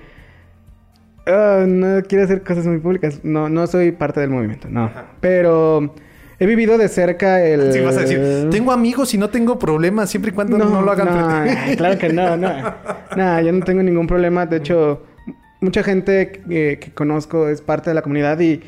ah, 1.26 1.64
no 1.66 2.02
quiero 2.02 2.24
hacer 2.24 2.42
cosas 2.42 2.66
muy 2.66 2.78
públicas. 2.78 3.20
No, 3.22 3.48
no 3.48 3.66
soy 3.66 3.92
parte 3.92 4.20
del 4.20 4.28
movimiento, 4.28 4.68
no. 4.68 4.90
Pero 5.20 5.94
he 6.38 6.44
vivido 6.44 6.76
de 6.76 6.88
cerca 6.88 7.42
el. 7.42 7.72
Sí, 7.72 7.80
vas 7.80 7.96
a 7.96 8.00
decir, 8.00 8.50
tengo 8.50 8.72
amigos 8.72 9.14
y 9.14 9.18
no 9.18 9.30
tengo 9.30 9.58
problemas 9.58 10.10
siempre 10.10 10.32
y 10.32 10.34
cuando 10.34 10.58
no, 10.58 10.82
lo 10.82 10.90
hagan. 10.90 11.08
No, 11.08 11.76
claro 11.76 11.98
que 11.98 12.12
no, 12.12 12.36
no. 12.36 12.74
No, 13.16 13.40
yo 13.40 13.52
no 13.52 13.64
tengo 13.64 13.82
ningún 13.82 14.06
problema. 14.06 14.44
De 14.44 14.58
hecho, 14.58 15.02
mucha 15.62 15.82
gente 15.82 16.42
que, 16.46 16.92
conozco 16.94 17.48
es 17.48 17.62
parte 17.62 17.88
de 17.88 17.94
la 17.94 18.02
comunidad 18.02 18.38
y, 18.38 18.60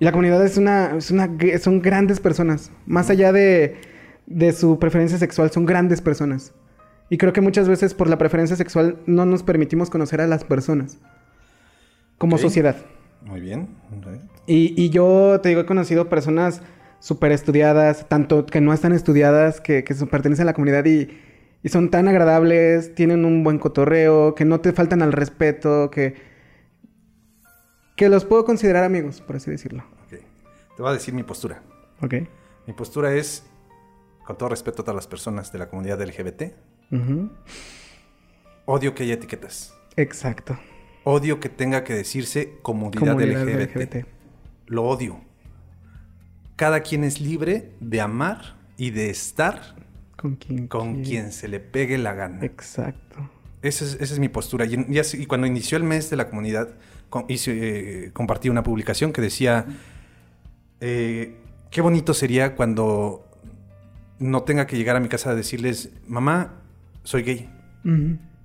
y 0.00 0.04
la 0.04 0.10
comunidad 0.10 0.44
es 0.44 0.56
una, 0.56 0.96
es 0.96 1.12
una, 1.12 1.30
son 1.60 1.80
grandes 1.80 2.18
personas. 2.18 2.72
Más 2.86 3.08
allá 3.08 3.30
de 3.30 3.96
de 4.28 4.52
su 4.52 4.78
preferencia 4.78 5.18
sexual 5.18 5.50
son 5.50 5.64
grandes 5.66 6.00
personas. 6.00 6.52
Y 7.10 7.16
creo 7.16 7.32
que 7.32 7.40
muchas 7.40 7.68
veces 7.68 7.94
por 7.94 8.08
la 8.08 8.18
preferencia 8.18 8.56
sexual 8.56 8.98
no 9.06 9.24
nos 9.24 9.42
permitimos 9.42 9.88
conocer 9.88 10.20
a 10.20 10.26
las 10.26 10.44
personas 10.44 10.98
como 12.18 12.36
sociedad. 12.36 12.76
Muy 13.22 13.40
bien. 13.40 13.68
Y, 14.46 14.90
yo 14.90 15.40
te 15.42 15.48
digo, 15.48 15.62
he 15.62 15.66
conocido 15.66 16.08
personas 16.08 16.62
súper 17.00 17.32
estudiadas, 17.32 18.08
tanto 18.08 18.44
que 18.44 18.60
no 18.60 18.72
están 18.72 18.92
estudiadas, 18.92 19.60
que, 19.60 19.84
que 19.84 19.94
pertenecen 19.94 20.42
a 20.42 20.46
la 20.46 20.52
comunidad 20.52 20.84
y, 20.84 21.08
y, 21.62 21.68
son 21.68 21.90
tan 21.90 22.08
agradables, 22.08 22.94
tienen 22.94 23.24
un 23.24 23.44
buen 23.44 23.58
cotorreo, 23.58 24.34
que 24.34 24.44
no 24.44 24.60
te 24.60 24.72
faltan 24.72 25.00
al 25.00 25.12
respeto, 25.12 25.90
que, 25.90 26.14
que 27.96 28.08
los 28.08 28.24
puedo 28.24 28.44
considerar 28.44 28.84
amigos, 28.84 29.20
por 29.20 29.36
así 29.36 29.50
decirlo. 29.50 29.84
Te 30.10 30.82
voy 30.82 30.90
a 30.90 30.94
decir 30.94 31.14
mi 31.14 31.24
postura. 31.24 31.62
Ok. 32.02 32.14
Mi 32.66 32.72
postura 32.72 33.12
es 33.14 33.44
con 34.28 34.36
todo 34.36 34.50
respeto 34.50 34.82
a 34.82 34.84
todas 34.84 34.94
las 34.94 35.06
personas 35.06 35.52
de 35.52 35.58
la 35.58 35.70
comunidad 35.70 36.02
LGBT, 36.02 36.52
odio 38.66 38.94
que 38.94 39.04
haya 39.04 39.14
etiquetas. 39.14 39.74
Exacto. 39.96 40.58
Odio 41.04 41.40
que 41.40 41.48
tenga 41.48 41.82
que 41.82 41.94
decirse 41.94 42.58
comunidad, 42.60 43.18
LGBT. 43.18 44.06
Lo 44.66 44.84
odio. 44.84 45.18
Cada 46.56 46.80
quien 46.80 47.04
es 47.04 47.22
libre 47.22 47.72
de 47.80 48.02
amar 48.02 48.58
y 48.76 48.90
de 48.90 49.08
estar 49.08 49.74
con 50.14 50.36
quien, 50.36 50.68
con 50.68 51.02
quien 51.02 51.32
se 51.32 51.48
le 51.48 51.58
pegue 51.58 51.96
la 51.96 52.12
gana. 52.12 52.44
Exacto. 52.44 53.30
Esa 53.62 53.86
es, 53.86 54.18
mi 54.18 54.28
postura. 54.28 54.66
Y, 54.66 55.24
cuando 55.24 55.46
inició 55.46 55.78
el 55.78 55.84
mes 55.84 56.10
de 56.10 56.16
la 56.16 56.28
comunidad, 56.28 56.74
eh, 57.28 58.10
compartí 58.12 58.50
una 58.50 58.62
publicación 58.62 59.10
que 59.10 59.22
decía, 59.22 59.64
eh, 60.82 61.34
qué 61.70 61.80
bonito 61.80 62.12
sería 62.12 62.54
cuando 62.56 63.27
no 64.18 64.42
tenga 64.42 64.66
que 64.66 64.76
llegar 64.76 64.96
a 64.96 65.00
mi 65.00 65.08
casa 65.08 65.30
a 65.30 65.34
decirles, 65.34 65.90
mamá, 66.06 66.54
soy 67.02 67.22
gay. 67.22 67.50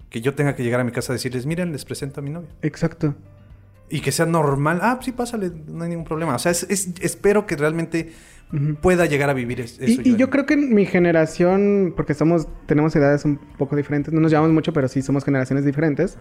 Que 0.10 0.22
yo 0.22 0.36
tenga 0.36 0.56
que 0.56 0.64
llegar 0.64 0.80
a 0.80 0.84
mi 0.84 0.92
casa 0.92 1.12
a 1.12 1.16
decirles, 1.16 1.46
miren, 1.46 1.72
les 1.72 1.86
presento 1.86 2.22
a 2.22 2.24
mi 2.24 2.30
novia. 2.30 2.50
Exacto. 2.62 3.16
Y 3.90 4.02
que 4.02 4.12
sea 4.12 4.26
normal. 4.26 4.80
Ah, 4.82 5.00
sí, 5.02 5.12
pásale, 5.12 5.52
no 5.68 5.84
hay 5.84 5.90
ningún 5.90 6.06
problema. 6.06 6.36
O 6.36 6.40
sea, 6.40 6.52
espero 6.52 7.46
que 7.46 7.56
realmente 7.56 8.14
pueda 8.82 9.06
llegar 9.06 9.30
a 9.30 9.34
vivir 9.34 9.62
eso. 9.62 9.84
Y 9.84 10.16
yo, 10.16 10.30
creo 10.30 10.46
que 10.46 10.54
en 10.54 10.74
mi 10.74 10.86
generación, 10.86 11.94
porque 11.96 12.14
somos, 12.14 12.48
tenemos 12.68 12.96
edades 12.96 13.26
un 13.26 13.38
poco 13.58 13.76
diferentes, 13.76 14.14
no 14.14 14.22
nos 14.22 14.32
llamamos 14.32 14.54
mucho, 14.54 14.74
pero 14.74 14.88
sí 14.88 15.02
somos 15.02 15.26
generaciones 15.26 15.66
diferentes. 15.66 16.18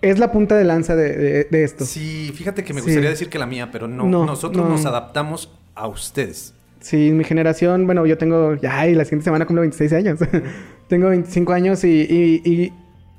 Es 0.00 0.18
la 0.18 0.32
punta 0.32 0.56
de 0.56 0.64
lanza 0.64 0.96
de, 0.96 1.46
esto. 1.50 1.84
Sí, 1.84 2.32
fíjate 2.34 2.64
que 2.64 2.74
me 2.74 2.80
gustaría 2.80 3.10
decir 3.10 3.28
que 3.28 3.38
la 3.38 3.46
mía, 3.46 3.70
pero 3.70 3.86
no. 3.86 4.06
nosotros 4.24 4.68
nos 4.68 4.86
adaptamos 4.86 5.52
a 5.74 5.86
ustedes. 5.86 6.54
Sí, 6.84 7.12
mi 7.12 7.24
generación, 7.24 7.86
bueno, 7.86 8.04
yo 8.04 8.18
tengo, 8.18 8.56
ya, 8.56 8.86
y 8.86 8.94
la 8.94 9.06
siguiente 9.06 9.24
semana 9.24 9.46
cumplo 9.46 9.62
26 9.62 9.92
años. 9.94 10.18
tengo 10.88 11.08
25 11.08 11.54
años 11.54 11.82
y, 11.82 11.88
y, 11.88 12.72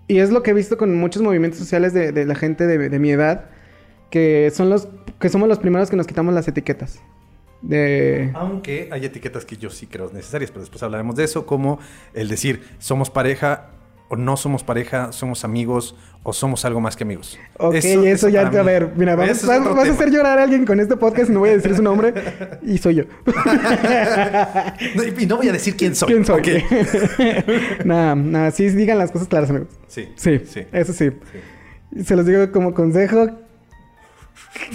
y, 0.08 0.20
es 0.20 0.30
lo 0.30 0.44
que 0.44 0.52
he 0.52 0.54
visto 0.54 0.78
con 0.78 0.96
muchos 0.96 1.24
movimientos 1.24 1.62
sociales 1.62 1.92
de, 1.92 2.12
de 2.12 2.26
la 2.28 2.36
gente 2.36 2.68
de, 2.68 2.90
de, 2.90 3.00
mi 3.00 3.10
edad, 3.10 3.46
que 4.12 4.52
son 4.54 4.70
los, 4.70 4.88
que 5.20 5.30
somos 5.30 5.50
los 5.50 5.58
primeros 5.58 5.90
que 5.90 5.96
nos 5.96 6.06
quitamos 6.06 6.32
las 6.36 6.48
etiquetas. 6.48 7.02
De... 7.64 8.30
Aunque 8.36 8.88
hay 8.92 9.04
etiquetas 9.04 9.46
que 9.46 9.58
yo 9.58 9.72
sí 9.72 9.88
creo 9.88 10.12
necesarias, 10.14 10.52
pero 10.52 10.62
después 10.62 10.84
hablaremos 10.84 11.16
de 11.16 11.24
eso, 11.24 11.48
como 11.48 11.80
el 12.14 12.28
decir, 12.28 12.62
somos 12.78 13.10
pareja 13.10 13.72
o 14.10 14.16
no 14.16 14.38
somos 14.38 14.64
pareja, 14.64 15.12
somos 15.12 15.44
amigos 15.44 15.96
o 16.28 16.34
somos 16.34 16.66
algo 16.66 16.82
más 16.82 16.96
que 16.96 17.04
amigos. 17.04 17.38
Ok, 17.60 17.76
eso, 17.76 18.30
ya, 18.30 18.48
a 18.48 18.64
ver, 18.64 18.94
mira, 18.96 19.16
vas, 19.16 19.48
a 19.48 19.82
hacer 19.84 20.10
llorar 20.10 20.40
a 20.40 20.44
alguien 20.44 20.66
con 20.66 20.80
este 20.80 20.98
podcast 20.98 21.30
y 21.30 21.34
no 21.34 21.42
voy 21.42 21.50
a 21.50 21.54
decir 21.54 21.76
su 21.76 21.84
nombre 21.84 22.16
y 22.64 22.80
soy 22.80 22.96
yo. 22.96 23.04
y 25.20 25.26
no 25.28 25.38
voy 25.38 25.50
a 25.50 25.52
decir 25.52 25.76
quién 25.78 25.96
soy. 25.96 26.08
¿Quién 26.08 26.26
soy? 26.26 26.42
nada, 27.86 28.16
nada, 28.16 28.50
sí 28.50 28.68
digan 28.70 28.98
las 28.98 29.12
cosas 29.12 29.28
claras, 29.28 29.52
amigos. 29.52 29.68
Sí. 29.86 30.10
Sí, 30.16 30.42
sí. 30.48 30.62
eso 30.72 30.94
sí. 30.94 31.12
Se 32.04 32.16
los 32.16 32.26
digo 32.26 32.52
como 32.52 32.74
consejo, 32.74 33.30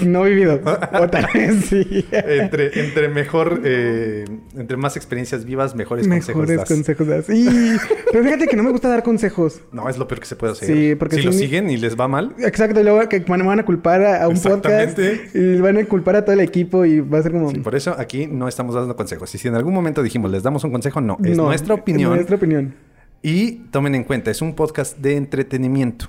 no 0.05 0.23
vivido. 0.25 0.61
O 0.93 1.09
tal 1.09 1.27
vez 1.35 1.65
sí. 1.67 2.07
entre, 2.11 2.81
entre 2.81 3.09
mejor, 3.09 3.61
eh, 3.65 4.25
entre 4.57 4.77
más 4.77 4.97
experiencias 4.97 5.45
vivas, 5.45 5.75
mejores, 5.75 6.07
consejos 6.07 6.49
das. 6.49 6.69
consejos 6.69 7.07
das. 7.07 7.27
pero 7.27 8.25
fíjate 8.25 8.47
que 8.47 8.57
no 8.57 8.63
me 8.63 8.71
gusta 8.71 8.89
dar 8.89 9.03
consejos. 9.03 9.61
No, 9.73 9.89
es 9.89 9.99
lo 9.99 10.07
peor 10.09 10.21
que 10.21 10.27
se 10.27 10.37
puede 10.37 10.53
hacer. 10.53 10.69
Sí, 10.69 10.95
porque 10.95 11.17
si 11.17 11.23
lo 11.23 11.33
siguen 11.33 11.71
y 11.71 11.77
les 11.77 11.99
va 11.99 12.09
mal. 12.09 12.35
Exacto, 12.39 12.81
y 12.81 12.85
luego 12.85 13.09
que 13.09 13.21
van, 13.21 13.45
van 13.47 13.61
a 13.61 13.65
culpar 13.65 14.05
a, 14.05 14.29
un 14.29 14.41
podcast 14.41 14.99
y 15.35 15.57
van 15.57 15.79
a 15.79 15.85
culpar 15.85 16.17
a 16.17 16.25
todo 16.25 16.35
el 16.35 16.41
equipo 16.41 16.85
y 16.85 17.01
va 17.01 17.19
a 17.19 17.23
ser 17.23 17.33
como. 17.33 17.53
por 17.63 17.75
eso 17.75 17.95
aquí 17.99 18.27
no 18.27 18.49
estamos 18.49 18.75
dando 18.75 18.97
consejos. 18.97 19.35
Y 19.35 19.39
si 19.39 19.49
en 19.49 19.55
algún 19.55 19.75
momento 19.75 20.03
dijimos 20.03 20.31
les 20.31 20.43
damos 20.43 20.65
un 20.65 20.73
consejo, 20.73 21.01
no, 21.01 21.19
es 21.23 21.37
nuestra 21.37 21.75
opinión. 21.75 22.13
Es 22.13 22.17
nuestra 22.17 22.37
opinión. 22.37 22.75
Y 23.23 23.53
tomen 23.71 23.95
en 23.95 24.05
cuenta, 24.05 24.31
es 24.31 24.41
un 24.41 24.55
podcast 24.55 24.97
de 24.99 25.17
entretenimiento. 25.17 26.07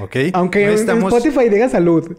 ¿Ok? 0.00 0.16
Aunque 0.32 0.72
estamos... 0.72 1.12
en 1.12 1.18
Spotify 1.18 1.48
diga 1.48 1.68
salud. 1.68 2.16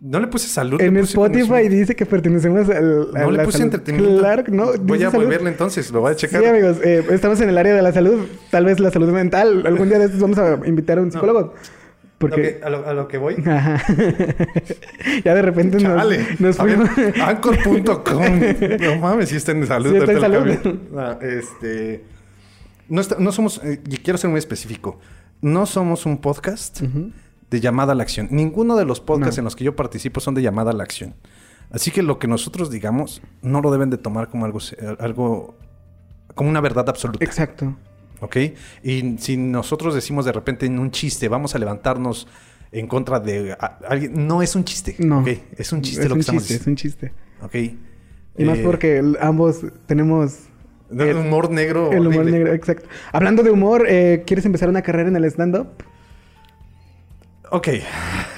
No 0.00 0.18
le 0.18 0.28
puse 0.28 0.48
salud. 0.48 0.80
En 0.80 0.96
Spotify 0.98 1.68
dice 1.68 1.94
que 1.94 2.06
pertenecemos 2.06 2.68
al. 2.70 3.10
no 3.12 3.30
le 3.30 3.44
puse 3.44 3.62
entretenimiento. 3.62 4.20
Claro, 4.20 4.44
no. 4.48 4.72
Voy 4.80 5.02
a 5.02 5.10
volverle 5.10 5.50
entonces, 5.50 5.90
lo 5.90 6.00
voy 6.00 6.12
a 6.12 6.16
checar. 6.16 6.40
Sí, 6.40 6.48
amigos, 6.48 6.78
eh, 6.82 7.04
estamos 7.10 7.38
en 7.42 7.50
el 7.50 7.58
área 7.58 7.74
de 7.74 7.82
la 7.82 7.92
salud. 7.92 8.26
Tal 8.50 8.64
vez 8.64 8.80
la 8.80 8.90
salud 8.90 9.10
mental. 9.10 9.62
Algún 9.66 9.88
día 9.90 9.98
de 9.98 10.06
estos 10.06 10.20
vamos 10.20 10.38
a 10.38 10.58
invitar 10.66 10.98
a 10.98 11.02
un 11.02 11.12
psicólogo. 11.12 11.54
Porque... 12.16 12.60
a, 12.62 12.68
lo, 12.92 13.08
que 13.08 13.16
voy. 13.16 13.36
Ajá. 13.46 13.82
ya 15.24 15.34
de 15.34 15.40
repente 15.40 15.78
nos, 16.38 16.56
fuimos... 16.56 16.90
Anchor.com. 17.18 18.24
no 18.80 18.96
mames, 18.96 19.30
si 19.30 19.36
está 19.36 19.52
en 19.52 19.66
salud. 19.66 19.90
Sí 19.90 19.96
está 19.96 20.12
en 20.12 20.20
salud. 20.20 20.78
Ah, 20.98 21.18
este... 21.22 22.04
No, 22.90 23.00
no 23.18 23.32
somos... 23.32 23.62
Eh, 23.64 23.80
y 23.88 23.96
quiero 23.96 24.18
ser 24.18 24.28
muy 24.28 24.38
específico. 24.38 24.98
No 25.40 25.64
somos 25.64 26.04
un 26.04 26.18
podcast 26.18 26.82
de 27.50 27.60
llamada 27.60 27.92
a 27.92 27.94
la 27.94 28.02
acción. 28.02 28.28
Ninguno 28.30 28.76
de 28.76 28.84
los 28.84 29.00
podcasts 29.00 29.38
en 29.38 29.44
los 29.44 29.56
que 29.56 29.64
yo 29.64 29.74
participo 29.76 30.20
son 30.20 30.34
de 30.34 30.42
llamada 30.42 30.70
a 30.70 30.74
la 30.74 30.84
acción. 30.84 31.14
Así 31.70 31.90
que 31.90 32.02
lo 32.02 32.18
que 32.18 32.28
nosotros 32.28 32.70
digamos 32.70 33.22
no 33.42 33.60
lo 33.60 33.70
deben 33.70 33.90
de 33.90 33.98
tomar 33.98 34.28
como 34.28 34.44
algo, 34.44 34.60
algo 34.98 35.54
como 36.34 36.50
una 36.50 36.60
verdad 36.60 36.88
absoluta. 36.88 37.24
Exacto. 37.24 37.76
¿Ok? 38.20 38.36
Y 38.82 39.16
si 39.18 39.36
nosotros 39.36 39.94
decimos 39.94 40.24
de 40.24 40.32
repente 40.32 40.66
en 40.66 40.78
un 40.78 40.90
chiste, 40.90 41.28
vamos 41.28 41.54
a 41.54 41.58
levantarnos 41.58 42.28
en 42.72 42.86
contra 42.86 43.18
de 43.18 43.56
alguien, 43.88 44.26
no 44.26 44.42
es 44.42 44.54
un 44.54 44.64
chiste. 44.64 44.96
No. 44.98 45.24
Es 45.56 45.72
un 45.72 45.82
chiste 45.82 46.02
es 46.02 46.08
lo 46.08 46.14
que 46.14 46.20
estamos 46.20 46.42
diciendo. 46.42 46.62
Es 46.62 46.66
un 46.66 46.76
chiste. 46.76 47.12
Ok. 47.42 47.54
Y 48.36 48.44
más 48.44 48.58
eh, 48.58 48.62
porque 48.64 49.02
ambos 49.20 49.64
tenemos... 49.86 50.40
El 50.90 51.16
humor 51.16 51.50
negro. 51.50 51.92
El 51.92 52.06
humor 52.06 52.26
negro, 52.26 52.52
exacto. 52.52 52.88
Hablando 53.12 53.42
de 53.42 53.50
humor, 53.50 53.86
eh, 53.88 54.24
¿quieres 54.26 54.44
empezar 54.44 54.68
una 54.68 54.82
carrera 54.82 55.08
en 55.08 55.16
el 55.16 55.24
stand-up? 55.24 55.68
Ok. 57.50 57.68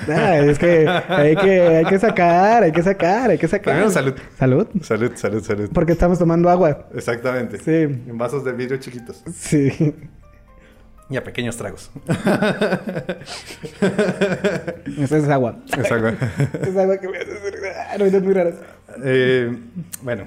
Ah, 0.08 0.38
es 0.38 0.58
que 0.58 0.88
hay, 0.88 1.36
que 1.36 1.60
hay 1.60 1.84
que 1.84 1.98
sacar, 1.98 2.62
hay 2.62 2.72
que 2.72 2.82
sacar, 2.82 3.30
hay 3.30 3.38
que 3.38 3.46
sacar. 3.46 3.74
Primero 3.74 3.90
salud. 3.90 4.14
Salud. 4.38 4.66
Salud, 4.80 5.12
salud, 5.14 5.44
salud. 5.44 5.70
Porque 5.72 5.92
estamos 5.92 6.18
tomando 6.18 6.48
agua. 6.48 6.88
Exactamente. 6.94 7.58
Sí. 7.58 7.82
En 8.08 8.16
vasos 8.16 8.42
de 8.44 8.52
vidrio 8.52 8.78
chiquitos. 8.78 9.22
Sí. 9.34 9.94
Y 11.10 11.16
a 11.18 11.22
pequeños 11.22 11.56
tragos. 11.58 11.90
Esa 14.98 15.18
es 15.18 15.28
agua. 15.28 15.58
Es 15.76 15.92
agua. 15.92 16.14
es 16.62 16.76
agua 16.76 16.96
que 16.96 17.08
me 17.08 17.18
hace 17.18 17.32
hacer 18.06 18.22
muy 18.22 18.32
raras. 18.32 18.54
Eh, 19.04 19.54
bueno. 20.00 20.24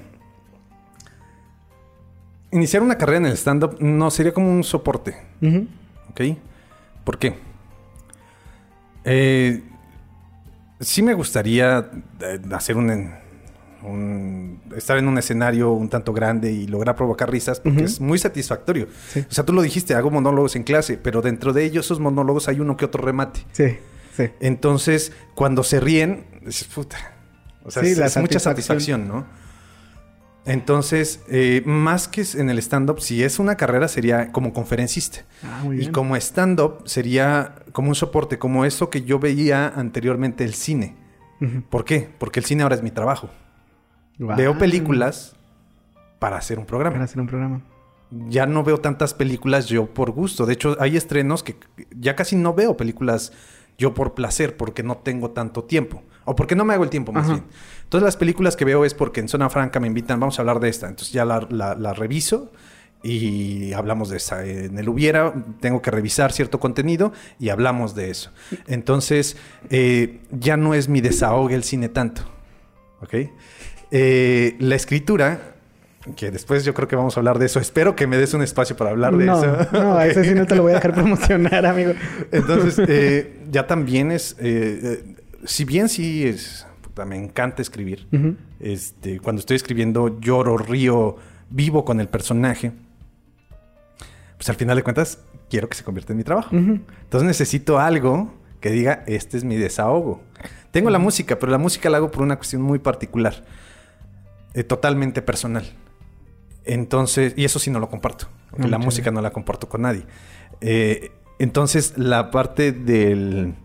Iniciar 2.52 2.84
una 2.84 3.00
carrera 3.00 3.18
en 3.18 3.26
el 3.26 3.34
stand-up 3.34 3.78
no 3.80 4.12
sería 4.12 4.32
como 4.32 4.52
un 4.52 4.64
soporte. 4.64 5.16
¿Ok? 6.12 6.22
¿Por 7.04 7.18
qué? 7.18 7.34
Eh, 9.06 9.62
sí 10.80 11.02
me 11.04 11.14
gustaría 11.14 11.90
eh, 12.20 12.40
hacer 12.52 12.76
un, 12.76 13.14
estar 14.76 14.98
en 14.98 15.08
un 15.08 15.18
escenario 15.18 15.72
un 15.72 15.90
tanto 15.90 16.12
grande 16.12 16.52
y 16.52 16.68
lograr 16.68 16.96
provocar 16.96 17.30
risas 17.32 17.60
porque 17.60 17.84
es 17.84 18.02
muy 18.02 18.18
satisfactorio. 18.18 18.88
O 19.16 19.34
sea, 19.34 19.46
tú 19.46 19.54
lo 19.54 19.62
dijiste, 19.62 19.94
hago 19.94 20.10
monólogos 20.10 20.56
en 20.56 20.64
clase, 20.64 20.98
pero 20.98 21.22
dentro 21.22 21.54
de 21.54 21.64
ellos 21.66 21.86
esos 21.86 22.00
monólogos 22.00 22.48
hay 22.48 22.60
uno 22.60 22.76
que 22.78 22.86
otro 22.86 23.04
remate. 23.04 23.46
Sí, 23.52 23.78
sí. 24.18 24.30
Entonces, 24.40 25.12
cuando 25.36 25.64
se 25.64 25.80
ríen, 25.80 26.26
es 26.46 26.64
puta. 26.64 26.98
O 27.64 27.72
sea, 27.72 27.84
es, 27.84 28.18
mucha 28.18 28.40
satisfacción, 28.40 29.08
¿no? 29.08 29.26
Entonces, 30.46 31.24
eh, 31.28 31.64
más 31.66 32.08
que 32.08 32.24
en 32.36 32.50
el 32.50 32.60
stand-up, 32.60 33.02
si 33.02 33.24
es 33.24 33.40
una 33.40 33.56
carrera, 33.56 33.88
sería 33.88 34.32
como 34.32 34.54
conferencista. 34.54 35.26
Ah, 35.44 35.62
muy 35.64 35.78
bien. 35.78 35.90
Y 35.90 35.92
como 35.92 36.16
stand-up 36.16 36.84
sería 36.86 37.56
como 37.72 37.90
un 37.90 37.96
soporte, 37.96 38.38
como 38.38 38.64
eso 38.64 38.90
que 38.90 39.04
yo 39.04 39.20
veía 39.20 39.68
anteriormente 39.68 40.44
el 40.44 40.54
cine. 40.54 40.96
¿Por 41.70 41.84
qué? 41.84 42.10
Porque 42.18 42.40
el 42.40 42.46
cine 42.46 42.64
ahora 42.64 42.76
es 42.76 42.82
mi 42.82 42.92
trabajo. 42.92 43.30
Veo 44.18 44.58
películas 44.58 45.36
para 46.20 46.38
hacer 46.38 46.60
un 46.60 46.66
programa. 46.66 46.94
Para 46.94 47.06
hacer 47.06 47.20
un 47.20 47.28
programa. 47.28 47.62
Ya 48.30 48.46
no 48.46 48.64
veo 48.64 48.78
tantas 48.80 49.14
películas 49.14 49.66
yo 49.68 49.88
por 49.88 50.12
gusto. 50.12 50.46
De 50.46 50.54
hecho, 50.54 50.78
hay 50.80 50.96
estrenos 50.96 51.44
que 51.44 51.58
ya 51.92 52.16
casi 52.16 52.36
no 52.36 52.54
veo 52.54 52.78
películas 52.78 53.34
yo 53.78 53.94
por 53.94 54.14
placer, 54.14 54.56
porque 54.56 54.84
no 54.84 54.98
tengo 54.98 55.32
tanto 55.32 55.64
tiempo. 55.64 56.04
O 56.26 56.36
porque 56.36 56.56
no 56.56 56.66
me 56.66 56.74
hago 56.74 56.84
el 56.84 56.90
tiempo, 56.90 57.12
más 57.12 57.28
bien. 57.28 57.44
Entonces, 57.84 58.04
las 58.04 58.18
películas 58.18 58.56
que 58.56 58.66
veo 58.66 58.84
es 58.84 58.96
porque 58.96 59.20
en 59.20 59.30
Zona 59.30 59.50
Franca 59.50 59.80
me 59.80 59.88
invitan, 59.88 60.20
vamos 60.20 60.40
a 60.40 60.42
hablar 60.42 60.60
de 60.60 60.70
esta. 60.70 60.88
Entonces, 60.88 61.14
ya 61.14 61.24
la, 61.24 61.94
reviso 61.94 62.52
y 63.04 63.74
hablamos 63.74 64.10
de 64.10 64.18
esa. 64.18 64.44
En 64.44 64.80
el 64.80 64.90
hubiera, 64.90 65.34
tengo 65.60 65.84
que 65.84 65.92
revisar 65.92 66.32
cierto 66.32 66.60
contenido 66.60 67.14
y 67.40 67.50
hablamos 67.50 67.94
de 67.94 68.10
eso. 68.10 68.32
Entonces, 68.68 69.38
eh, 69.70 70.20
ya 70.32 70.58
no 70.58 70.74
es 70.74 70.90
mi 70.90 71.00
desahogue 71.00 71.54
el 71.54 71.64
cine 71.64 71.90
tanto. 71.90 72.24
¿Ok? 73.02 73.14
Eh, 73.92 74.56
la 74.60 74.76
escritura 74.76 75.56
que 76.16 76.30
después 76.30 76.64
yo 76.64 76.74
creo 76.74 76.88
que 76.88 76.96
vamos 76.96 77.18
a 77.18 77.20
hablar 77.20 77.40
de 77.40 77.48
eso. 77.48 77.60
Espero 77.60 77.96
que 77.96 78.08
me 78.08 78.18
des 78.18 78.34
un 78.34 78.42
espacio 78.42 78.76
para 78.76 78.92
hablar 78.92 79.16
de 79.16 79.26
eso. 79.26 79.58
No, 79.72 79.96
a 79.96 80.08
ese 80.08 80.24
sí 80.24 80.34
no 80.34 80.46
te 80.46 80.56
lo 80.56 80.64
voy 80.64 80.72
a 80.72 80.76
dejar 80.76 80.94
promocionar, 80.96 81.66
amigo. 81.66 81.94
Entonces, 82.32 82.80
eh, 82.88 83.42
ya 83.52 83.68
también 83.68 84.12
es, 84.12 84.36
si 85.46 85.66
bien 85.66 85.90
sí 85.90 86.26
es, 86.26 86.66
me 87.06 87.18
encanta 87.18 87.62
escribir, 87.62 88.08
este, 88.60 89.20
cuando 89.20 89.40
estoy 89.40 89.56
escribiendo 89.56 90.20
lloro, 90.20 90.58
río, 90.58 91.18
vivo 91.50 91.84
con 91.84 92.00
el 92.00 92.08
personaje, 92.08 92.72
pues 94.38 94.50
al 94.50 94.56
final 94.56 94.78
de 94.78 94.84
cuentas 94.84 95.20
quiero 95.50 95.70
que 95.70 95.76
se 95.76 95.84
convierta 95.84 96.14
en 96.14 96.18
mi 96.18 96.24
trabajo. 96.24 96.56
Entonces 96.56 97.28
necesito 97.28 97.80
algo 97.80 98.34
que 98.60 98.72
diga, 98.72 99.04
este 99.08 99.38
es 99.38 99.44
mi 99.44 99.58
desahogo. 99.58 100.24
Tengo 100.72 100.90
la 100.90 101.00
música, 101.00 101.38
pero 101.40 101.52
la 101.52 101.58
música 101.58 101.90
la 101.90 101.98
hago 101.98 102.12
por 102.12 102.24
una 102.24 102.38
cuestión 102.38 102.62
muy 102.62 102.80
particular, 102.80 103.46
eh, 104.54 104.64
totalmente 104.64 105.22
personal. 105.22 105.66
Entonces, 106.66 107.34
y 107.36 107.46
eso 107.46 107.60
sí 107.60 107.70
no 107.70 107.80
lo 107.80 107.90
comparto, 107.90 108.28
porque 108.50 108.68
la 108.68 108.80
música 108.80 109.12
no 109.12 109.22
la 109.22 109.32
comparto 109.32 109.70
con 109.70 109.84
nadie. 109.84 110.06
Eh, 110.62 111.12
entonces, 111.38 111.98
la 111.98 112.32
parte 112.32 112.72
del 112.72 113.56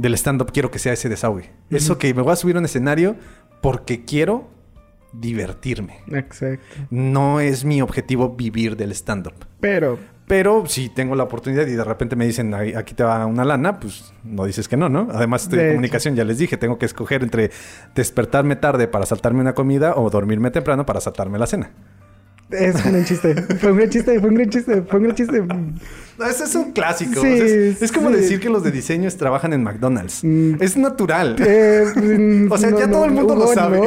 del 0.00 0.14
stand-up 0.14 0.50
quiero 0.50 0.70
que 0.70 0.78
sea 0.78 0.94
ese 0.94 1.10
desahogue. 1.10 1.50
Eso 1.68 1.98
que 1.98 2.14
me 2.14 2.22
voy 2.22 2.32
a 2.32 2.36
subir 2.36 2.56
a 2.56 2.60
un 2.60 2.64
escenario 2.64 3.16
porque 3.60 4.04
quiero 4.06 4.48
divertirme. 5.12 5.98
Exacto. 6.10 6.64
No 6.88 7.40
es 7.40 7.66
mi 7.66 7.82
objetivo 7.82 8.30
vivir 8.30 8.76
del 8.76 8.92
stand-up. 8.92 9.34
Pero... 9.60 9.98
Pero 10.26 10.64
si 10.66 10.88
tengo 10.88 11.16
la 11.16 11.24
oportunidad 11.24 11.66
y 11.66 11.72
de 11.72 11.82
repente 11.82 12.14
me 12.14 12.24
dicen, 12.24 12.54
aquí 12.54 12.94
te 12.94 13.02
va 13.02 13.26
una 13.26 13.44
lana, 13.44 13.80
pues 13.80 14.14
no 14.22 14.44
dices 14.44 14.68
que 14.68 14.76
no, 14.76 14.88
¿no? 14.88 15.08
Además 15.10 15.42
estoy 15.42 15.58
de, 15.58 15.68
comunicación, 15.70 16.14
ya 16.14 16.24
les 16.24 16.38
dije, 16.38 16.56
tengo 16.56 16.78
que 16.78 16.86
escoger 16.86 17.24
entre 17.24 17.50
despertarme 17.96 18.54
tarde 18.54 18.86
para 18.86 19.06
saltarme 19.06 19.40
una 19.40 19.56
comida 19.56 19.94
o 19.96 20.08
dormirme 20.08 20.52
temprano 20.52 20.86
para 20.86 21.00
saltarme 21.00 21.36
la 21.36 21.48
cena. 21.48 21.72
Es 22.50 22.74
un 22.84 22.92
gran 22.92 23.04
chiste. 23.04 23.34
Fue 23.34 23.70
un 23.72 23.78
gran 23.78 23.90
chiste, 23.90 24.20
fue 24.20 24.28
un 24.28 24.34
gran 24.34 24.50
chiste, 24.50 24.82
fue 24.82 24.98
un 24.98 25.04
gran 25.04 25.16
chiste. 25.16 25.42
No, 25.42 26.26
ese 26.26 26.44
es 26.44 26.54
un 26.54 26.72
clásico. 26.72 27.24
es, 27.24 27.92
como 27.92 28.10
decir 28.10 28.40
que 28.40 28.50
los 28.50 28.62
de 28.62 28.70
diseños 28.70 29.16
trabajan 29.16 29.52
en 29.52 29.62
McDonald's. 29.62 30.22
Mm. 30.22 30.56
Es 30.60 30.76
natural. 30.76 31.36
Eh, 31.38 32.46
o 32.50 32.58
sea, 32.58 32.70
ya 32.70 32.90
todo 32.90 33.04
el 33.04 33.12
mundo 33.12 33.34
lo 33.34 33.46
sabe. 33.48 33.80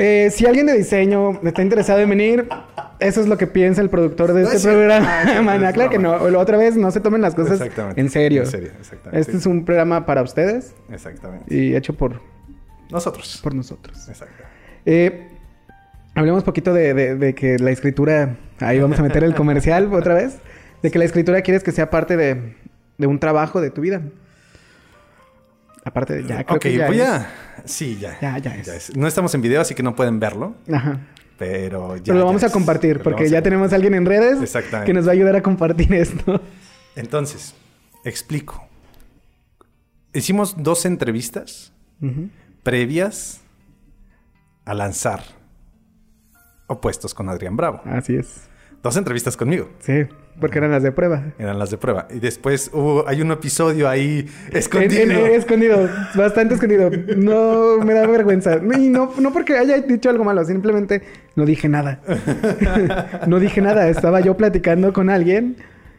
Eh, 0.00 0.30
si 0.32 0.46
alguien 0.46 0.66
de 0.66 0.74
diseño 0.74 1.40
está 1.42 1.60
interesado 1.60 1.98
en 1.98 2.08
venir, 2.08 2.48
eso 3.00 3.20
es 3.20 3.26
lo 3.26 3.36
que 3.36 3.48
piensa 3.48 3.80
el 3.80 3.90
productor 3.90 4.32
de 4.32 4.44
este 4.44 4.60
programa. 4.60 5.22
Ah, 5.22 5.72
claro 5.74 5.90
que 5.90 5.98
no. 5.98 6.12
Otra 6.38 6.56
vez, 6.56 6.76
no 6.76 6.90
se 6.92 7.00
tomen 7.00 7.20
las 7.20 7.34
cosas 7.34 7.60
en 7.96 8.08
serio. 8.10 8.42
En 8.42 8.46
serio, 8.46 8.70
exactamente. 8.78 9.20
Este 9.20 9.36
es 9.36 9.46
un 9.46 9.64
programa 9.64 10.06
para 10.06 10.22
ustedes. 10.22 10.74
Exactamente. 10.90 11.52
Y 11.52 11.74
hecho 11.74 11.94
por... 11.94 12.20
Nosotros. 12.90 13.40
Por 13.42 13.54
nosotros. 13.54 14.08
Exacto. 14.08 14.44
Eh, 14.86 15.37
Hablemos 16.18 16.42
poquito 16.42 16.74
de, 16.74 17.32
que 17.36 17.60
la 17.60 17.70
escritura, 17.70 18.38
ahí 18.58 18.80
vamos 18.80 18.98
a 18.98 19.04
meter 19.04 19.22
el 19.22 19.36
comercial 19.36 19.88
otra 19.94 20.14
vez, 20.14 20.38
de 20.82 20.90
que 20.90 20.98
la 20.98 21.04
escritura 21.04 21.42
quieres 21.42 21.62
que 21.62 21.70
sea 21.70 21.90
parte 21.90 22.16
de, 22.16 22.56
un 23.06 23.20
trabajo 23.20 23.60
de 23.60 23.70
tu 23.70 23.82
vida. 23.82 24.02
Aparte 25.84 26.14
de 26.14 26.24
ya, 26.24 26.42
creo 26.42 26.58
que 26.58 26.76
ya 26.76 26.88
voy 26.88 27.00
a... 27.02 27.30
Sí, 27.64 27.98
ya. 28.00 28.18
Ya, 28.20 28.36
ya 28.38 28.56
es. 28.56 28.96
No 28.96 29.06
estamos 29.06 29.32
en 29.36 29.42
video, 29.42 29.60
así 29.60 29.76
que 29.76 29.84
no 29.84 29.94
pueden 29.94 30.18
verlo. 30.18 30.56
Ajá. 30.72 30.98
Pero 31.38 31.96
ya. 31.96 32.02
Pero 32.02 32.18
lo 32.18 32.26
vamos 32.26 32.42
a 32.42 32.50
compartir, 32.50 33.00
porque 33.00 33.28
ya 33.28 33.40
tenemos 33.40 33.72
a 33.72 33.76
alguien 33.76 33.94
en 33.94 34.04
redes 34.04 34.38
que 34.84 34.92
nos 34.92 35.06
va 35.06 35.10
a 35.10 35.12
ayudar 35.12 35.36
a 35.36 35.42
compartir 35.42 35.94
esto. 35.94 36.42
Entonces, 36.96 37.54
explico. 38.04 38.66
Hicimos 40.12 40.60
dos 40.60 40.84
entrevistas 40.84 41.72
previas 42.64 43.40
a 44.64 44.74
lanzar 44.74 45.37
opuestos 46.68 47.14
con 47.14 47.28
Adrián 47.28 47.56
Bravo. 47.56 47.80
Así 47.84 48.14
es. 48.14 48.48
Dos 48.82 48.96
entrevistas 48.96 49.36
conmigo. 49.36 49.68
Sí, 49.80 50.06
porque 50.40 50.58
eran 50.58 50.70
las 50.70 50.84
de 50.84 50.92
prueba. 50.92 51.32
Eran 51.38 51.58
las 51.58 51.70
de 51.70 51.78
prueba. 51.78 52.06
Y 52.10 52.20
después 52.20 52.70
hubo, 52.72 53.08
hay 53.08 53.20
un 53.20 53.32
episodio 53.32 53.88
ahí 53.88 54.28
escondido. 54.52 55.26
escondido, 55.26 55.88
bastante 56.14 56.54
escondido. 56.54 56.88
No 57.16 57.78
me 57.84 57.92
da 57.92 58.06
vergüenza. 58.06 58.60
Y 58.78 58.88
no, 58.88 59.12
no 59.18 59.32
porque 59.32 59.58
haya 59.58 59.78
dicho 59.80 60.08
algo 60.10 60.22
malo, 60.22 60.44
simplemente 60.44 61.02
no 61.34 61.44
dije 61.44 61.68
nada. 61.68 62.00
no 63.26 63.40
dije 63.40 63.60
nada. 63.60 63.88
Estaba 63.88 64.20
yo 64.20 64.36
platicando 64.36 64.92
con 64.92 65.10
alguien 65.10 65.56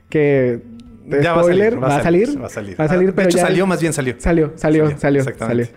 que 0.09 0.61
ya 1.05 1.35
spoiler, 1.35 1.83
va 1.83 1.97
a 1.97 2.03
salir. 2.03 2.41
Va 2.41 2.45
a 2.45 2.49
salir. 2.49 2.79
Va 2.79 2.85
a 2.85 2.87
salir, 2.87 3.13
pero 3.13 3.27
de 3.27 3.31
hecho, 3.31 3.39
salió, 3.39 3.67
más 3.67 3.81
bien 3.81 3.91
salió. 3.91 4.15
Salió, 4.19 4.53
salió, 4.55 4.97
salió. 4.97 5.23
salió, 5.23 5.67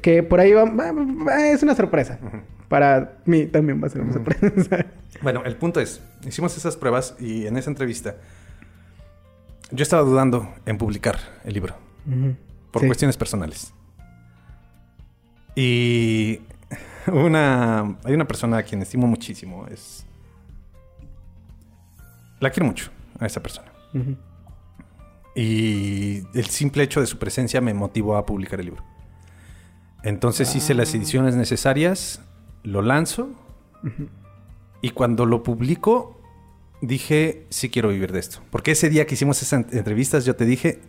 Que 0.00 0.24
por 0.24 0.40
ahí 0.40 0.52
va, 0.52 0.64
es 1.52 1.62
una 1.62 1.76
sorpresa 1.76 2.18
para 2.72 3.18
mí 3.26 3.44
también 3.44 3.82
va 3.82 3.88
a 3.88 3.90
ser 3.90 4.00
una 4.00 4.14
sorpresa. 4.14 4.86
bueno, 5.22 5.42
el 5.44 5.56
punto 5.56 5.78
es, 5.78 6.00
hicimos 6.26 6.56
esas 6.56 6.74
pruebas 6.74 7.14
y 7.20 7.46
en 7.46 7.58
esa 7.58 7.68
entrevista 7.68 8.16
yo 9.70 9.82
estaba 9.82 10.00
dudando 10.00 10.54
en 10.64 10.78
publicar 10.78 11.18
el 11.44 11.52
libro. 11.52 11.76
Por 12.70 12.86
cuestiones 12.86 13.18
personales. 13.18 13.74
Y 15.54 16.40
una, 17.12 17.98
hay 18.04 18.14
una 18.14 18.26
persona 18.26 18.56
a 18.56 18.62
quien 18.62 18.80
estimo 18.80 19.06
muchísimo. 19.06 19.66
Es. 19.66 20.06
La 22.40 22.48
quiero 22.48 22.64
mucho 22.64 22.90
a 23.18 23.26
esa 23.26 23.42
persona. 23.42 23.70
Y 25.34 26.22
el 26.32 26.46
simple 26.46 26.84
hecho 26.84 27.02
de 27.02 27.06
su 27.06 27.18
presencia 27.18 27.60
me 27.60 27.74
motivó 27.74 28.16
a 28.16 28.24
publicar 28.24 28.60
el 28.60 28.64
libro. 28.66 28.82
Entonces 30.02 30.56
hice 30.56 30.72
las 30.72 30.94
ah. 30.94 30.96
ediciones 30.96 31.36
necesarias, 31.36 32.22
lo 32.62 32.82
lanzo. 32.82 33.30
Y 34.80 34.90
cuando 34.90 35.26
lo 35.26 35.42
publico, 35.42 36.20
dije, 36.80 37.46
sí 37.50 37.70
quiero 37.70 37.88
vivir 37.88 38.12
de 38.12 38.20
esto. 38.20 38.40
Porque 38.50 38.72
ese 38.72 38.90
día 38.90 39.06
que 39.06 39.14
hicimos 39.14 39.42
esas 39.42 39.72
entrevistas, 39.72 40.24
yo 40.24 40.36
te 40.36 40.44
dije, 40.44 40.80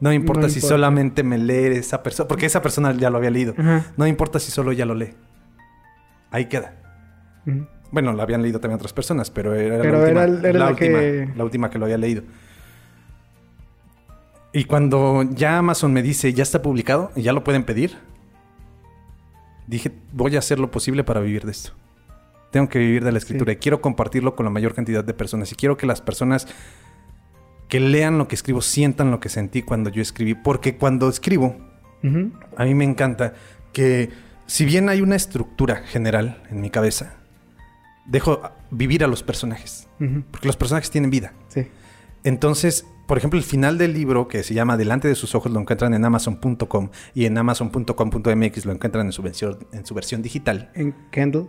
no 0.00 0.12
importa 0.12 0.48
si 0.48 0.60
solamente 0.60 1.22
me 1.22 1.38
lee 1.38 1.76
esa 1.76 2.02
persona, 2.02 2.28
porque 2.28 2.46
esa 2.46 2.62
persona 2.62 2.92
ya 2.92 3.10
lo 3.10 3.18
había 3.18 3.30
leído. 3.30 3.54
No 3.96 4.06
importa 4.06 4.38
si 4.38 4.50
solo 4.50 4.72
ya 4.72 4.86
lo 4.86 4.94
lee. 4.94 5.14
Ahí 6.30 6.46
queda. 6.46 6.76
Bueno, 7.90 8.12
lo 8.12 8.22
habían 8.22 8.42
leído 8.42 8.58
también 8.58 8.76
otras 8.76 8.92
personas, 8.92 9.30
pero 9.30 9.54
era, 9.54 9.78
la, 9.78 9.98
última, 9.98 10.26
la, 10.52 10.68
última, 10.70 11.00
la 11.36 11.44
última 11.44 11.70
que 11.70 11.78
lo 11.78 11.84
había 11.84 11.98
leído. 11.98 12.22
Y 14.52 14.64
cuando 14.64 15.22
ya 15.30 15.58
Amazon 15.58 15.92
me 15.92 16.02
dice, 16.02 16.32
ya 16.32 16.42
está 16.42 16.62
publicado 16.62 17.10
y 17.16 17.22
ya 17.22 17.32
lo 17.32 17.42
pueden 17.42 17.64
pedir, 17.64 17.96
dije, 19.66 19.92
voy 20.12 20.36
a 20.36 20.40
hacer 20.40 20.58
lo 20.58 20.70
posible 20.70 21.04
para 21.04 21.20
vivir 21.20 21.44
de 21.44 21.52
esto. 21.52 21.72
Tengo 22.50 22.68
que 22.68 22.78
vivir 22.78 23.04
de 23.04 23.12
la 23.12 23.18
escritura 23.18 23.52
y 23.52 23.56
quiero 23.56 23.80
compartirlo 23.80 24.36
con 24.36 24.44
la 24.44 24.50
mayor 24.50 24.74
cantidad 24.74 25.02
de 25.02 25.14
personas. 25.14 25.50
Y 25.52 25.54
quiero 25.54 25.76
que 25.76 25.86
las 25.86 26.02
personas 26.02 26.46
que 27.68 27.80
lean 27.80 28.18
lo 28.18 28.28
que 28.28 28.34
escribo 28.34 28.60
sientan 28.60 29.10
lo 29.10 29.20
que 29.20 29.30
sentí 29.30 29.62
cuando 29.62 29.88
yo 29.88 30.02
escribí. 30.02 30.34
Porque 30.34 30.76
cuando 30.76 31.08
escribo, 31.08 31.56
a 32.56 32.64
mí 32.64 32.74
me 32.74 32.84
encanta 32.84 33.32
que 33.72 34.10
si 34.46 34.66
bien 34.66 34.90
hay 34.90 35.00
una 35.00 35.16
estructura 35.16 35.76
general 35.76 36.42
en 36.50 36.60
mi 36.60 36.68
cabeza, 36.68 37.14
dejo 38.04 38.42
vivir 38.70 39.02
a 39.02 39.06
los 39.06 39.22
personajes. 39.22 39.88
Porque 40.30 40.46
los 40.46 40.56
personajes 40.56 40.90
tienen 40.90 41.10
vida. 41.10 41.32
Sí. 41.48 41.68
Entonces, 42.24 42.84
por 43.12 43.18
ejemplo, 43.18 43.38
el 43.38 43.44
final 43.44 43.76
del 43.76 43.92
libro, 43.92 44.26
que 44.26 44.42
se 44.42 44.54
llama 44.54 44.78
Delante 44.78 45.06
de 45.06 45.14
sus 45.14 45.34
ojos, 45.34 45.52
lo 45.52 45.60
encuentran 45.60 45.92
en 45.92 46.02
amazon.com 46.02 46.88
y 47.12 47.26
en 47.26 47.36
amazon.com.mx 47.36 48.64
lo 48.64 48.72
encuentran 48.72 49.04
en 49.04 49.12
su, 49.12 49.20
versión, 49.20 49.58
en 49.70 49.84
su 49.84 49.92
versión 49.92 50.22
digital. 50.22 50.70
En 50.74 50.94
Kindle. 51.10 51.46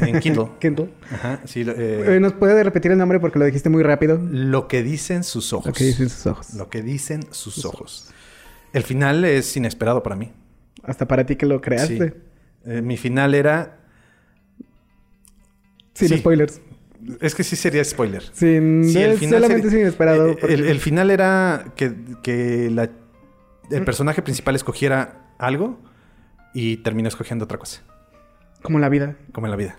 En 0.00 0.18
Kindle. 0.18 0.48
Kindle. 0.60 0.92
Ajá, 1.12 1.40
sí, 1.44 1.60
eh, 1.60 2.16
eh, 2.16 2.18
¿Nos 2.20 2.32
puede 2.32 2.64
repetir 2.64 2.90
el 2.90 2.98
nombre 2.98 3.20
porque 3.20 3.38
lo 3.38 3.44
dijiste 3.44 3.68
muy 3.68 3.84
rápido? 3.84 4.18
Lo 4.20 4.66
que 4.66 4.82
dicen 4.82 5.22
sus 5.22 5.52
ojos. 5.52 5.66
Lo 5.66 5.72
que 5.72 5.84
dicen 5.84 6.08
sus 6.08 6.26
ojos. 6.26 6.54
Lo 6.54 6.68
que 6.68 6.82
dicen 6.82 7.22
sus, 7.30 7.64
ojos. 7.64 8.10
El 8.72 8.82
final 8.82 9.24
es 9.24 9.56
inesperado 9.56 10.02
para 10.02 10.16
mí. 10.16 10.32
Hasta 10.82 11.06
para 11.06 11.24
ti 11.24 11.36
que 11.36 11.46
lo 11.46 11.60
creaste. 11.60 12.14
Eh, 12.64 12.82
mi 12.82 12.96
final 12.96 13.36
era... 13.36 13.78
Sin 15.94 16.08
spoilers. 16.18 16.60
Es 17.20 17.34
que 17.34 17.44
sí 17.44 17.56
sería 17.56 17.84
spoiler. 17.84 18.22
Sin, 18.32 18.84
sí, 18.84 19.00
el 19.00 19.18
final 19.18 19.42
solamente 19.42 19.70
sin 19.70 19.80
inesperado. 19.80 20.30
Eh, 20.30 20.38
el, 20.48 20.80
final 20.80 21.10
era 21.10 21.66
que, 21.76 21.92
el 23.70 23.84
personaje 23.84 24.22
principal 24.22 24.56
escogiera 24.56 25.32
algo 25.38 25.78
y 26.54 26.78
terminó 26.78 27.08
escogiendo 27.08 27.44
otra 27.44 27.58
cosa. 27.58 27.82
Como 28.62 28.78
la 28.78 28.88
vida. 28.88 29.16
Como 29.32 29.46
en 29.46 29.52
la 29.52 29.56
vida. 29.56 29.76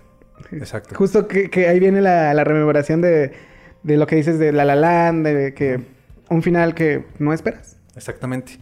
Exacto. 0.51 0.95
Justo 0.95 1.27
que, 1.27 1.67
ahí 1.67 1.79
viene 1.79 2.01
la, 2.01 2.43
rememoración 2.43 3.01
de, 3.01 3.33
lo 3.83 4.07
que 4.07 4.15
dices 4.15 4.39
de 4.39 4.51
La 4.51 4.63
La 4.63 4.75
Land, 4.75 5.25
de 5.25 5.53
que 5.53 5.85
un 6.29 6.41
final 6.41 6.73
que 6.73 7.05
no 7.19 7.33
esperas. 7.33 7.77
Exactamente. 7.95 8.59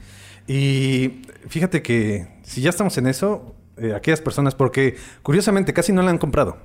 Y 0.48 1.22
fíjate 1.48 1.82
que 1.82 2.28
si 2.42 2.62
ya 2.62 2.70
estamos 2.70 2.98
en 2.98 3.08
eso, 3.08 3.56
eh, 3.78 3.94
aquellas 3.96 4.22
personas, 4.22 4.56
porque 4.56 4.96
curiosamente 5.22 5.74
casi 5.74 5.94
no 5.94 6.02
la 6.02 6.10
han 6.10 6.18
comprado. 6.18 6.58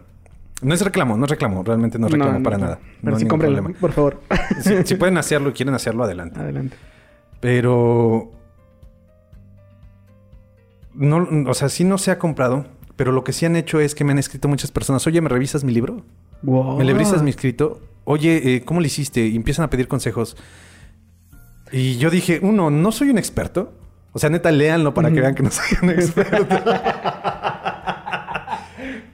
No 0.62 0.74
es 0.74 0.80
reclamo, 0.80 1.16
no 1.16 1.24
es 1.24 1.30
reclamo, 1.30 1.62
realmente 1.64 1.98
no 1.98 2.06
es 2.06 2.12
reclamo 2.12 2.42
para 2.42 2.56
nada. 2.56 2.78
Pero 3.02 3.18
sí 3.18 3.26
cómprenlo, 3.26 3.72
por 3.74 3.92
favor. 3.92 4.20
Si, 4.84 4.94
pueden 4.94 5.18
hacerlo 5.18 5.50
y 5.50 5.52
quieren 5.52 5.74
hacerlo, 5.74 6.04
adelante. 6.04 6.40
Adelante. 6.40 6.76
Pero. 7.40 8.30
No, 10.94 11.26
o 11.48 11.54
sea, 11.54 11.68
sí 11.68 11.84
no 11.84 11.98
se 11.98 12.10
ha 12.10 12.18
comprado, 12.18 12.66
pero 12.96 13.12
lo 13.12 13.24
que 13.24 13.32
sí 13.32 13.44
han 13.46 13.56
hecho 13.56 13.80
es 13.80 13.94
que 13.94 14.04
me 14.04 14.12
han 14.12 14.18
escrito 14.18 14.46
muchas 14.46 14.70
personas. 14.70 15.06
Oye, 15.06 15.20
¿me 15.20 15.28
revisas 15.28 15.64
mi 15.64 15.72
libro? 15.72 16.04
¿Me 16.42 16.84
revisas 16.84 17.22
mi 17.22 17.30
escrito? 17.30 17.80
Oye, 18.04 18.56
eh, 18.56 18.64
¿cómo 18.64 18.80
lo 18.80 18.86
hiciste? 18.86 19.26
Y 19.26 19.36
empiezan 19.36 19.64
a 19.64 19.70
pedir 19.70 19.88
consejos. 19.88 20.36
Y 21.72 21.96
yo 21.96 22.10
dije, 22.10 22.38
uno, 22.42 22.70
no 22.70 22.92
soy 22.92 23.10
un 23.10 23.18
experto. 23.18 23.72
O 24.12 24.18
sea, 24.18 24.28
neta, 24.28 24.52
léanlo 24.52 24.92
para 24.92 25.10
que 25.10 25.20
vean 25.20 25.34
que 25.34 25.42
no 25.42 25.50
soy 25.50 25.78
un 25.82 25.90
experto. 25.98 26.56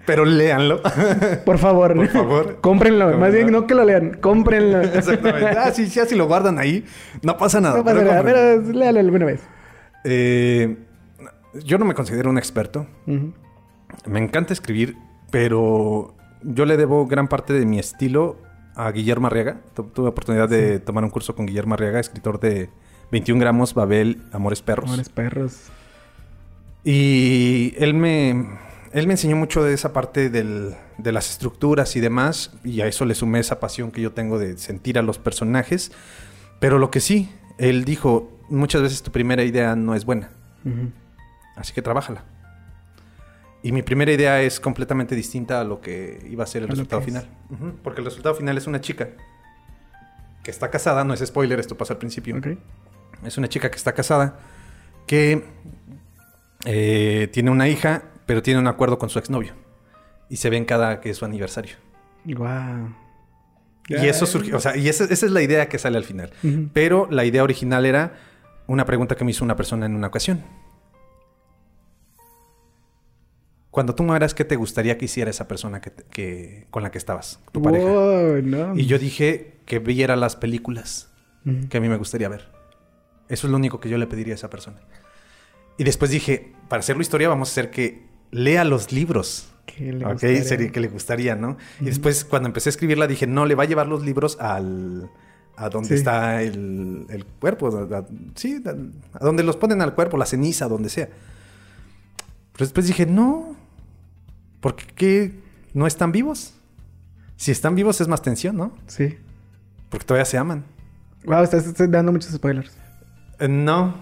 Pero 0.08 0.24
léanlo. 0.24 0.80
Por 1.44 1.58
favor. 1.58 1.94
Por 1.94 2.08
favor. 2.08 2.58
Cómprenlo. 2.62 3.18
Más 3.18 3.30
bien, 3.30 3.52
no 3.52 3.66
que 3.66 3.74
lo 3.74 3.84
lean, 3.84 4.14
cómprenlo. 4.22 4.80
Exactamente. 4.80 5.48
Ah, 5.50 5.70
sí, 5.70 5.86
sí, 5.86 6.00
si 6.08 6.16
lo 6.16 6.26
guardan 6.26 6.58
ahí, 6.58 6.86
no 7.22 7.36
pasa 7.36 7.60
nada. 7.60 7.76
No 7.76 7.84
pasa 7.84 8.02
nada, 8.02 8.22
pero 8.22 8.62
léalo 8.72 9.00
alguna 9.00 9.26
vez. 9.26 9.42
Eh, 10.04 10.78
yo 11.62 11.76
no 11.76 11.84
me 11.84 11.92
considero 11.92 12.30
un 12.30 12.38
experto. 12.38 12.86
Me 14.06 14.18
encanta 14.18 14.54
escribir, 14.54 14.96
pero 15.30 16.14
yo 16.42 16.64
le 16.64 16.78
debo 16.78 17.06
gran 17.06 17.28
parte 17.28 17.52
de 17.52 17.66
mi 17.66 17.78
estilo 17.78 18.38
a 18.76 18.90
Guillermo 18.92 19.26
Arriaga. 19.26 19.60
Tuve 19.74 20.08
oportunidad 20.08 20.48
de 20.48 20.80
tomar 20.80 21.04
un 21.04 21.10
curso 21.10 21.34
con 21.34 21.44
Guillermo 21.44 21.74
Arriaga, 21.74 22.00
escritor 22.00 22.40
de 22.40 22.70
21 23.12 23.38
gramos, 23.38 23.74
Babel, 23.74 24.22
Amores 24.32 24.62
Perros. 24.62 24.86
Amores 24.86 25.10
Perros. 25.10 25.64
Y 26.82 27.74
él 27.76 27.92
me 27.92 28.67
él 28.92 29.06
me 29.06 29.14
enseñó 29.14 29.36
mucho 29.36 29.62
de 29.62 29.74
esa 29.74 29.92
parte 29.92 30.30
de 30.30 31.12
las 31.12 31.30
estructuras 31.30 31.96
y 31.96 32.00
demás, 32.00 32.52
y 32.64 32.80
a 32.80 32.86
eso 32.86 33.04
le 33.04 33.14
sumé 33.14 33.40
esa 33.40 33.60
pasión 33.60 33.90
que 33.90 34.00
yo 34.00 34.12
tengo 34.12 34.38
de 34.38 34.56
sentir 34.58 34.98
a 34.98 35.02
los 35.02 35.18
personajes. 35.18 35.92
Pero 36.60 36.78
lo 36.78 36.90
que 36.90 37.00
sí, 37.00 37.30
él 37.58 37.84
dijo, 37.84 38.30
muchas 38.48 38.82
veces 38.82 39.02
tu 39.02 39.12
primera 39.12 39.42
idea 39.42 39.76
no 39.76 39.94
es 39.94 40.04
buena. 40.04 40.30
Así 41.56 41.72
que 41.72 41.82
trabájala. 41.82 42.24
Y 43.62 43.72
mi 43.72 43.82
primera 43.82 44.12
idea 44.12 44.40
es 44.40 44.60
completamente 44.60 45.14
distinta 45.14 45.60
a 45.60 45.64
lo 45.64 45.80
que 45.80 46.24
iba 46.30 46.44
a 46.44 46.46
ser 46.46 46.62
el 46.62 46.68
resultado 46.68 47.02
final. 47.02 47.28
Porque 47.82 48.00
el 48.00 48.04
resultado 48.04 48.34
final 48.34 48.56
es 48.56 48.66
una 48.66 48.80
chica 48.80 49.08
que 50.42 50.50
está 50.50 50.70
casada, 50.70 51.04
no 51.04 51.14
es 51.14 51.20
spoiler, 51.26 51.58
esto 51.60 51.76
pasa 51.76 51.94
al 51.94 51.98
principio. 51.98 52.40
Es 53.24 53.36
una 53.36 53.48
chica 53.48 53.70
que 53.70 53.76
está 53.76 53.92
casada, 53.92 54.38
que 55.06 55.44
eh, 56.64 57.28
tiene 57.32 57.50
una 57.50 57.68
hija 57.68 58.04
pero 58.28 58.42
tiene 58.42 58.60
un 58.60 58.66
acuerdo 58.66 58.98
con 58.98 59.08
su 59.08 59.18
exnovio. 59.18 59.54
Y 60.28 60.36
se 60.36 60.50
ven 60.50 60.66
cada 60.66 61.00
que 61.00 61.08
es 61.08 61.16
su 61.16 61.24
aniversario. 61.24 61.76
Wow. 62.26 62.94
Y 63.88 64.06
eso 64.06 64.26
surgió, 64.26 64.58
o 64.58 64.60
sea, 64.60 64.76
y 64.76 64.86
esa, 64.90 65.04
es 65.04 65.22
la 65.22 65.40
idea 65.40 65.70
que 65.70 65.78
sale 65.78 65.96
al 65.96 66.04
final. 66.04 66.30
Pero 66.74 67.08
la 67.10 67.24
idea 67.24 67.42
original 67.42 67.86
era 67.86 68.18
una 68.66 68.84
pregunta 68.84 69.16
que 69.16 69.24
me 69.24 69.30
hizo 69.30 69.44
una 69.44 69.56
persona 69.56 69.86
en 69.86 69.94
una 69.94 70.08
ocasión. 70.08 70.44
Cuando 73.70 73.94
tú 73.94 74.02
mueras, 74.02 74.34
¿qué 74.34 74.44
te 74.44 74.56
gustaría 74.56 74.98
que 74.98 75.06
hiciera 75.06 75.30
esa 75.30 75.48
persona 75.48 75.80
que, 75.80 76.66
con 76.68 76.82
la 76.82 76.90
que 76.90 76.98
estabas, 76.98 77.40
tu 77.50 77.62
pareja? 77.62 78.74
Y 78.74 78.84
yo 78.84 78.98
dije 78.98 79.54
que 79.64 79.78
viera 79.78 80.16
las 80.16 80.36
películas 80.36 81.10
que 81.70 81.78
a 81.78 81.80
mí 81.80 81.88
me 81.88 81.96
gustaría 81.96 82.28
ver. 82.28 82.50
Eso 83.30 83.46
es 83.46 83.50
lo 83.50 83.56
único 83.56 83.80
que 83.80 83.88
yo 83.88 83.96
le 83.96 84.06
pediría 84.06 84.34
a 84.34 84.36
esa 84.36 84.50
persona. 84.50 84.80
Y 85.78 85.84
después 85.84 86.10
dije, 86.10 86.52
para 86.68 86.80
hacerlo 86.80 87.00
historia, 87.00 87.30
vamos 87.30 87.48
a 87.48 87.52
hacer 87.52 87.70
que 87.70 88.07
lea 88.30 88.64
los 88.64 88.92
libros. 88.92 89.48
Que 89.66 89.92
le 89.92 90.04
gustaría. 90.04 90.44
Sería 90.44 90.72
que 90.72 90.80
le 90.80 90.88
gustaría, 90.88 91.34
¿no? 91.34 91.56
Y 91.80 91.86
después, 91.86 92.24
cuando 92.24 92.48
empecé 92.48 92.68
a 92.68 92.72
escribirla, 92.72 93.06
dije, 93.06 93.26
no, 93.26 93.46
le 93.46 93.54
va 93.54 93.64
a 93.64 93.66
llevar 93.66 93.86
los 93.86 94.04
libros 94.04 94.38
al... 94.40 95.10
A 95.56 95.70
donde 95.70 95.96
está 95.96 96.40
el, 96.40 97.04
el 97.08 97.24
cuerpo, 97.24 97.88
sí, 98.36 98.62
a, 98.64 99.24
donde 99.24 99.42
los 99.42 99.56
ponen 99.56 99.82
al 99.82 99.92
cuerpo, 99.92 100.16
la 100.16 100.24
ceniza, 100.24 100.68
donde 100.68 100.88
sea. 100.88 101.06
Pero 102.52 102.64
después 102.64 102.86
dije, 102.86 103.06
no, 103.06 103.56
porque 104.60 104.84
qué? 104.94 105.32
no 105.74 105.86
están 105.86 106.12
vivos. 106.12 106.54
Si 107.36 107.52
están 107.52 107.74
vivos 107.74 108.00
es 108.00 108.08
más 108.08 108.22
tensión, 108.22 108.56
¿no? 108.56 108.72
Sí. 108.88 109.16
Porque 109.90 110.04
todavía 110.04 110.24
se 110.24 110.38
aman. 110.38 110.64
Wow, 111.24 111.42
estás, 111.44 111.72
dando 111.90 112.12
muchos 112.12 112.32
spoilers. 112.32 112.72
Eh, 113.38 113.48
no, 113.48 113.94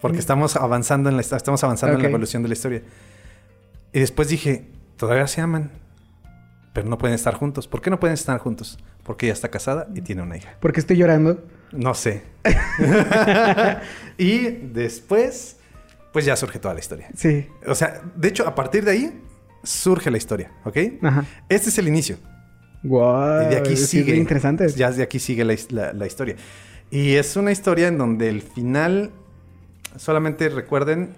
porque 0.00 0.18
mm. 0.18 0.20
estamos 0.20 0.56
avanzando 0.56 1.08
en 1.08 1.16
la, 1.16 1.22
estamos 1.22 1.64
avanzando 1.64 1.96
en 1.96 2.02
la 2.02 2.08
evolución 2.08 2.42
de 2.42 2.48
la 2.48 2.54
historia. 2.54 2.82
Y 3.94 4.00
después 4.00 4.28
dije, 4.28 4.66
todavía 4.96 5.28
se 5.28 5.40
aman, 5.40 5.70
pero 6.72 6.88
no 6.88 6.98
pueden 6.98 7.14
estar 7.14 7.32
juntos. 7.34 7.68
¿Por 7.68 7.80
qué 7.80 7.90
no 7.90 8.00
pueden 8.00 8.14
estar 8.14 8.36
juntos? 8.40 8.76
Porque 9.04 9.26
ella 9.26 9.32
está 9.34 9.52
casada 9.52 9.86
y 9.94 10.00
tiene 10.00 10.20
una 10.20 10.36
hija. 10.36 10.56
¿Por 10.58 10.72
qué 10.72 10.80
estoy 10.80 10.96
llorando? 10.96 11.44
No 11.70 11.94
sé. 11.94 12.24
y 14.18 14.48
después, 14.48 15.58
pues 16.12 16.24
ya 16.24 16.34
surge 16.34 16.58
toda 16.58 16.74
la 16.74 16.80
historia. 16.80 17.08
Sí. 17.16 17.46
O 17.68 17.76
sea, 17.76 18.02
de 18.16 18.28
hecho, 18.28 18.48
a 18.48 18.56
partir 18.56 18.84
de 18.84 18.90
ahí 18.90 19.22
surge 19.62 20.10
la 20.10 20.16
historia, 20.16 20.50
¿ok? 20.64 20.76
Ajá. 21.00 21.24
Este 21.48 21.68
es 21.68 21.78
el 21.78 21.86
inicio. 21.86 22.16
Wow. 22.82 23.42
Y 23.42 23.50
de 23.50 23.56
aquí 23.58 23.76
sigue. 23.76 24.16
interesante. 24.16 24.68
Ya 24.70 24.90
de 24.90 25.04
aquí 25.04 25.20
sigue 25.20 25.44
la, 25.44 25.52
historia. 25.54 26.34
Y 26.90 27.14
es 27.14 27.36
una 27.36 27.52
historia 27.52 27.86
en 27.86 27.98
donde 27.98 28.28
el 28.28 28.42
final, 28.42 29.12
solamente 29.96 30.48
recuerden, 30.48 31.14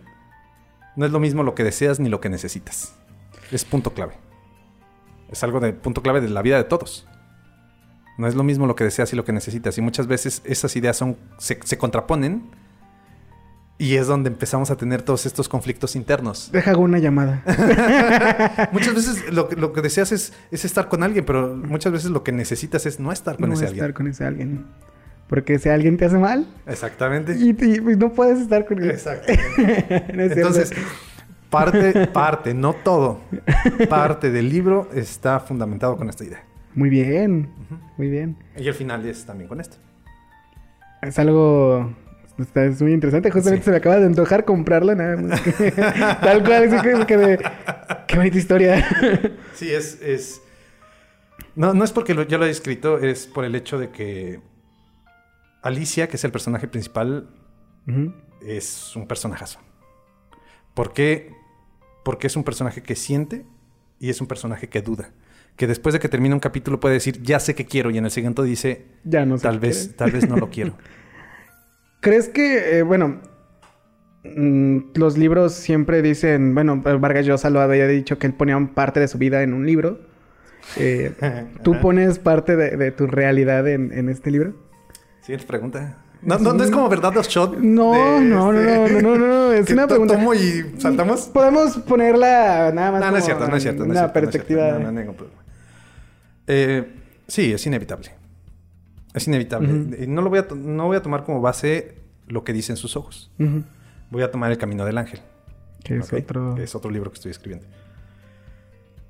no 0.97 1.07
es 1.07 1.13
lo 1.13 1.21
mismo 1.21 1.43
lo 1.43 1.55
que 1.55 1.65
deseas 1.65 2.01
ni 2.01 2.09
lo 2.09 2.21
que 2.21 2.29
necesitas. 2.29 2.95
Es 3.53 3.65
punto 3.65 3.93
clave. 3.93 4.15
Es 5.31 5.43
algo 5.45 5.61
de 5.61 5.73
punto 5.73 6.03
clave 6.03 6.21
de 6.21 6.29
la 6.29 6.43
vida 6.43 6.57
de 6.57 6.65
todos. 6.65 7.07
No 8.19 8.27
es 8.27 8.35
lo 8.35 8.43
mismo 8.43 8.67
lo 8.67 8.75
que 8.75 8.85
deseas 8.85 9.13
y 9.13 9.17
lo 9.17 9.25
que 9.25 9.33
necesitas. 9.33 9.77
Y 9.77 9.83
muchas 9.83 10.07
veces 10.07 10.41
esas 10.45 10.75
ideas 10.77 10.97
son, 10.97 11.17
se, 11.39 11.59
se 11.63 11.77
contraponen 11.77 12.51
y 13.79 13.97
es 13.97 14.07
donde 14.07 14.31
empezamos 14.31 14.71
a 14.71 14.77
tener 14.77 15.03
todos 15.03 15.27
estos 15.27 15.49
conflictos 15.49 15.97
internos. 15.97 16.51
Deja 16.51 16.77
una 16.79 16.99
llamada. 16.99 17.43
muchas 18.73 18.95
veces 18.95 19.33
lo, 19.33 19.51
lo 19.55 19.73
que 19.75 19.83
deseas 19.83 20.13
es, 20.13 20.33
es, 20.51 20.65
estar 20.65 20.89
con 20.89 21.03
alguien, 21.03 21.27
pero 21.27 21.55
muchas 21.55 21.93
veces 21.93 22.11
lo 22.11 22.23
que 22.23 22.33
necesitas 22.33 22.87
es 22.87 22.99
no 22.99 23.13
estar 23.13 23.37
con 23.37 23.51
no 23.51 23.55
ese 23.55 23.67
estar 23.67 23.81
alguien. 23.81 23.93
con 23.93 24.07
ese 24.07 24.25
alguien. 24.25 24.67
Porque 25.29 25.55
ese 25.55 25.71
alguien 25.71 25.97
te 25.97 26.05
hace 26.05 26.19
mal. 26.19 26.47
Exactamente. 26.67 27.35
Y, 27.37 27.51
y 27.51 27.97
no 27.97 28.13
puedes 28.13 28.39
estar 28.41 28.65
con 28.67 28.83
él. 28.83 28.91
Exactamente. 28.91 30.13
No 30.15 30.23
Entonces, 30.23 30.73
parte, 31.51 32.07
parte, 32.09 32.55
no 32.55 32.73
todo, 32.75 33.21
parte 33.89 34.31
del 34.31 34.49
libro 34.49 34.89
está 34.95 35.41
fundamentado 35.41 35.97
con 35.97 36.09
esta 36.09 36.25
idea. 36.25 36.43
Muy 36.75 36.91
bien. 36.91 37.49
Muy 37.97 38.09
bien. 38.09 38.37
Y 38.57 38.69
el 38.69 38.75
final 38.75 39.05
es 39.07 39.25
también 39.25 39.49
con 39.49 39.61
esto. 39.61 39.77
Es 41.03 41.19
algo. 41.19 41.93
Es 42.55 42.83
muy 42.83 42.93
interesante. 42.93 43.31
Justamente 43.31 43.63
Sí. 43.63 43.67
se 43.67 43.71
me 43.71 43.77
acaba 43.79 43.97
de 43.99 44.07
antojar 44.07 44.45
comprarla 44.45 44.95
nada 44.95 45.17
más. 45.17 45.43
Tal 46.21 46.45
cual, 46.45 46.73
así 46.75 47.07
que 47.07 47.17
me. 47.17 47.39
Qué 48.07 48.17
bonita 48.17 48.37
historia. 48.39 48.87
Sí, 49.55 49.71
es. 49.73 50.01
es... 50.03 50.43
No, 51.55 51.73
no 51.73 51.83
es 51.85 51.93
porque 51.93 52.13
lo- 52.13 52.25
yo 52.25 52.37
lo 52.37 52.45
he 52.45 52.51
escrito, 52.51 52.99
es 52.99 53.27
por 53.27 53.45
el 53.47 53.55
hecho 53.55 53.79
de 53.79 53.89
que 53.89 54.41
Alicia, 55.67 56.09
que 56.09 56.17
es 56.17 56.25
el 56.25 56.33
personaje 56.33 56.69
principal, 56.69 57.29
es 58.45 58.95
un 58.97 59.07
personajazo. 59.07 59.61
¿Por 60.75 60.93
qué? 60.93 61.33
Porque 62.05 62.27
es 62.27 62.37
un 62.37 62.45
personaje 62.45 62.83
que 62.83 62.95
siente 62.97 63.45
y 63.99 64.11
es 64.11 64.21
un 64.21 64.27
personaje 64.27 64.69
que 64.69 64.83
duda. 64.83 65.11
Que 65.57 65.67
después 65.67 65.93
de 65.95 66.01
que 66.01 66.09
termina 66.09 66.35
un 66.35 66.41
capítulo 66.41 66.81
puede 66.81 66.95
decir, 66.95 67.23
ya 67.23 67.41
sé 67.41 67.55
que 67.55 67.65
quiero, 67.65 67.91
y 67.91 67.97
en 67.99 68.05
el 68.05 68.11
siguiente 68.11 68.43
dice, 68.43 68.85
Ya 69.05 69.25
no 69.25 69.39
sé. 69.39 69.43
tal 69.45 69.59
vez, 69.59 69.77
quieres. 69.79 69.97
tal 69.97 70.11
vez 70.13 70.29
no 70.29 70.37
lo 70.37 70.51
quiero. 70.51 70.75
¿Crees 72.01 72.29
que, 72.29 72.79
eh, 72.79 72.83
bueno, 72.83 73.21
mm, 74.25 74.79
los 74.95 75.17
libros 75.17 75.55
siempre 75.55 76.03
dicen, 76.03 76.55
bueno, 76.55 76.83
Vargas 76.83 77.25
Llosa 77.27 77.49
lo 77.51 77.61
había 77.61 77.87
dicho 77.89 78.19
que 78.19 78.27
él 78.27 78.35
ponía 78.35 78.59
parte 78.75 79.01
de 79.01 79.09
su 79.09 79.17
vida 79.19 79.43
en 79.43 79.55
un 79.55 79.65
libro. 79.67 80.01
Eh, 80.77 81.13
¿Tú 81.63 81.81
pones 81.81 82.19
parte 82.19 82.55
de, 82.57 82.77
de 82.77 82.91
tu 82.93 83.07
realidad 83.07 83.67
en, 83.67 83.93
en 83.93 84.09
este 84.11 84.31
libro? 84.31 84.55
Siguiente 85.27 85.45
pregunta. 85.47 85.97
No, 86.23 86.39
no, 86.39 86.53
no 86.55 86.63
es 86.63 86.71
como 86.71 86.89
verdad 86.89 87.13
los 87.13 87.29
shot. 87.29 87.59
No, 87.59 87.93
de 87.93 88.21
no, 88.21 88.53
no, 88.53 88.85
este- 88.87 89.03
no, 89.03 89.11
no, 89.11 89.19
no, 89.19 89.27
no, 89.27 89.53
es 89.53 89.69
una 89.73 89.89
pregunta. 89.89 90.15
tomo 90.15 90.33
y 90.35 90.65
saltamos. 90.79 91.23
Podemos 91.27 91.77
ponerla 91.79 92.71
nada 92.73 92.93
más 92.93 93.01
No, 93.01 93.11
no 93.11 93.17
es 93.17 93.25
cierto, 93.25 93.49
no 93.49 93.57
es 93.57 93.63
cierto. 93.63 93.85
No 93.85 93.93
es 93.93 93.99
una 93.99 94.13
perspectiva. 94.13 94.69
No, 94.73 94.79
no, 94.79 94.85
no 94.93 95.01
ningún 95.01 95.17
problema. 95.17 95.43
Eh, 96.47 96.95
sí, 97.27 97.53
es 97.53 97.67
inevitable. 97.67 98.13
Es 99.15 99.27
inevitable. 99.27 99.73
Ujú. 99.73 100.03
Y 100.05 100.07
no 100.07 100.23
lo 100.23 100.31
voy 100.31 100.39
a, 100.39 100.47
no 100.55 100.87
voy 100.87 100.97
a 100.97 101.03
tomar 101.03 101.25
como 101.25 101.41
base 101.41 101.97
lo 102.29 102.45
que 102.45 102.53
dicen 102.53 102.77
sus 102.77 102.97
ojos. 102.97 103.31
Ujú. 103.39 103.65
Voy 104.11 104.23
a 104.23 104.31
tomar 104.31 104.51
El 104.53 104.59
Camino 104.59 104.85
del 104.85 104.99
Ángel. 104.99 105.21
Que 105.83 105.97
es 105.99 106.13
¿ok? 106.13 106.21
otro... 106.23 106.57
Es 106.57 106.75
otro 106.77 106.91
libro 106.91 107.11
que 107.11 107.17
estoy 107.17 107.31
escribiendo. 107.33 107.67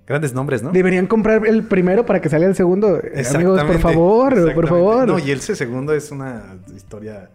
Grandes 0.06 0.32
nombres, 0.34 0.62
¿no? 0.62 0.70
Deberían 0.70 1.06
comprar 1.06 1.46
el 1.46 1.64
primero 1.64 2.06
para 2.06 2.20
que 2.20 2.28
salga 2.28 2.46
el 2.46 2.54
segundo. 2.54 3.00
Amigos, 3.34 3.64
por 3.64 3.78
favor, 3.80 4.54
por 4.54 4.68
favor. 4.68 5.08
No, 5.08 5.18
y 5.18 5.30
el 5.32 5.40
segundo 5.40 5.92
es 5.92 6.10
una 6.12 6.58
historia 6.76 7.30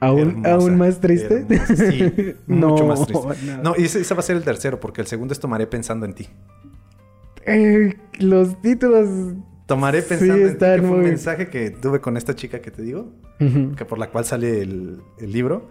¿Aún, 0.00 0.20
hermosa, 0.20 0.52
¿Aún 0.54 0.78
más 0.78 1.00
triste? 1.00 1.44
hermosa. 1.48 1.76
Sí, 1.76 2.34
No, 2.46 2.68
mucho 2.70 2.86
más 2.86 3.06
triste. 3.06 3.28
no. 3.46 3.62
No, 3.62 3.74
y 3.76 3.84
ese, 3.84 4.00
ese 4.00 4.14
va 4.14 4.20
a 4.20 4.22
ser 4.22 4.36
el 4.36 4.42
tercero, 4.44 4.80
porque 4.80 5.00
el 5.02 5.06
segundo 5.06 5.32
es 5.32 5.40
Tomaré 5.40 5.66
pensando 5.66 6.06
en 6.06 6.14
ti. 6.14 6.28
Eh, 7.44 7.96
los 8.20 8.60
títulos... 8.62 9.08
Tomaré 9.66 10.00
Sí, 10.02 10.08
pensando 10.08 10.34
en 10.46 10.52
ti, 10.52 10.58
que 10.58 10.78
fue 10.78 10.80
un 10.90 10.96
muy- 11.00 11.04
mensaje 11.10 11.48
que 11.48 11.70
tuve 11.70 12.00
con 12.00 12.16
esta 12.16 12.34
chica 12.34 12.60
que 12.60 12.70
te 12.70 12.80
digo, 12.82 13.10
que 13.76 13.84
por 13.84 13.98
la 13.98 14.08
cual 14.08 14.24
sale 14.24 14.60
el, 14.62 15.00
el 15.18 15.32
libro. 15.32 15.68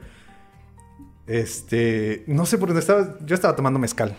Este, 1.28 2.24
no 2.28 2.46
sé 2.46 2.58
por 2.58 2.70
dónde 2.70 2.82
estaba, 2.82 3.18
yo 3.26 3.36
estaba 3.36 3.56
tomando 3.56 3.80
mezcal. 3.80 4.16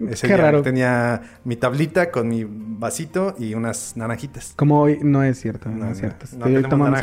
Ese 0.00 0.26
Qué 0.26 0.34
día. 0.34 0.42
raro. 0.42 0.62
Tenía 0.62 1.22
mi 1.44 1.56
tablita 1.56 2.10
con 2.10 2.28
mi 2.28 2.44
vasito 2.48 3.34
y 3.38 3.54
unas 3.54 3.96
naranjitas. 3.96 4.52
Como 4.56 4.80
hoy, 4.80 4.98
no 5.02 5.22
es 5.22 5.40
cierto, 5.40 5.68
no, 5.70 5.84
No, 5.86 5.90
es 5.92 5.98
cierto. 5.98 6.26
no 6.36 6.46
Estoy 6.46 6.68
tomando. 6.68 6.98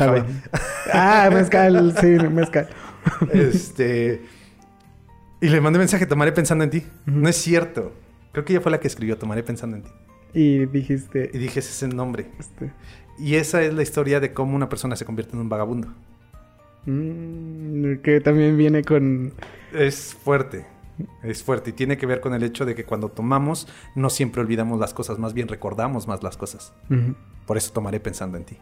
Ah, 0.92 1.30
mezcal, 1.32 1.94
sí, 2.00 2.06
mezcal. 2.30 2.68
Este. 3.32 4.22
Y 5.40 5.48
le 5.48 5.60
mandé 5.60 5.78
mensaje, 5.78 6.06
tomaré 6.06 6.32
pensando 6.32 6.64
en 6.64 6.70
ti. 6.70 6.84
No 7.06 7.28
es 7.28 7.36
cierto. 7.36 7.92
Creo 8.32 8.44
que 8.44 8.52
ella 8.52 8.60
fue 8.62 8.70
la 8.72 8.78
que 8.80 8.86
escribió, 8.88 9.18
tomaré 9.18 9.42
pensando 9.42 9.76
en 9.76 9.82
ti. 9.82 9.90
Y 10.34 10.66
dijiste, 10.66 11.30
Y 11.34 11.38
dije, 11.38 11.58
ese 11.60 11.70
es 11.70 11.82
el 11.82 11.96
nombre. 11.96 12.30
este, 12.38 12.72
Y 13.18 13.34
esa 13.34 13.62
es 13.62 13.74
la 13.74 13.82
historia 13.82 14.20
de 14.20 14.32
cómo 14.32 14.54
una 14.56 14.68
persona 14.68 14.96
se 14.96 15.04
convierte 15.04 15.34
en 15.34 15.40
un 15.40 15.48
vagabundo. 15.48 15.88
mm, 16.86 17.96
que 18.02 18.20
también 18.20 18.56
viene 18.56 18.82
con... 18.84 19.32
Es 19.72 20.14
fuerte. 20.22 20.66
Es 21.22 21.42
fuerte. 21.42 21.70
Y 21.70 21.72
tiene 21.72 21.96
que 21.96 22.06
ver 22.06 22.20
con 22.20 22.34
el 22.34 22.42
hecho 22.42 22.64
de 22.64 22.74
que 22.74 22.84
cuando 22.84 23.08
tomamos, 23.08 23.68
no 23.94 24.10
siempre 24.10 24.40
olvidamos 24.40 24.78
las 24.80 24.94
cosas, 24.94 25.18
más 25.18 25.34
bien 25.34 25.48
recordamos 25.48 26.06
más 26.08 26.22
las 26.22 26.36
cosas. 26.36 26.72
Por 27.46 27.56
eso 27.56 27.72
tomaré 27.72 28.00
pensando 28.00 28.36
en 28.36 28.44
ti. 28.44 28.58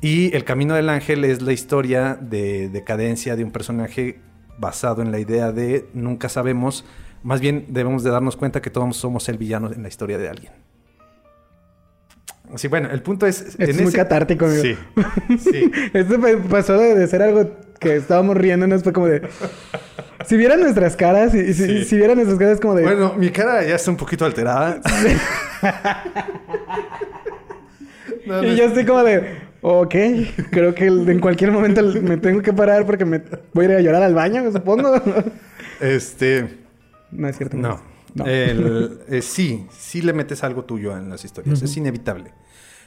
Y 0.00 0.34
El 0.36 0.44
Camino 0.44 0.74
del 0.74 0.88
Ángel 0.90 1.24
es 1.24 1.42
la 1.42 1.52
historia 1.52 2.14
de 2.20 2.68
decadencia 2.68 3.34
de 3.36 3.44
un 3.44 3.50
personaje 3.50 4.20
basado 4.58 5.02
en 5.02 5.10
la 5.12 5.18
idea 5.18 5.52
de 5.52 5.88
nunca 5.94 6.28
sabemos, 6.28 6.84
más 7.22 7.40
bien 7.40 7.66
debemos 7.68 8.02
de 8.04 8.10
darnos 8.10 8.36
cuenta 8.36 8.60
que 8.62 8.70
todos 8.70 8.96
somos 8.96 9.28
el 9.28 9.38
villano 9.38 9.72
en 9.72 9.82
la 9.82 9.88
historia 9.88 10.18
de 10.18 10.28
alguien. 10.28 10.52
Sí, 12.56 12.66
bueno, 12.68 12.88
el 12.90 13.02
punto 13.02 13.26
es... 13.26 13.56
es 13.58 13.80
muy 13.82 13.92
catártico, 13.92 14.46
amigo. 14.46 14.62
Sí, 14.62 14.76
sí. 15.38 15.70
Esto 15.92 16.18
pa- 16.18 16.48
pasó 16.48 16.78
de 16.78 17.06
ser 17.06 17.20
algo 17.22 17.44
que 17.78 17.96
estábamos 17.96 18.36
riéndonos, 18.36 18.82
fue 18.82 18.92
como 18.92 19.06
de... 19.06 19.28
Si 20.26 20.36
vieran 20.36 20.60
nuestras 20.60 20.96
caras, 20.96 21.34
y, 21.34 21.52
si, 21.54 21.66
Sí. 21.66 21.84
si 21.84 21.96
vieran 21.96 22.16
nuestras 22.16 22.38
caras 22.38 22.60
como 22.60 22.74
de... 22.74 22.82
Bueno, 22.82 23.14
mi 23.14 23.30
cara 23.30 23.64
ya 23.64 23.76
está 23.76 23.90
un 23.90 23.96
poquito 23.96 24.24
alterada. 24.24 24.80
No, 28.26 28.42
no 28.42 28.44
y 28.44 28.50
es- 28.50 28.58
yo 28.58 28.64
estoy 28.66 28.84
como 28.84 29.02
de... 29.04 29.48
Ok, 29.60 29.94
creo 30.50 30.74
que 30.74 30.86
en 30.86 31.18
cualquier 31.18 31.50
momento 31.50 31.82
me 32.02 32.16
tengo 32.16 32.42
que 32.42 32.52
parar 32.52 32.86
porque 32.86 33.04
me 33.04 33.22
voy 33.52 33.64
a 33.66 33.68
ir 33.70 33.74
a 33.76 33.80
llorar 33.80 34.02
al 34.02 34.14
baño, 34.14 34.50
supongo. 34.52 34.92
Este... 35.80 36.58
no 37.10 37.26
es 37.28 37.36
cierto. 37.36 37.56
No. 37.56 37.80
No. 38.14 38.24
El- 38.26 39.00
eh, 39.08 39.20
sí, 39.22 39.66
sí 39.70 40.00
le 40.02 40.12
metes 40.12 40.44
algo 40.44 40.64
tuyo 40.64 40.96
en 40.96 41.08
las 41.10 41.24
historias. 41.24 41.60
Es 41.62 41.76
inevitable. 41.76 42.32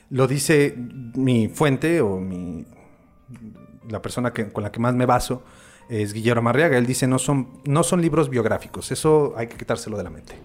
Lo 0.09 0.27
dice 0.27 0.75
mi 1.15 1.47
fuente 1.49 2.01
o 2.01 2.19
mi 2.19 2.65
la 3.91 4.01
persona 4.01 4.31
que, 4.33 4.49
con 4.49 4.63
la 4.63 4.71
que 4.71 4.79
más 4.79 4.95
me 4.95 5.05
baso 5.05 5.43
es 5.89 6.13
Guillermo 6.13 6.43
Marriaga. 6.43 6.77
Él 6.77 6.85
dice 6.85 7.07
no 7.07 7.19
son, 7.19 7.47
no 7.65 7.83
son 7.83 8.01
libros 8.01 8.29
biográficos. 8.29 8.91
Eso 8.91 9.33
hay 9.37 9.47
que 9.47 9.57
quitárselo 9.57 9.97
de 9.97 10.03
la 10.03 10.09
mente. 10.09 10.35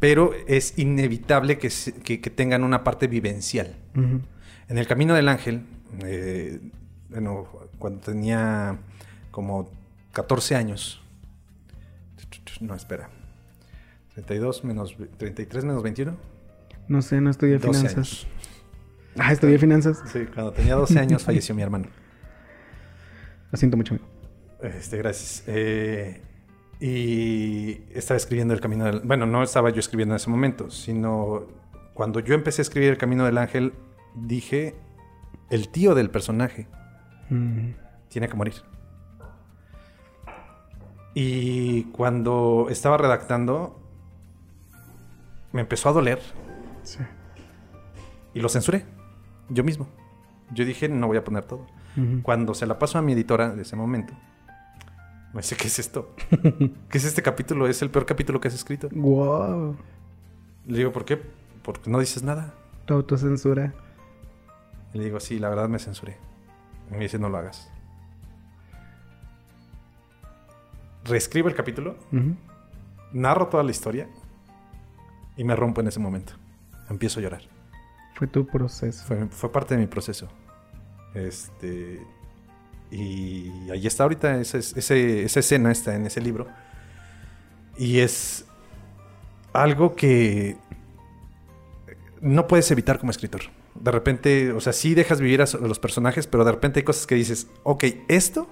Pero 0.00 0.30
es 0.46 0.78
inevitable 0.78 1.58
que, 1.58 1.70
que- 2.04 2.20
que 2.20 2.30
tengan 2.30 2.62
una 2.64 2.84
parte 2.84 3.06
vivencial. 3.08 3.74
En 3.94 4.78
el 4.78 4.86
Camino 4.86 5.14
del 5.14 5.28
Ángel, 5.28 5.62
eh, 6.04 6.60
bueno, 7.10 7.46
cuando 7.78 8.00
tenía 8.00 8.78
como 9.30 9.70
14 10.12 10.54
años. 10.56 11.02
No, 12.60 12.74
espera. 12.74 13.08
32 14.14 14.64
menos 14.64 14.96
33 15.16 15.64
menos 15.64 15.82
21. 15.82 16.16
No 16.88 17.02
sé, 17.02 17.20
no 17.20 17.30
estudié 17.30 17.58
12 17.58 17.66
finanzas. 17.88 17.94
años. 17.96 18.26
Ah, 19.18 19.32
estudié 19.32 19.58
finanzas. 19.58 20.02
Sí, 20.12 20.26
cuando 20.32 20.52
tenía 20.52 20.74
12 20.76 20.98
años 20.98 21.24
falleció 21.24 21.54
mi 21.54 21.62
hermano. 21.62 21.86
Lo 23.50 23.58
siento 23.58 23.76
mucho, 23.76 23.94
amigo. 23.94 24.08
Este, 24.62 24.96
gracias. 24.98 25.44
Eh, 25.46 26.22
y 26.80 27.80
estaba 27.94 28.16
escribiendo 28.16 28.54
El 28.54 28.60
Camino 28.60 28.84
del... 28.84 29.00
Bueno, 29.00 29.26
no 29.26 29.42
estaba 29.42 29.70
yo 29.70 29.80
escribiendo 29.80 30.14
en 30.14 30.16
ese 30.16 30.30
momento, 30.30 30.70
sino 30.70 31.46
cuando 31.94 32.20
yo 32.20 32.34
empecé 32.34 32.60
a 32.60 32.64
escribir 32.64 32.90
El 32.90 32.98
Camino 32.98 33.24
del 33.24 33.38
Ángel, 33.38 33.72
dije, 34.14 34.74
el 35.50 35.68
tío 35.68 35.94
del 35.94 36.10
personaje 36.10 36.66
Mm. 37.30 37.72
tiene 38.08 38.26
que 38.28 38.34
morir. 38.34 38.54
Y 41.14 41.84
cuando 41.84 42.68
estaba 42.70 42.96
redactando, 42.96 43.80
me 45.52 45.60
empezó 45.62 45.88
a 45.88 45.92
doler 45.92 46.20
Sí. 46.82 47.00
y 48.34 48.40
lo 48.40 48.48
censuré 48.48 48.84
yo 49.48 49.64
mismo. 49.64 49.88
Yo 50.52 50.64
dije, 50.64 50.88
no 50.88 51.06
voy 51.06 51.16
a 51.16 51.24
poner 51.24 51.44
todo. 51.44 51.66
Cuando 52.22 52.54
se 52.54 52.64
la 52.66 52.78
paso 52.78 52.96
a 52.96 53.02
mi 53.02 53.12
editora 53.12 53.54
de 53.54 53.62
ese 53.62 53.74
momento, 53.74 54.12
me 55.32 55.40
dice, 55.40 55.56
¿qué 55.56 55.66
es 55.66 55.78
esto? 55.80 56.14
¿Qué 56.30 56.98
es 56.98 57.04
este 57.04 57.22
capítulo? 57.22 57.66
Es 57.66 57.82
el 57.82 57.90
peor 57.90 58.06
capítulo 58.06 58.40
que 58.40 58.48
has 58.48 58.54
escrito. 58.54 58.88
Wow. 58.92 59.76
Le 60.66 60.78
digo, 60.78 60.92
¿por 60.92 61.04
qué? 61.04 61.20
Porque 61.62 61.90
no 61.90 61.98
dices 61.98 62.22
nada. 62.22 62.54
Tu 62.86 62.94
autocensura. 62.94 63.74
Le 64.92 65.04
digo, 65.04 65.18
sí, 65.18 65.38
la 65.38 65.48
verdad 65.48 65.68
me 65.68 65.78
censuré. 65.78 66.16
Y 66.90 66.94
me 66.94 67.00
dice, 67.00 67.18
no 67.18 67.28
lo 67.28 67.36
hagas. 67.36 67.70
Reescribo 71.04 71.48
el 71.48 71.54
capítulo, 71.54 71.96
narro 73.12 73.48
toda 73.48 73.62
la 73.62 73.70
historia 73.70 74.08
y 75.36 75.44
me 75.44 75.56
rompo 75.56 75.80
en 75.80 75.88
ese 75.88 76.00
momento. 76.00 76.34
Empiezo 76.90 77.18
a 77.20 77.22
llorar. 77.22 77.42
Fue 78.18 78.26
tu 78.26 78.44
proceso. 78.44 79.04
Fue, 79.30 79.52
parte 79.52 79.76
de 79.76 79.80
mi 79.80 79.86
proceso. 79.86 80.28
Este. 81.14 82.02
Y 82.90 83.70
ahí 83.70 83.86
está 83.86 84.02
ahorita 84.02 84.40
esa, 84.40 84.58
esa 84.58 85.40
escena, 85.40 85.70
está 85.70 85.94
en 85.94 86.04
ese 86.04 86.20
libro. 86.20 86.48
Y 87.76 88.00
es 88.00 88.44
algo 89.52 89.94
que 89.94 90.56
no 92.20 92.48
puedes 92.48 92.68
evitar 92.72 92.98
como 92.98 93.12
escritor. 93.12 93.42
De 93.76 93.92
repente, 93.92 94.50
o 94.50 94.60
sea, 94.60 94.72
sí 94.72 94.94
dejas 94.94 95.20
vivir 95.20 95.40
a 95.40 95.44
los 95.44 95.78
personajes, 95.78 96.26
pero 96.26 96.44
de 96.44 96.50
repente 96.50 96.80
hay 96.80 96.84
cosas 96.84 97.06
que 97.06 97.14
dices, 97.14 97.46
ok, 97.62 97.84
esto 98.08 98.48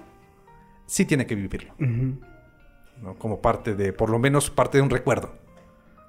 sí 0.85 1.03
tiene 1.03 1.25
que 1.25 1.35
vivirlo. 1.35 1.73
Como 3.17 3.41
parte 3.41 3.75
de, 3.75 3.91
por 3.91 4.09
lo 4.09 4.17
menos 4.17 4.49
parte 4.49 4.77
de 4.77 4.83
un 4.83 4.89
recuerdo. 4.89 5.46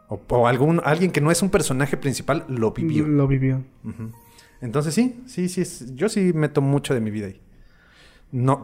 O, 0.08 0.46
algún, 0.46 0.80
alguien 0.84 1.10
que 1.10 1.20
no 1.20 1.30
es 1.30 1.42
un 1.42 1.50
personaje 1.50 1.96
principal 1.96 2.44
lo 2.48 2.72
vivió. 2.72 3.06
Lo 3.06 3.26
vivió. 3.26 3.62
Entonces 4.60 4.94
sí, 4.94 5.22
sí, 5.26 5.48
sí, 5.48 5.92
yo 5.94 6.08
sí 6.08 6.32
meto 6.32 6.60
mucho 6.60 6.94
de 6.94 7.00
mi 7.00 7.10
vida 7.10 7.26
ahí. 7.26 7.40
No, 8.32 8.62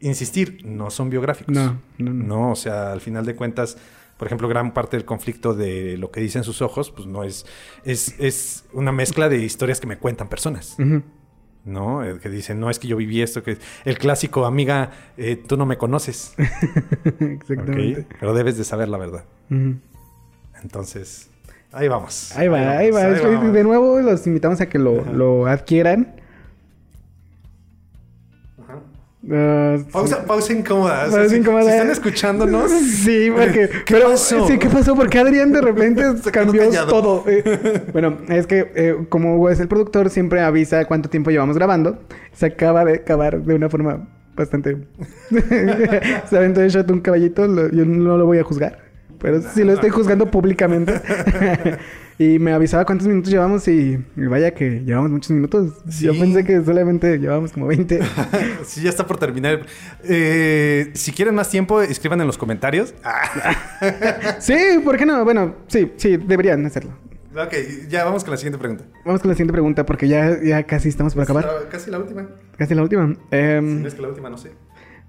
insistir, 0.00 0.64
no 0.64 0.90
son 0.90 1.10
biográficos. 1.10 1.54
No, 1.54 1.80
no, 1.98 2.12
no. 2.12 2.24
No, 2.24 2.50
o 2.52 2.56
sea, 2.56 2.92
al 2.92 3.00
final 3.00 3.24
de 3.24 3.34
cuentas 3.34 3.78
por 4.16 4.28
ejemplo, 4.28 4.48
gran 4.48 4.72
parte 4.72 4.96
del 4.96 5.04
conflicto 5.04 5.54
de 5.54 5.96
lo 5.98 6.10
que 6.10 6.20
dicen 6.20 6.44
sus 6.44 6.62
ojos, 6.62 6.90
pues 6.90 7.06
no 7.06 7.24
es, 7.24 7.46
es, 7.84 8.14
es 8.18 8.64
una 8.72 8.92
mezcla 8.92 9.28
de 9.28 9.38
historias 9.38 9.80
que 9.80 9.86
me 9.86 9.98
cuentan 9.98 10.28
personas. 10.28 10.76
¿No? 11.64 12.02
que 12.22 12.28
dicen, 12.28 12.60
no 12.60 12.68
es 12.68 12.78
que 12.78 12.86
yo 12.86 12.96
viví 12.96 13.22
esto, 13.22 13.42
que 13.42 13.56
el 13.84 13.98
clásico, 13.98 14.44
amiga, 14.44 14.90
eh, 15.16 15.36
tú 15.36 15.56
no 15.56 15.66
me 15.66 15.78
conoces. 15.78 16.34
Exactamente. 17.20 18.06
Pero 18.20 18.34
debes 18.34 18.58
de 18.58 18.64
saber 18.64 18.88
la 18.88 18.98
verdad. 18.98 19.24
Entonces, 20.64 21.28
ahí 21.70 21.86
vamos. 21.86 22.36
Ahí 22.36 22.48
va, 22.48 22.78
ahí, 22.78 22.90
va. 22.90 23.02
De 23.04 23.62
nuevo 23.62 24.00
los 24.00 24.26
invitamos 24.26 24.60
a 24.60 24.66
que 24.66 24.78
lo, 24.78 25.04
lo 25.12 25.46
adquieran. 25.46 26.14
Uh, 29.26 29.82
pausa, 29.90 30.22
pausa 30.26 30.52
incómoda. 30.52 31.06
Pausa 31.10 31.34
incómoda. 31.34 31.64
Si 31.64 31.70
están 31.70 31.90
escuchándonos. 31.90 32.70
Sí, 33.04 33.30
porque. 33.34 33.70
¿Qué 33.86 33.96
pasó? 33.96 34.46
Sí, 34.46 34.58
¿qué 34.58 34.68
pasó? 34.68 34.94
Porque 34.94 35.18
Adrián 35.18 35.52
de 35.52 35.60
repente 35.62 36.02
cambió 36.32 36.70
todo. 36.86 37.24
Eh, 37.34 37.86
bueno, 37.92 38.18
es 38.28 38.46
que 38.46 38.70
eh, 38.74 39.06
como 39.08 39.48
es 39.48 39.60
el 39.60 39.68
productor, 39.68 40.10
siempre 40.10 40.40
avisa 40.42 40.84
cuánto 40.84 41.08
tiempo 41.08 41.30
llevamos 41.30 41.56
grabando. 41.56 41.98
Se 42.32 42.46
acaba 42.46 42.84
de 42.84 42.96
acabar 42.96 43.40
de 43.40 43.54
una 43.54 43.70
forma 43.70 44.06
bastante. 44.36 44.76
Aventó 46.30 46.60
de 46.60 46.68
shot 46.68 46.90
un 46.90 47.00
caballito. 47.00 47.46
yo 47.70 47.84
no 47.84 48.18
lo 48.18 48.26
voy 48.26 48.38
a 48.38 48.44
juzgar. 48.44 48.83
Pero 49.24 49.40
sí 49.40 49.64
lo 49.64 49.72
estoy 49.72 49.88
juzgando 49.88 50.30
públicamente. 50.30 51.00
Y 52.16 52.38
me 52.38 52.52
avisaba 52.52 52.84
cuántos 52.84 53.08
minutos 53.08 53.32
llevamos 53.32 53.66
y, 53.66 53.98
vaya 54.14 54.54
que 54.54 54.84
llevamos 54.84 55.10
muchos 55.10 55.32
minutos. 55.32 55.72
Yo 56.00 56.12
pensé 56.12 56.44
que 56.44 56.62
solamente 56.64 57.18
llevábamos 57.18 57.50
como 57.50 57.66
20. 57.66 58.00
sí, 58.64 58.82
ya 58.82 58.90
está 58.90 59.04
por 59.04 59.18
terminar. 59.18 59.66
Eh, 60.04 60.92
si 60.94 61.10
quieren 61.10 61.34
más 61.34 61.50
tiempo, 61.50 61.82
escriban 61.82 62.20
en 62.20 62.28
los 62.28 62.38
comentarios. 62.38 62.94
sí, 64.38 64.54
¿por 64.84 64.96
qué 64.96 65.06
no? 65.06 65.24
Bueno, 65.24 65.56
sí, 65.66 65.90
sí, 65.96 66.16
deberían 66.16 66.64
hacerlo. 66.66 66.92
Ok, 67.36 67.52
ya 67.88 68.04
vamos 68.04 68.22
con 68.22 68.30
la 68.30 68.36
siguiente 68.36 68.60
pregunta. 68.60 68.84
Vamos 69.04 69.20
con 69.20 69.30
la 69.30 69.34
siguiente 69.34 69.52
pregunta 69.52 69.84
porque 69.84 70.06
ya, 70.06 70.40
ya 70.40 70.62
casi 70.62 70.90
estamos 70.90 71.14
por 71.14 71.24
acabar. 71.24 71.66
casi 71.68 71.90
la 71.90 71.98
última. 71.98 72.28
Casi 72.56 72.76
la 72.76 72.82
última. 72.82 73.12
Eh, 73.32 73.82
es 73.84 73.94
que 73.94 74.02
la 74.02 74.08
última, 74.08 74.30
no 74.30 74.38
sé. 74.38 74.52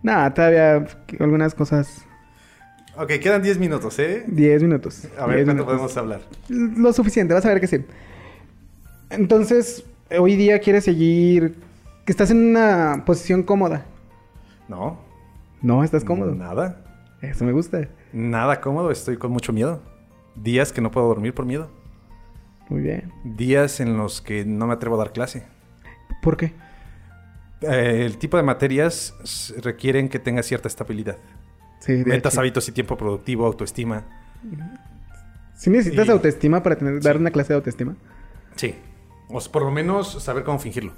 Nada, 0.01 0.33
todavía 0.33 0.87
algunas 1.19 1.53
cosas 1.53 2.03
Ok, 2.97 3.09
quedan 3.21 3.41
10 3.41 3.59
minutos, 3.59 3.99
¿eh? 3.99 4.23
10 4.27 4.63
minutos. 4.63 5.07
A 5.17 5.25
ver, 5.25 5.43
¿cuánto 5.43 5.65
podemos 5.65 5.95
hablar? 5.97 6.21
Lo 6.47 6.93
suficiente, 6.93 7.33
vas 7.33 7.45
a 7.45 7.49
ver 7.49 7.59
que 7.59 7.67
sí. 7.67 7.83
Entonces, 9.09 9.83
hoy 10.17 10.35
día 10.35 10.59
quieres 10.59 10.85
seguir... 10.85 11.55
Que 12.05 12.11
estás 12.11 12.29
en 12.29 12.37
una 12.37 13.03
posición 13.05 13.41
cómoda. 13.43 13.85
No. 14.67 14.99
No, 15.61 15.83
estás 15.83 16.03
cómodo. 16.03 16.35
Nada. 16.35 16.83
Eso 17.21 17.43
me 17.43 17.51
gusta. 17.51 17.87
Nada 18.13 18.61
cómodo, 18.61 18.91
estoy 18.91 19.17
con 19.17 19.31
mucho 19.31 19.51
miedo. 19.51 19.81
Días 20.35 20.71
que 20.71 20.81
no 20.81 20.91
puedo 20.91 21.07
dormir 21.07 21.33
por 21.33 21.45
miedo. 21.45 21.69
Muy 22.69 22.81
bien. 22.81 23.11
Días 23.23 23.79
en 23.79 23.97
los 23.97 24.21
que 24.21 24.45
no 24.45 24.67
me 24.67 24.73
atrevo 24.73 24.95
a 24.95 24.99
dar 24.99 25.13
clase. 25.13 25.43
¿Por 26.21 26.37
qué? 26.37 26.53
Eh, 27.61 28.03
el 28.05 28.17
tipo 28.17 28.37
de 28.37 28.43
materias 28.43 29.15
requieren 29.61 30.07
que 30.09 30.19
tenga 30.19 30.43
cierta 30.43 30.67
estabilidad. 30.67 31.17
Sí, 31.85 32.03
Metas, 32.03 32.35
hábitos 32.39 32.67
y 32.67 32.71
tiempo 32.71 32.97
productivo, 32.97 33.45
autoestima. 33.45 34.03
¿Sí 35.55 35.69
necesitas 35.69 36.09
autoestima 36.09 36.63
para 36.63 36.77
tener, 36.77 36.99
dar 36.99 37.17
una 37.17 37.29
clase 37.29 37.49
de 37.49 37.57
autoestima? 37.57 37.95
Sí. 38.55 38.73
O 39.29 39.39
por 39.51 39.61
lo 39.61 39.71
menos 39.71 40.23
saber 40.23 40.43
cómo 40.43 40.57
fingirlo. 40.57 40.93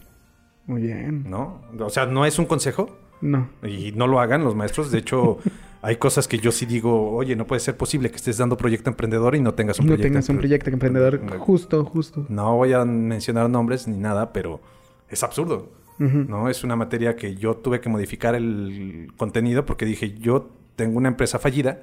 Muy 0.66 0.84
bien. 0.84 1.30
¿No? 1.30 1.62
O 1.80 1.90
sea, 1.90 2.06
no 2.06 2.26
es 2.26 2.40
un 2.40 2.46
consejo. 2.46 2.98
No. 3.20 3.50
Y 3.64 3.92
no 3.94 4.08
lo 4.08 4.22
hagan 4.22 4.46
los 4.46 4.56
maestros. 4.56 4.90
De 4.90 5.00
hecho, 5.00 5.40
hay 5.82 5.98
cosas 5.98 6.28
que 6.30 6.38
yo 6.38 6.54
sí 6.54 6.66
digo, 6.66 7.12
oye, 7.12 7.36
no 7.36 7.46
puede 7.48 7.60
ser 7.60 7.76
posible 7.76 8.10
que 8.10 8.16
estés 8.16 8.38
dando 8.38 8.56
proyecto 8.56 8.90
emprendedor 8.90 9.36
y 9.36 9.42
no 9.42 9.56
tengas 9.56 9.80
un 9.80 9.88
no 9.88 9.90
proyecto. 9.90 10.08
No 10.08 10.14
tengas 10.14 10.30
un 10.30 10.38
proyecto 10.38 10.70
emprendedor. 10.70 11.38
Justo, 11.40 11.84
justo. 11.84 12.26
No 12.30 12.56
voy 12.56 12.72
a 12.72 12.86
mencionar 12.86 13.50
nombres 13.50 13.90
ni 13.90 13.98
nada, 13.98 14.32
pero 14.32 14.62
es 15.10 15.22
absurdo. 15.22 15.70
¿No? 16.00 16.48
Es 16.48 16.64
una 16.64 16.76
materia 16.76 17.16
que 17.16 17.36
yo 17.36 17.56
tuve 17.56 17.82
que 17.82 17.90
modificar 17.90 18.36
el 18.36 19.12
contenido 19.18 19.66
porque 19.66 19.84
dije, 19.84 20.14
yo 20.20 20.57
tengo 20.78 20.98
una 20.98 21.10
empresa 21.10 21.40
fallida 21.40 21.82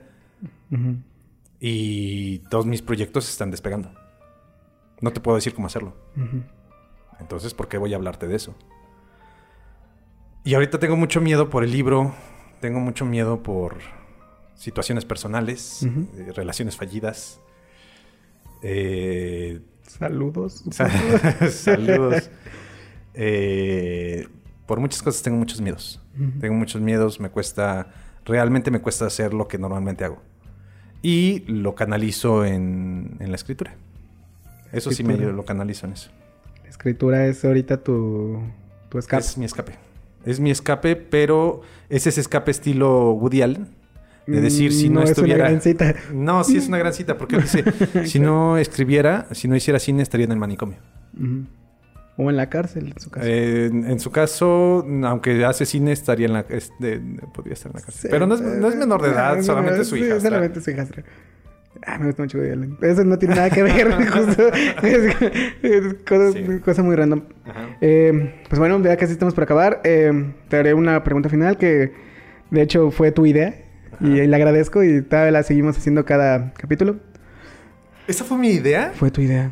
y 1.60 2.38
todos 2.50 2.64
mis 2.64 2.80
proyectos 2.80 3.28
están 3.28 3.50
despegando. 3.50 3.92
No 5.00 5.12
te 5.12 5.20
puedo 5.20 5.34
decir 5.34 5.52
cómo 5.52 5.66
hacerlo. 5.66 5.94
Entonces, 7.20 7.52
¿por 7.52 7.68
qué 7.68 7.76
voy 7.76 7.92
a 7.92 7.96
hablarte 7.96 8.26
de 8.26 8.36
eso? 8.36 8.54
Y 10.44 10.54
ahorita 10.54 10.78
tengo 10.78 10.96
mucho 10.96 11.20
miedo 11.20 11.50
por 11.50 11.64
el 11.64 11.72
libro, 11.72 12.14
tengo 12.60 12.80
mucho 12.80 13.04
miedo 13.04 13.42
por 13.42 13.78
situaciones 14.54 15.04
personales, 15.04 15.82
eh, 15.82 16.32
relaciones 16.34 16.76
fallidas. 16.76 17.40
Eh, 18.62 19.60
saludos. 19.82 20.64
saludos. 21.50 22.30
Eh, 23.14 24.28
por 24.66 24.80
muchas 24.80 25.02
cosas 25.02 25.22
tengo 25.22 25.38
muchos 25.38 25.60
miedos. 25.60 26.00
Tengo 26.40 26.54
muchos 26.54 26.80
miedos, 26.80 27.18
me 27.18 27.28
cuesta 27.28 27.88
realmente 28.24 28.70
me 28.70 28.80
cuesta 28.80 29.06
hacer 29.06 29.34
lo 29.34 29.48
que 29.48 29.58
normalmente 29.58 30.04
hago. 30.04 30.22
Y 31.02 31.40
lo 31.46 31.74
canalizo 31.74 32.44
en, 32.44 33.16
la 33.20 33.34
escritura. 33.34 33.74
Eso 34.72 34.90
sí 34.90 35.04
me 35.04 35.16
lo 35.16 35.44
canalizo 35.44 35.86
en 35.86 35.92
eso. 35.92 36.10
La 36.62 36.70
escritura 36.70 37.26
es 37.26 37.44
ahorita 37.44 37.82
tu, 37.82 38.40
tu 38.88 38.98
escape. 38.98 39.22
Es 39.22 39.38
mi 39.38 39.44
escape. 39.44 39.74
Es 40.24 40.40
mi 40.40 40.50
escape, 40.50 40.96
pero 40.96 41.60
es 41.88 42.06
ese 42.06 42.20
escape 42.20 42.50
estilo 42.50 43.12
Woody 43.12 43.42
Allen. 43.42 43.68
De 44.26 44.40
decir, 44.40 44.72
si 44.72 44.88
no, 44.88 45.02
estuviera. 45.02 45.48
Es 45.48 45.50
una 45.50 45.50
gran 45.50 45.60
cita. 45.60 45.94
No, 46.14 46.44
sí 46.44 46.56
es 46.56 46.68
una 46.68 46.78
gran 46.78 46.94
cita, 46.94 47.18
porque 47.18 47.36
dice: 47.36 47.62
si 48.06 48.18
no 48.20 48.56
escribiera, 48.56 49.26
si 49.32 49.48
no 49.48 49.56
hiciera 49.56 49.78
cine, 49.78 50.02
estaría 50.02 50.24
en 50.24 50.32
el 50.32 50.38
manicomio. 50.38 50.78
O 52.16 52.30
en 52.30 52.36
la 52.36 52.48
cárcel, 52.48 52.92
en 52.94 53.00
su 53.00 53.10
caso. 53.10 53.26
Eh, 53.26 53.66
en, 53.66 53.98
su 53.98 54.12
caso, 54.12 54.86
aunque 55.04 55.44
hace 55.44 55.66
cine, 55.66 55.90
estaría 55.92 56.26
en 56.26 56.32
la... 56.32 56.46
Este, 56.48 57.00
podría 57.32 57.54
estar 57.54 57.72
en 57.72 57.80
la 57.80 57.82
cárcel. 57.84 58.10
Pero 58.10 58.26
no 58.26 58.36
es, 58.36 58.40
no 58.40 58.68
es, 58.68 58.76
menor 58.76 59.02
de 59.02 59.08
edad, 59.08 59.42
solamente 59.42 59.84
su 59.84 59.96
hija. 59.96 60.20
Solamente 60.20 60.60
su 60.60 60.70
hija. 60.70 60.86
Ah, 61.86 61.98
me 61.98 62.06
gusta 62.06 62.22
mucho 62.22 62.40
Eso 62.42 63.04
no 63.04 63.18
tiene 63.18 63.34
nada 63.34 63.50
que 63.50 63.62
ver. 63.64 63.92
justo, 64.08 64.48
es, 64.82 65.94
cosa, 66.64 66.82
muy 66.82 66.94
random. 66.94 67.22
Eh, 67.80 68.34
pues 68.48 68.58
bueno, 68.58 68.80
ya 68.82 68.96
casi 68.96 69.12
estamos 69.12 69.34
por 69.34 69.44
acabar. 69.44 69.80
Eh, 69.84 70.32
te 70.48 70.56
haré 70.56 70.72
una 70.72 71.02
pregunta 71.02 71.28
final 71.28 71.58
que, 71.58 71.92
de 72.50 72.62
hecho, 72.62 72.90
fue 72.90 73.10
tu 73.12 73.26
idea. 73.26 73.60
Y 74.00 74.26
le 74.26 74.36
agradezco 74.36 74.82
y 74.82 75.02
todavía 75.02 75.30
la 75.30 75.42
seguimos 75.42 75.76
haciendo 75.78 76.04
cada 76.04 76.52
capítulo. 76.54 76.96
¿Esa 78.06 78.24
fue 78.24 78.38
mi 78.38 78.50
idea? 78.50 78.92
Fue 78.94 79.10
tu 79.10 79.20
idea. 79.20 79.50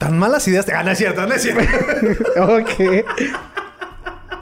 Tan 0.00 0.18
malas 0.18 0.48
ideas. 0.48 0.66
Ah, 0.74 0.82
no 0.82 0.92
es 0.92 0.96
cierto, 0.96 1.26
no 1.26 1.34
es 1.34 1.42
cierto. 1.42 1.62
ok. 2.42 3.04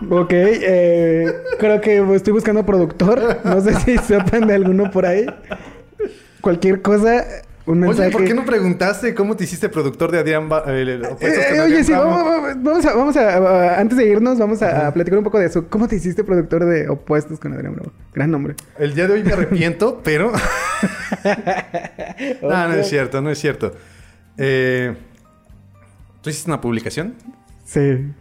Ok, 0.09 0.31
eh, 0.31 1.27
creo 1.59 1.81
que 1.81 2.15
estoy 2.15 2.33
buscando 2.33 2.65
productor. 2.65 3.41
No 3.43 3.61
sé 3.61 3.75
si 3.81 3.99
sepan 4.07 4.47
de 4.47 4.55
alguno 4.55 4.89
por 4.93 5.05
ahí. 5.05 5.27
Cualquier 6.41 6.81
cosa, 6.81 7.25
un 7.67 7.81
mensaje. 7.81 8.07
Oye, 8.07 8.13
¿por 8.13 8.25
qué 8.25 8.35
no 8.35 8.45
preguntaste 8.45 9.17
cómo 9.17 9.35
te 9.37 9.43
hiciste 9.43 9.69
productor 9.69 10.13
de 10.13 10.21
Adrián 10.21 10.49
eh, 10.69 11.01
eh, 11.23 11.61
Oye, 11.61 11.83
sí, 11.83 11.91
vamos, 11.91 12.87
a, 12.87 12.95
vamos 12.95 13.17
a, 13.17 13.81
antes 13.81 13.99
de 13.99 14.07
irnos, 14.07 14.39
vamos 14.39 14.63
a, 14.63 14.95
platicar 14.95 15.19
un 15.19 15.25
poco 15.25 15.41
de 15.41 15.47
eso. 15.47 15.67
¿Cómo 15.69 15.89
te 15.89 15.97
hiciste 15.97 16.23
productor 16.23 16.67
de 16.67 16.89
Opuestos 16.89 17.41
con 17.41 17.53
Adrián 17.53 17.75
Bravo? 17.75 17.91
Gran 18.15 18.31
nombre. 18.31 18.55
El 18.79 18.95
día 18.95 19.09
de 19.09 19.15
hoy 19.15 19.25
me 19.25 19.33
arrepiento, 19.33 20.01
pero... 20.05 20.31
no, 22.43 22.69
no 22.69 22.75
es 22.75 22.89
cierto, 22.89 23.21
no 23.21 23.29
es 23.29 23.41
cierto. 23.41 23.75
Eh... 24.37 24.95
¿Tú 26.23 26.31
hiciste 26.31 26.51
una 26.51 26.61
publicación? 26.61 27.15
Sí. 27.65 28.13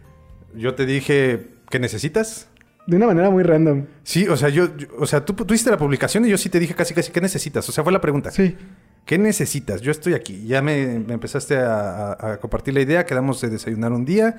Yo 0.54 0.74
te 0.74 0.86
dije, 0.86 1.48
¿qué 1.70 1.78
necesitas? 1.78 2.48
De 2.86 2.96
una 2.96 3.06
manera 3.06 3.28
muy 3.28 3.42
random. 3.42 3.84
Sí, 4.02 4.26
o 4.28 4.36
sea, 4.36 4.48
yo, 4.48 4.68
o 4.98 5.06
sea, 5.06 5.24
tú 5.24 5.34
tuviste 5.34 5.70
la 5.70 5.76
publicación 5.76 6.24
y 6.24 6.30
yo 6.30 6.38
sí 6.38 6.48
te 6.48 6.58
dije 6.58 6.74
casi, 6.74 6.94
casi, 6.94 7.12
¿qué 7.12 7.20
necesitas? 7.20 7.68
O 7.68 7.72
sea, 7.72 7.84
fue 7.84 7.92
la 7.92 8.00
pregunta. 8.00 8.30
Sí. 8.30 8.56
¿Qué 9.04 9.18
necesitas? 9.18 9.80
Yo 9.80 9.90
estoy 9.90 10.14
aquí. 10.14 10.46
Ya 10.46 10.62
me, 10.62 10.94
empezaste 10.94 11.58
a, 11.58 12.38
compartir 12.40 12.74
la 12.74 12.80
idea, 12.80 13.04
quedamos 13.04 13.40
de 13.40 13.50
desayunar 13.50 13.92
un 13.92 14.04
día. 14.04 14.36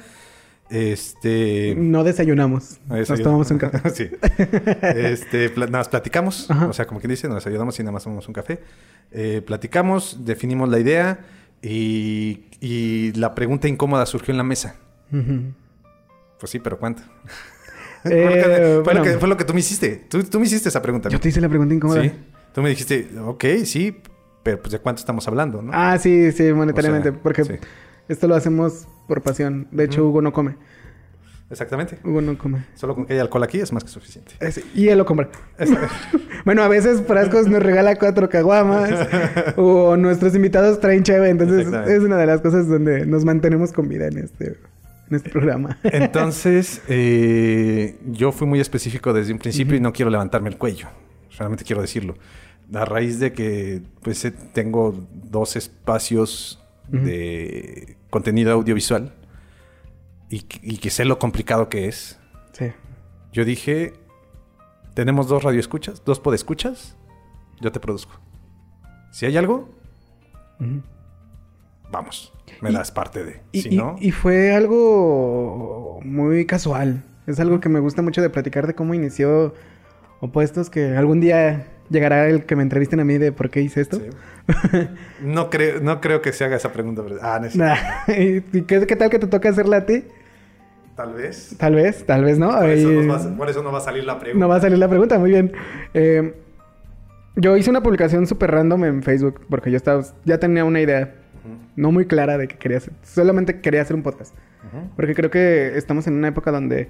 Este. 0.70 1.76
No 1.78 2.04
desayunamos. 2.04 2.80
Nos 2.88 3.08
tomamos 3.22 3.52
un 3.52 3.58
café. 3.60 3.90
sí. 3.90 4.10
Este, 4.96 5.52
nada 5.56 5.70
más 5.70 5.90
platicamos. 5.90 6.50
O 6.50 6.74
sea, 6.74 6.86
como 6.88 7.00
quien 7.00 7.10
dice, 7.10 7.28
nos 7.28 7.38
desayunamos 7.38 7.80
y 7.80 7.84
nada 7.84 7.92
más 7.92 8.04
tomamos 8.04 8.28
un 8.28 8.34
café. 8.34 8.60
Eh, 9.12 9.44
platicamos, 9.46 10.26
definimos 10.26 10.70
la 10.70 10.80
idea 10.80 11.20
y, 11.62 12.46
y, 12.62 13.14
la 13.14 13.36
pregunta 13.36 13.68
incómoda 13.68 14.06
surgió 14.06 14.32
en 14.32 14.38
la 14.38 14.44
mesa. 14.44 14.76
Pues 16.40 16.52
sí, 16.52 16.60
pero 16.60 16.78
¿cuánto? 16.80 17.04
Eh, 18.06 18.80
fue, 18.82 18.94
lo 18.94 19.04
que, 19.04 19.18
fue, 19.18 19.28
lo 19.28 19.36
que, 19.36 19.44
tú 19.44 19.54
me 19.54 19.60
hiciste. 19.60 20.06
Tú, 20.10 20.24
tú, 20.24 20.40
me 20.40 20.46
hiciste 20.46 20.70
esa 20.70 20.82
pregunta. 20.82 21.10
Yo 21.10 21.20
te 21.20 21.28
hice 21.28 21.42
la 21.42 21.50
pregunta 21.50 21.76
incómoda. 21.76 22.02
Sí. 22.02 22.14
Tú 22.54 22.62
me 22.62 22.70
dijiste, 22.70 23.10
ok, 23.20 23.44
sí, 23.66 24.02
pero 24.42 24.62
pues 24.62 24.72
de 24.72 24.80
cuánto 24.80 25.02
estamos 25.02 25.28
hablando, 25.28 25.62
¿no? 25.62 25.72
Ah, 25.74 25.98
sí, 25.98 26.32
sí, 26.32 26.54
monetariamente. 26.54 27.12
porque 27.12 27.60
esto 28.08 28.28
lo 28.30 28.36
hacemos 28.36 28.88
por 29.06 29.22
pasión. 29.22 29.68
De 29.72 29.84
hecho, 29.84 30.08
Hugo 30.08 30.22
no 30.22 30.32
come. 30.32 30.56
Exactamente. 31.50 31.98
Hugo 32.04 32.22
no 32.22 32.38
come. 32.38 32.66
Solo 32.76 32.96
con 32.96 33.06
que 33.06 33.20
alcohol 33.20 33.44
aquí 33.44 33.60
es 33.60 33.72
más 33.74 33.84
que 33.84 33.90
suficiente. 33.90 34.34
y 34.76 34.88
él 34.88 34.98
lo 34.98 35.06
compra. 35.06 35.30
bueno, 36.46 36.62
a 36.62 36.68
veces 36.68 37.02
Frascos 37.02 37.48
nos 37.48 37.64
regala 37.64 37.96
cuatro 37.98 38.30
caguamas. 38.30 39.08
o 39.58 39.98
nuestros 39.98 40.36
invitados 40.36 40.80
traen 40.80 41.04
cheve. 41.04 41.30
Entonces 41.30 41.68
es 41.88 42.04
una 42.04 42.18
de 42.18 42.26
las 42.28 42.42
cosas 42.42 42.68
donde 42.68 43.06
nos 43.06 43.26
mantenemos 43.26 43.72
con 43.72 43.90
vida 43.90 44.08
en 44.08 44.20
este 44.20 44.58
en 45.10 45.16
este 45.16 45.30
programa. 45.32 45.80
Entonces, 45.84 46.82
eh, 46.88 47.98
yo 48.06 48.32
fui 48.32 48.48
muy 48.48 48.60
específico 48.60 49.12
desde 49.12 49.34
un 49.34 49.40
principio 49.40 49.76
y 49.76 49.80
no 49.80 49.92
quiero 49.92 50.12
levantarme 50.12 50.50
el 50.50 50.58
cuello. 50.58 50.88
Solamente 51.30 51.64
quiero 51.64 51.82
decirlo. 51.82 52.16
A 52.74 52.86
raíz 52.86 53.20
de 53.20 53.34
que 53.34 53.82
pues, 54.04 54.24
eh, 54.26 54.34
tengo 54.54 54.96
dos 55.12 55.56
espacios 55.56 56.64
de 56.92 57.98
contenido 58.10 58.52
audiovisual 58.52 59.14
y, 60.30 60.42
que 60.78 60.90
sé 60.90 61.06
lo 61.06 61.20
complicado 61.20 61.70
que 61.70 61.88
es. 61.88 62.20
Sí. 62.54 62.72
Yo 63.32 63.46
dije, 63.46 63.94
tenemos 64.94 65.28
dos 65.28 65.44
radioescuchas, 65.44 66.04
dos 66.06 66.20
podescuchas, 66.20 66.96
yo 67.60 67.72
te 67.72 67.80
produzco. 67.80 68.20
Si 69.12 69.26
hay 69.26 69.38
algo, 69.38 69.70
vamos 71.92 72.34
me 72.62 72.72
das 72.72 72.92
parte 72.92 73.24
de. 73.24 73.42
Y, 73.52 73.76
no... 73.76 73.96
y, 74.00 74.12
fue 74.12 74.54
algo 74.54 76.00
muy 76.04 76.46
casual. 76.46 77.04
Es 77.28 77.40
algo 77.40 77.60
que 77.60 77.70
me 77.70 77.80
gusta 77.80 78.02
mucho 78.02 78.22
de 78.22 78.30
platicar 78.30 78.68
de 78.68 78.74
cómo 78.74 78.94
inició 78.94 79.54
Opuestos, 80.20 80.70
que 80.70 80.98
algún 80.98 81.22
día 81.22 81.68
llegará 81.90 82.28
el 82.28 82.46
que 82.46 82.56
me 82.56 82.64
entrevisten 82.64 83.00
a 83.00 83.06
mí 83.06 83.18
de 83.18 83.32
por 83.32 83.50
qué 83.50 83.62
hice 83.62 83.82
esto. 83.82 84.00
no, 85.22 85.50
creo, 85.50 85.80
no 85.80 86.02
creo 86.02 86.22
que 86.22 86.34
se 86.34 86.44
haga 86.44 86.58
esa 86.58 86.74
pregunta. 86.74 87.04
Ah, 87.22 87.40
¿Y 88.08 88.42
qué, 88.64 88.96
tal 88.96 89.10
que 89.10 89.20
te 89.20 89.28
toca 89.28 89.50
hacerla 89.50 89.78
a 89.78 89.86
ti? 89.86 90.04
Tal 91.00 91.14
vez. 91.14 91.56
Tal 91.58 91.76
vez, 91.76 92.06
tal 92.06 92.26
vez 92.26 92.38
no. 92.38 92.50
Por 92.50 92.70
eso, 93.50 93.64
no 93.64 93.72
va 93.72 93.78
a 93.78 93.82
salir 93.82 94.04
la 94.04 94.20
pregunta. 94.20 94.46
No 94.46 94.50
va 94.50 94.58
a 94.58 94.60
salir 94.60 94.78
la 94.78 94.90
pregunta, 94.90 95.18
muy 95.18 95.30
bien. 95.30 95.54
Eh, 95.94 96.34
yo 97.38 97.56
hice 97.56 97.70
una 97.70 97.82
publicación 97.82 98.28
súper 98.28 98.52
random 98.52 98.84
en 98.84 99.02
Facebook 99.02 99.40
porque 99.50 99.72
yo 99.72 99.78
estaba, 99.78 100.04
ya 100.26 100.40
tenía 100.40 100.66
una 100.66 100.82
idea 100.82 101.16
no 101.78 101.94
muy 101.94 102.06
clara 102.06 102.38
de 102.38 102.50
que 102.50 102.58
quería 102.58 102.80
hacer. 102.80 102.92
Solamente 103.02 103.62
quería 103.62 103.82
hacer 103.82 103.96
un 103.96 104.04
podcast. 104.04 104.36
Porque 104.98 105.16
creo 105.16 105.32
que 105.32 105.78
estamos 105.78 106.06
en 106.08 106.16
una 106.16 106.28
época 106.28 106.52
donde, 106.52 106.90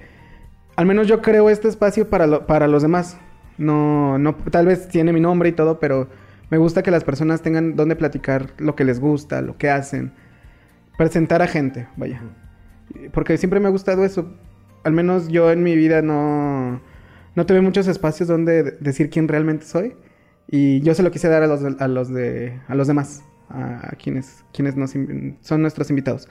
al 0.76 0.88
menos 0.88 1.08
yo 1.08 1.22
creo 1.22 1.52
este 1.52 1.68
espacio 1.68 2.10
para, 2.10 2.48
para 2.48 2.68
los 2.68 2.82
demás. 2.82 3.16
No, 3.60 4.18
no, 4.18 4.34
tal 4.50 4.66
vez 4.66 4.88
tiene 4.88 5.14
mi 5.14 5.20
nombre 5.20 5.50
y 5.50 5.52
todo, 5.52 5.80
pero 5.80 6.10
me 6.50 6.58
gusta 6.58 6.82
que 6.82 6.90
las 6.90 7.04
personas 7.04 7.44
tengan 7.44 7.76
donde 7.76 7.96
platicar 7.96 8.48
lo 8.58 8.76
que 8.76 8.86
les 8.86 9.00
gusta, 9.00 9.44
lo 9.44 9.56
que 9.56 9.70
hacen. 9.70 10.14
Presentar 10.98 11.44
a 11.44 11.48
gente, 11.48 11.88
vaya. 11.96 12.24
Porque 13.12 13.38
siempre 13.38 13.60
me 13.60 13.68
ha 13.68 13.72
gustado 13.72 14.06
eso. 14.06 14.32
Al 14.84 14.94
menos 14.94 15.28
yo 15.28 15.52
en 15.52 15.64
mi 15.64 15.76
vida 15.76 16.02
no, 16.02 16.82
no 17.36 17.46
tuve 17.46 17.62
muchos 17.62 17.88
espacios 17.88 18.28
donde 18.28 18.78
decir 18.80 19.10
quién 19.10 19.28
realmente 19.28 19.66
soy. 19.66 19.96
Y 20.48 20.82
yo 20.82 20.96
se 20.96 21.04
lo 21.04 21.12
quise 21.12 21.28
dar 21.28 21.44
a 21.44 21.48
los, 21.48 21.62
a 21.64 21.88
los, 21.88 22.14
de, 22.14 22.60
a 22.68 22.76
los 22.76 22.88
demás 22.88 23.24
a, 23.50 23.96
quienes, 24.02 24.44
quienes 24.54 24.76
nos, 24.76 24.94
son 25.42 25.62
nuestros 25.62 25.90
invitados. 25.90 26.28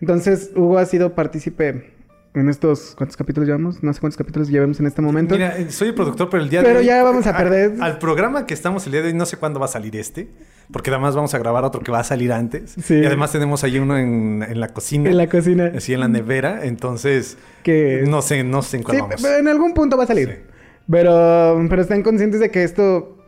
Entonces, 0.00 0.50
Hugo 0.54 0.78
ha 0.78 0.86
sido 0.86 1.14
partícipe 1.14 1.92
en 2.34 2.48
estos... 2.48 2.94
¿Cuántos 2.96 3.16
capítulos 3.16 3.46
llevamos? 3.46 3.82
No 3.82 3.92
sé 3.92 4.00
cuántos 4.00 4.18
capítulos 4.18 4.48
llevamos 4.48 4.80
en 4.80 4.86
este 4.86 5.00
momento. 5.00 5.34
Mira, 5.34 5.54
soy 5.70 5.88
el 5.88 5.94
productor, 5.94 6.28
pero 6.30 6.42
el 6.42 6.50
día 6.50 6.60
de 6.60 6.66
hoy... 6.66 6.72
Pero 6.74 6.84
ya 6.84 7.02
vamos 7.02 7.26
a 7.26 7.36
perder... 7.36 7.74
Al 7.80 7.98
programa 7.98 8.46
que 8.46 8.54
estamos 8.54 8.84
el 8.86 8.92
día 8.92 9.02
de 9.02 9.08
hoy, 9.08 9.14
no 9.14 9.24
sé 9.24 9.36
cuándo 9.36 9.60
va 9.60 9.66
a 9.66 9.68
salir 9.68 9.96
este. 9.96 10.28
Porque 10.72 10.90
además 10.90 11.14
vamos 11.14 11.34
a 11.34 11.38
grabar 11.38 11.64
otro 11.64 11.82
que 11.82 11.92
va 11.92 12.00
a 12.00 12.04
salir 12.04 12.32
antes. 12.32 12.74
Sí. 12.82 12.94
Y 12.94 13.04
además 13.06 13.32
tenemos 13.32 13.64
ahí 13.64 13.78
uno 13.78 13.98
en, 13.98 14.44
en 14.48 14.60
la 14.60 14.68
cocina. 14.68 15.10
En 15.10 15.16
la 15.16 15.28
cocina. 15.28 15.72
Así 15.76 15.92
en 15.92 16.00
la 16.00 16.08
nevera. 16.08 16.64
Entonces... 16.64 17.36
Que... 17.62 18.04
No 18.06 18.22
sé, 18.22 18.44
no 18.44 18.62
sé 18.62 18.78
en 18.78 18.82
cuándo 18.82 19.08
sí, 19.16 19.26
en 19.26 19.48
algún 19.48 19.74
punto 19.74 19.96
va 19.96 20.04
a 20.04 20.06
salir. 20.06 20.44
Pero, 20.90 21.64
pero 21.68 21.82
están 21.82 22.02
conscientes 22.02 22.40
de 22.40 22.50
que 22.50 22.64
esto 22.64 23.18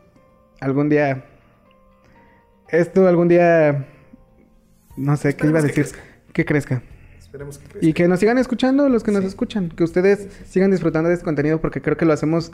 algún 0.61 0.89
día 0.89 1.25
esto 2.69 3.07
algún 3.07 3.29
día, 3.29 3.87
no 4.97 5.17
sé, 5.17 5.37
¿qué 5.37 5.47
iba 5.47 5.61
a 5.61 5.63
decir? 5.63 5.87
Que 6.33 6.45
crezca. 6.45 6.83
Esperemos 7.19 7.59
que 7.59 7.69
crezca. 7.69 7.87
Y 7.87 7.93
que 7.93 8.09
nos 8.09 8.21
sigan 8.21 8.39
escuchando, 8.39 8.89
los 8.89 9.05
que 9.05 9.13
nos 9.13 9.25
escuchan, 9.25 9.69
que 9.69 9.85
ustedes 9.85 10.29
sigan 10.49 10.71
disfrutando 10.71 11.09
de 11.09 11.15
este 11.15 11.25
contenido 11.25 11.61
porque 11.61 11.81
creo 11.81 11.97
que 11.97 12.05
lo 12.05 12.13
hacemos, 12.13 12.53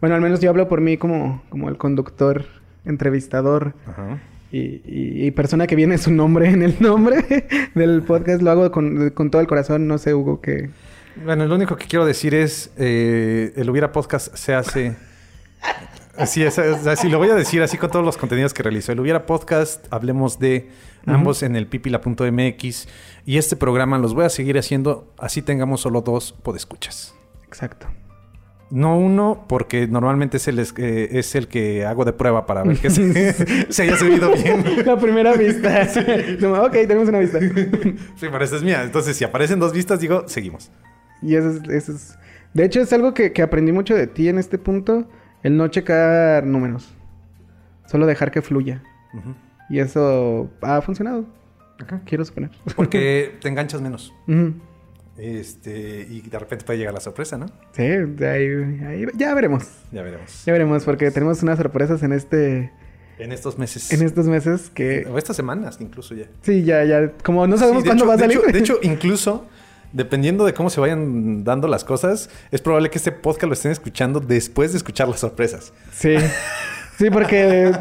bueno, 0.00 0.14
al 0.14 0.22
menos 0.22 0.40
yo 0.40 0.50
hablo 0.50 0.68
por 0.68 0.80
mí 0.80 0.96
como, 0.96 1.42
como 1.50 1.68
el 1.68 1.76
conductor, 1.76 2.46
entrevistador. 2.84 3.74
Y, 4.52 5.30
persona 5.32 5.66
que 5.66 5.76
viene 5.76 5.96
su 5.98 6.10
nombre 6.10 6.50
en 6.50 6.62
el 6.62 6.76
nombre 6.80 7.24
del 7.74 8.02
podcast, 8.02 8.42
lo 8.42 8.50
hago 8.50 8.70
con, 8.72 9.30
todo 9.30 9.40
el 9.40 9.46
corazón, 9.46 9.86
no 9.86 9.98
sé, 9.98 10.14
Hugo, 10.14 10.40
que... 10.40 10.70
Bueno, 11.24 11.46
lo 11.46 11.54
único 11.54 11.76
que 11.76 11.86
quiero 11.86 12.04
decir 12.04 12.34
es, 12.34 12.72
eh, 12.76 13.52
el 13.56 13.68
Hubiera 13.68 13.92
Podcast 13.92 14.34
se 14.34 14.54
hace 14.54 14.96
Así 16.16 16.42
es, 16.42 16.58
así 16.58 17.08
lo 17.08 17.16
voy 17.16 17.30
a 17.30 17.34
decir 17.34 17.62
así 17.62 17.78
con 17.78 17.90
todos 17.90 18.04
los 18.04 18.18
contenidos 18.18 18.52
que 18.52 18.62
realizo. 18.62 18.92
El 18.92 19.00
Hubiera 19.00 19.24
Podcast, 19.24 19.86
hablemos 19.90 20.38
de 20.38 20.68
ambos 21.06 21.42
en 21.42 21.56
el 21.56 21.66
pipila.mx 21.66 22.88
y 23.24 23.38
este 23.38 23.56
programa 23.56 23.96
los 23.96 24.12
voy 24.12 24.26
a 24.26 24.28
seguir 24.28 24.58
haciendo 24.58 25.14
así 25.18 25.40
tengamos 25.40 25.80
solo 25.80 26.02
dos 26.02 26.32
podescuchas. 26.42 27.14
Exacto. 27.46 27.86
No 28.70 28.96
uno, 28.96 29.44
porque 29.48 29.88
normalmente 29.88 30.36
es 30.36 30.46
el, 30.46 30.60
eh, 30.60 31.08
es 31.12 31.34
el 31.34 31.48
que 31.48 31.84
hago 31.84 32.04
de 32.04 32.12
prueba 32.12 32.46
para 32.46 32.62
ver 32.62 32.78
que 32.78 32.88
se, 32.88 33.02
haya 33.82 33.96
subido 33.96 34.32
bien. 34.32 34.64
La 34.86 34.96
primera 34.96 35.34
vista. 35.34 35.88
ok, 36.62 36.72
tenemos 36.72 37.08
una 37.08 37.18
vista. 37.18 37.40
sí, 37.40 38.28
pero 38.30 38.44
esa 38.44 38.56
es 38.56 38.62
mía. 38.62 38.84
Entonces, 38.84 39.16
si 39.16 39.24
aparecen 39.24 39.58
dos 39.58 39.72
vistas, 39.72 39.98
digo, 40.00 40.24
seguimos. 40.28 40.70
Y 41.20 41.34
eso 41.34 41.50
es... 41.50 41.68
Eso 41.68 41.92
es... 41.92 42.18
De 42.54 42.64
hecho, 42.64 42.80
es 42.80 42.92
algo 42.92 43.14
que, 43.14 43.32
que 43.32 43.42
aprendí 43.42 43.72
mucho 43.72 43.94
de 43.94 44.06
ti 44.06 44.28
en 44.28 44.38
este 44.38 44.58
punto 44.58 45.08
el 45.42 45.56
no 45.56 45.68
checar 45.68 46.44
números. 46.44 46.94
Solo 47.86 48.06
dejar 48.06 48.30
que 48.30 48.42
fluya. 48.42 48.82
Y 49.68 49.80
eso 49.80 50.50
ha 50.62 50.80
funcionado. 50.80 51.24
Quiero 52.04 52.24
suponer. 52.24 52.50
Porque 52.76 53.36
te 53.40 53.48
enganchas 53.48 53.80
menos. 53.80 54.14
Este, 55.20 56.06
y 56.08 56.22
de 56.22 56.38
repente 56.38 56.64
puede 56.64 56.78
llegar 56.78 56.94
la 56.94 57.00
sorpresa, 57.00 57.36
¿no? 57.36 57.46
Sí, 57.72 57.82
ahí, 57.82 59.06
ya 59.14 59.34
veremos. 59.34 59.64
Ya 59.92 60.02
veremos. 60.02 60.44
Ya 60.46 60.52
veremos, 60.52 60.84
porque 60.84 61.10
tenemos 61.10 61.42
unas 61.42 61.58
sorpresas 61.58 62.02
en 62.02 62.12
este. 62.12 62.72
En 63.18 63.32
estos 63.32 63.58
meses. 63.58 63.92
En 63.92 64.02
estos 64.02 64.26
meses 64.26 64.70
que. 64.70 65.06
O 65.10 65.18
estas 65.18 65.36
semanas, 65.36 65.76
incluso 65.80 66.14
ya. 66.14 66.24
Sí, 66.40 66.64
ya, 66.64 66.84
ya. 66.84 67.12
Como 67.22 67.46
no 67.46 67.58
sabemos 67.58 67.84
cuándo 67.84 68.06
va 68.06 68.14
a 68.14 68.18
salir. 68.18 68.40
de 68.40 68.58
hecho, 68.58 68.78
incluso 68.82 69.46
dependiendo 69.92 70.46
de 70.46 70.54
cómo 70.54 70.70
se 70.70 70.80
vayan 70.80 71.44
dando 71.44 71.68
las 71.68 71.84
cosas, 71.84 72.30
es 72.50 72.62
probable 72.62 72.88
que 72.90 72.96
este 72.96 73.12
podcast 73.12 73.48
lo 73.48 73.52
estén 73.52 73.72
escuchando 73.72 74.20
después 74.20 74.72
de 74.72 74.78
escuchar 74.78 75.08
las 75.08 75.20
sorpresas. 75.20 75.72
Sí. 75.92 76.16
Sí, 76.96 77.10
porque 77.10 77.72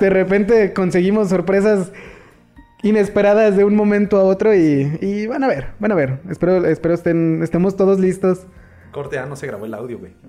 de 0.00 0.10
repente 0.10 0.72
conseguimos 0.72 1.28
sorpresas 1.28 1.92
inesperadas 2.82 3.56
de 3.56 3.64
un 3.64 3.74
momento 3.74 4.18
a 4.18 4.24
otro 4.24 4.54
y, 4.54 5.26
van 5.26 5.44
a 5.44 5.48
ver, 5.48 5.68
van 5.78 5.92
a 5.92 5.94
ver. 5.94 6.20
Espero, 6.28 6.66
espero 6.66 6.94
estén, 6.94 7.42
estemos 7.42 7.76
todos 7.76 7.98
listos. 7.98 8.46
Corte 8.90 9.18
A, 9.18 9.26
no 9.26 9.36
se 9.36 9.46
grabó 9.46 9.66
el 9.66 9.74
audio, 9.74 9.98
güey. 9.98 10.12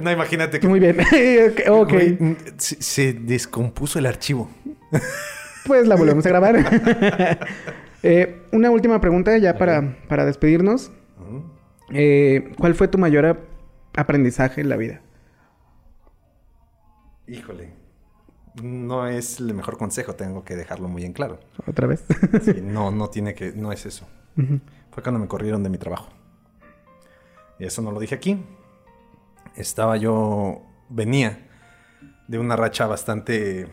No, 0.00 0.12
imagínate 0.12 0.60
que... 0.60 0.68
Muy 0.68 0.78
bien. 0.78 0.96
ok. 1.68 1.92
se, 2.56 3.14
descompuso 3.14 3.98
el 3.98 4.06
archivo. 4.06 4.48
pues 5.66 5.88
la 5.88 5.96
volvemos 5.96 6.24
a 6.24 6.28
grabar. 6.28 7.38
Eh, 8.04 8.42
una 8.50 8.70
última 8.70 9.00
pregunta 9.00 9.36
ya 9.38 9.58
para, 9.58 9.96
para 10.08 10.24
despedirnos. 10.24 10.92
Eh, 11.92 12.52
¿Cuál 12.58 12.74
fue 12.74 12.88
tu 12.88 12.98
mayor 12.98 13.44
aprendizaje 13.94 14.60
en 14.60 14.68
la 14.68 14.76
vida? 14.76 15.02
Híjole. 17.26 17.81
No 18.60 19.06
es 19.06 19.40
el 19.40 19.54
mejor 19.54 19.78
consejo, 19.78 20.14
tengo 20.14 20.44
que 20.44 20.56
dejarlo 20.56 20.88
muy 20.88 21.04
en 21.04 21.12
claro. 21.12 21.40
¿Otra 21.66 21.86
vez? 21.86 22.04
no, 22.62 22.90
no 22.90 23.08
tiene 23.08 23.34
que, 23.34 23.52
no 23.52 23.72
es 23.72 23.86
eso. 23.86 24.06
Fue 24.90 25.02
cuando 25.02 25.18
me 25.18 25.28
corrieron 25.28 25.62
de 25.62 25.70
mi 25.70 25.78
trabajo. 25.78 26.08
y 27.58 27.64
eso 27.64 27.80
no 27.82 27.92
lo 27.92 28.00
dije 28.00 28.14
aquí, 28.14 28.42
estaba 29.56 29.96
yo, 29.96 30.62
venía 30.88 31.48
de 32.28 32.38
una 32.38 32.56
racha 32.56 32.86
bastante 32.86 33.68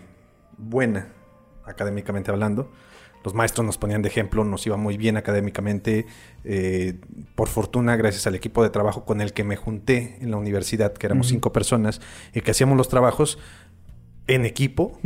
buena, 0.57 1.13
académicamente 1.65 2.32
hablando. 2.32 2.71
Los 3.23 3.34
maestros 3.34 3.65
nos 3.65 3.77
ponían 3.77 4.01
de 4.01 4.07
ejemplo, 4.07 4.45
nos 4.45 4.65
iba 4.65 4.77
muy 4.77 4.95
bien 4.95 5.17
académicamente. 5.17 6.05
Eh, 6.45 6.99
por 7.36 7.49
fortuna, 7.49 7.97
gracias 7.97 8.27
al 8.27 8.36
equipo 8.36 8.63
de 8.63 8.69
trabajo 8.69 9.03
con 9.03 9.19
el 9.19 9.34
que 9.34 9.43
me 9.43 9.57
junté 9.57 10.17
en 10.21 10.32
la 10.32 10.38
universidad, 10.38 10.93
que 10.93 11.05
éramos 11.05 11.27
cinco 11.27 11.51
personas, 11.51 11.99
y 12.34 12.41
que 12.41 12.51
hacíamos 12.51 12.77
los 12.77 12.88
trabajos 12.88 13.38
en 14.30 14.45
equipo, 14.45 14.99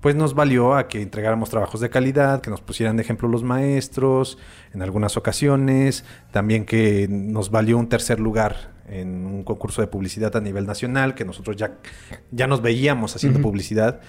pues 0.00 0.16
nos 0.16 0.34
valió 0.34 0.74
a 0.74 0.88
que 0.88 1.00
entregáramos 1.00 1.48
trabajos 1.50 1.80
de 1.80 1.88
calidad, 1.88 2.40
que 2.40 2.50
nos 2.50 2.60
pusieran 2.60 2.96
de 2.96 3.02
ejemplo 3.02 3.28
los 3.28 3.44
maestros 3.44 4.36
en 4.74 4.82
algunas 4.82 5.16
ocasiones, 5.16 6.04
también 6.32 6.64
que 6.64 7.06
nos 7.08 7.50
valió 7.50 7.78
un 7.78 7.88
tercer 7.88 8.18
lugar 8.18 8.72
en 8.88 9.26
un 9.26 9.44
concurso 9.44 9.80
de 9.80 9.86
publicidad 9.86 10.34
a 10.34 10.40
nivel 10.40 10.66
nacional, 10.66 11.14
que 11.14 11.24
nosotros 11.24 11.56
ya, 11.56 11.78
ya 12.32 12.48
nos 12.48 12.62
veíamos 12.62 13.14
haciendo 13.14 13.40
publicidad. 13.40 14.00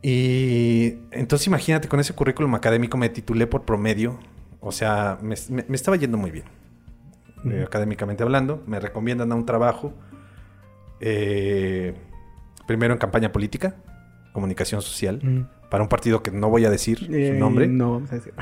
Y 0.00 0.98
entonces 1.10 1.48
imagínate, 1.48 1.88
con 1.88 1.98
ese 1.98 2.14
currículum 2.14 2.54
académico 2.54 2.96
me 2.96 3.08
titulé 3.08 3.48
por 3.48 3.64
promedio, 3.64 4.20
o 4.60 4.70
sea, 4.70 5.18
me, 5.20 5.34
estaba 5.34 5.96
yendo 5.96 6.18
muy 6.18 6.30
bien, 6.30 6.44
eh, 7.50 7.64
académicamente 7.66 8.22
hablando, 8.22 8.62
me 8.66 8.78
recomiendan 8.78 9.32
a 9.32 9.34
un 9.34 9.44
trabajo. 9.44 9.92
Eh, 11.00 11.94
primero 12.68 12.92
en 12.92 13.00
campaña 13.00 13.32
política, 13.32 13.74
comunicación 14.32 14.82
social, 14.82 15.20
mm. 15.22 15.68
para 15.70 15.82
un 15.82 15.88
partido 15.88 16.22
que 16.22 16.30
no 16.30 16.50
voy 16.50 16.66
a 16.66 16.70
decir 16.70 16.98
su 16.98 17.12
eh, 17.12 17.32
nombre. 17.32 17.66
No, 17.66 17.94
vamos 17.94 18.12
a 18.12 18.16
decir. 18.16 18.34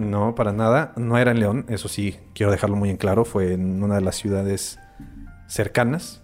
no, 0.00 0.34
para 0.34 0.52
nada. 0.52 0.92
No 0.96 1.18
era 1.18 1.32
en 1.32 1.40
León, 1.40 1.66
eso 1.68 1.88
sí, 1.88 2.16
quiero 2.32 2.52
dejarlo 2.52 2.76
muy 2.76 2.88
en 2.88 2.96
claro. 2.96 3.26
Fue 3.26 3.52
en 3.52 3.82
una 3.82 3.96
de 3.96 4.00
las 4.00 4.16
ciudades 4.16 4.78
cercanas. 5.48 6.22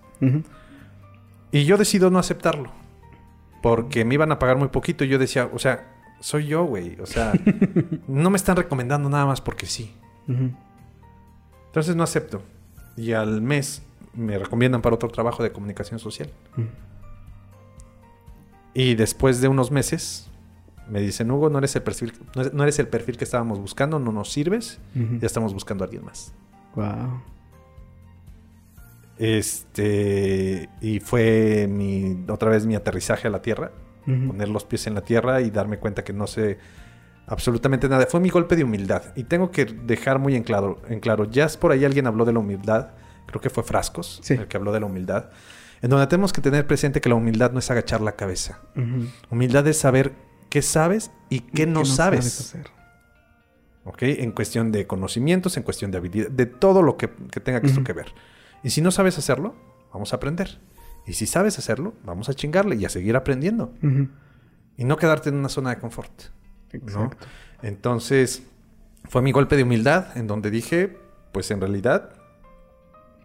Y 1.51 1.65
yo 1.65 1.77
decido 1.77 2.11
no 2.11 2.19
aceptarlo. 2.19 2.71
Porque 3.61 4.05
me 4.05 4.15
iban 4.15 4.31
a 4.31 4.39
pagar 4.39 4.57
muy 4.57 4.69
poquito 4.69 5.05
y 5.05 5.09
yo 5.09 5.19
decía, 5.19 5.51
o 5.53 5.59
sea, 5.59 5.85
soy 6.21 6.47
yo, 6.47 6.65
güey. 6.65 6.97
O 7.01 7.07
sea, 7.07 7.33
no 8.07 8.31
me 8.31 8.37
están 8.37 8.57
recomendando 8.57 9.11
nada 9.11 9.27
más 9.27 9.41
porque 9.41 9.67
sí. 9.67 9.93
Entonces 11.67 11.97
no 11.97 12.05
acepto. 12.05 12.41
Y 12.97 13.13
al 13.13 13.43
mes 13.43 13.83
me 14.15 14.39
recomiendan 14.39 14.81
para 14.81 14.95
otro 14.95 15.09
trabajo 15.09 15.43
de 15.43 15.51
comunicación 15.51 15.99
social. 15.99 16.31
Y 18.79 18.95
después 18.95 19.41
de 19.41 19.49
unos 19.49 19.73
meses 19.73 20.31
me 20.89 21.01
dicen, 21.01 21.29
Hugo, 21.33 21.51
no 21.51 21.59
eres 21.59 21.75
el 21.75 21.83
perfil, 21.83 22.13
no 22.53 22.63
eres 22.63 22.79
el 22.79 22.87
perfil 22.87 23.17
que 23.17 23.25
estábamos 23.25 23.59
buscando, 23.59 23.99
no 23.99 24.13
nos 24.13 24.31
sirves, 24.31 24.79
ya 24.95 25.27
estamos 25.27 25.53
buscando 25.53 25.83
a 25.83 25.87
alguien 25.87 26.05
más. 26.05 26.33
Wow. 26.77 27.21
Este, 29.19 30.69
y 30.81 31.01
fue 31.01 31.67
mi, 31.69 32.25
otra 32.29 32.51
vez 32.51 32.67
mi 32.67 32.77
aterrizaje 32.77 33.27
a 33.27 33.33
la 33.33 33.43
tierra, 33.43 33.73
poner 34.05 34.49
los 34.49 34.65
pies 34.65 34.87
en 34.87 34.95
la 34.95 35.01
tierra 35.01 35.41
y 35.41 35.51
darme 35.51 35.79
cuenta 35.79 36.05
que 36.05 36.13
no 36.13 36.29
sé 36.29 36.59
absolutamente 37.27 37.89
nada. 37.89 38.07
Fue 38.07 38.21
mi 38.21 38.31
golpe 38.31 38.55
de 38.55 38.63
humildad. 38.63 39.03
Y 39.17 39.25
tengo 39.25 39.51
que 39.51 39.65
dejar 39.65 40.21
muy 40.21 40.37
en 40.37 40.45
claro, 40.45 40.81
en 40.89 41.01
claro, 41.01 41.25
ya 41.25 41.49
por 41.61 41.73
ahí 41.73 41.85
alguien 41.85 42.07
habló 42.07 42.25
de 42.25 42.33
la 42.33 42.39
humildad, 42.39 42.91
creo 43.27 43.41
que 43.41 43.51
fue 43.51 43.65
Frascos 43.65 44.23
el 44.31 44.47
que 44.47 44.57
habló 44.57 44.71
de 44.71 44.79
la 44.79 44.87
humildad 44.87 45.31
en 45.81 45.91
donde 45.91 46.07
tenemos 46.07 46.33
que 46.33 46.41
tener 46.41 46.67
presente 46.67 47.01
que 47.01 47.09
la 47.09 47.15
humildad 47.15 47.53
no 47.53 47.59
es 47.59 47.71
agachar 47.71 48.01
la 48.01 48.13
cabeza. 48.13 48.61
Humildad 49.31 49.67
es 49.67 49.79
saber 49.79 50.13
qué 50.51 50.63
sabes 50.63 51.11
y 51.29 51.41
qué, 51.41 51.67
no, 51.67 51.85
sabes. 51.85 52.41
hacer. 52.41 52.71
¿Ok? 53.85 54.03
En 54.03 54.33
cuestión 54.33 54.73
de 54.73 54.87
conocimientos, 54.87 55.57
en 55.57 55.63
cuestión 55.63 55.91
de 55.91 55.99
habilidad, 55.99 56.31
de 56.31 56.47
todo 56.47 56.83
lo 56.83 56.97
que, 56.97 57.09
tenga 57.09 57.59
esto 57.59 57.85
que 57.85 57.93
ver. 57.93 58.13
Y 58.63 58.71
si 58.71 58.81
no 58.81 58.91
sabes 58.91 59.19
hacerlo, 59.19 59.55
vamos 59.93 60.13
a 60.13 60.17
aprender. 60.17 60.59
Y 61.07 61.15
si 61.15 61.27
sabes 61.27 61.59
hacerlo, 61.59 61.95
vamos 62.05 62.29
a 62.29 62.35
chingarle 62.35 62.77
y 62.77 62.85
a 62.85 62.89
seguir 62.89 63.17
aprendiendo. 63.17 63.73
Y 64.77 64.85
no 64.85 64.97
quedarte 64.97 65.31
en 65.31 65.37
una 65.37 65.49
zona 65.49 65.71
de 65.71 65.79
confort. 65.79 66.13
Exacto. 66.73 67.27
Entonces, 67.63 68.43
fue 69.05 69.23
mi 69.23 69.33
golpe 69.33 69.57
de 69.57 69.63
humildad 69.63 70.17
en 70.17 70.27
donde 70.27 70.51
dije, 70.51 70.97
pues 71.33 71.51
en 71.51 71.61
realidad 71.61 72.18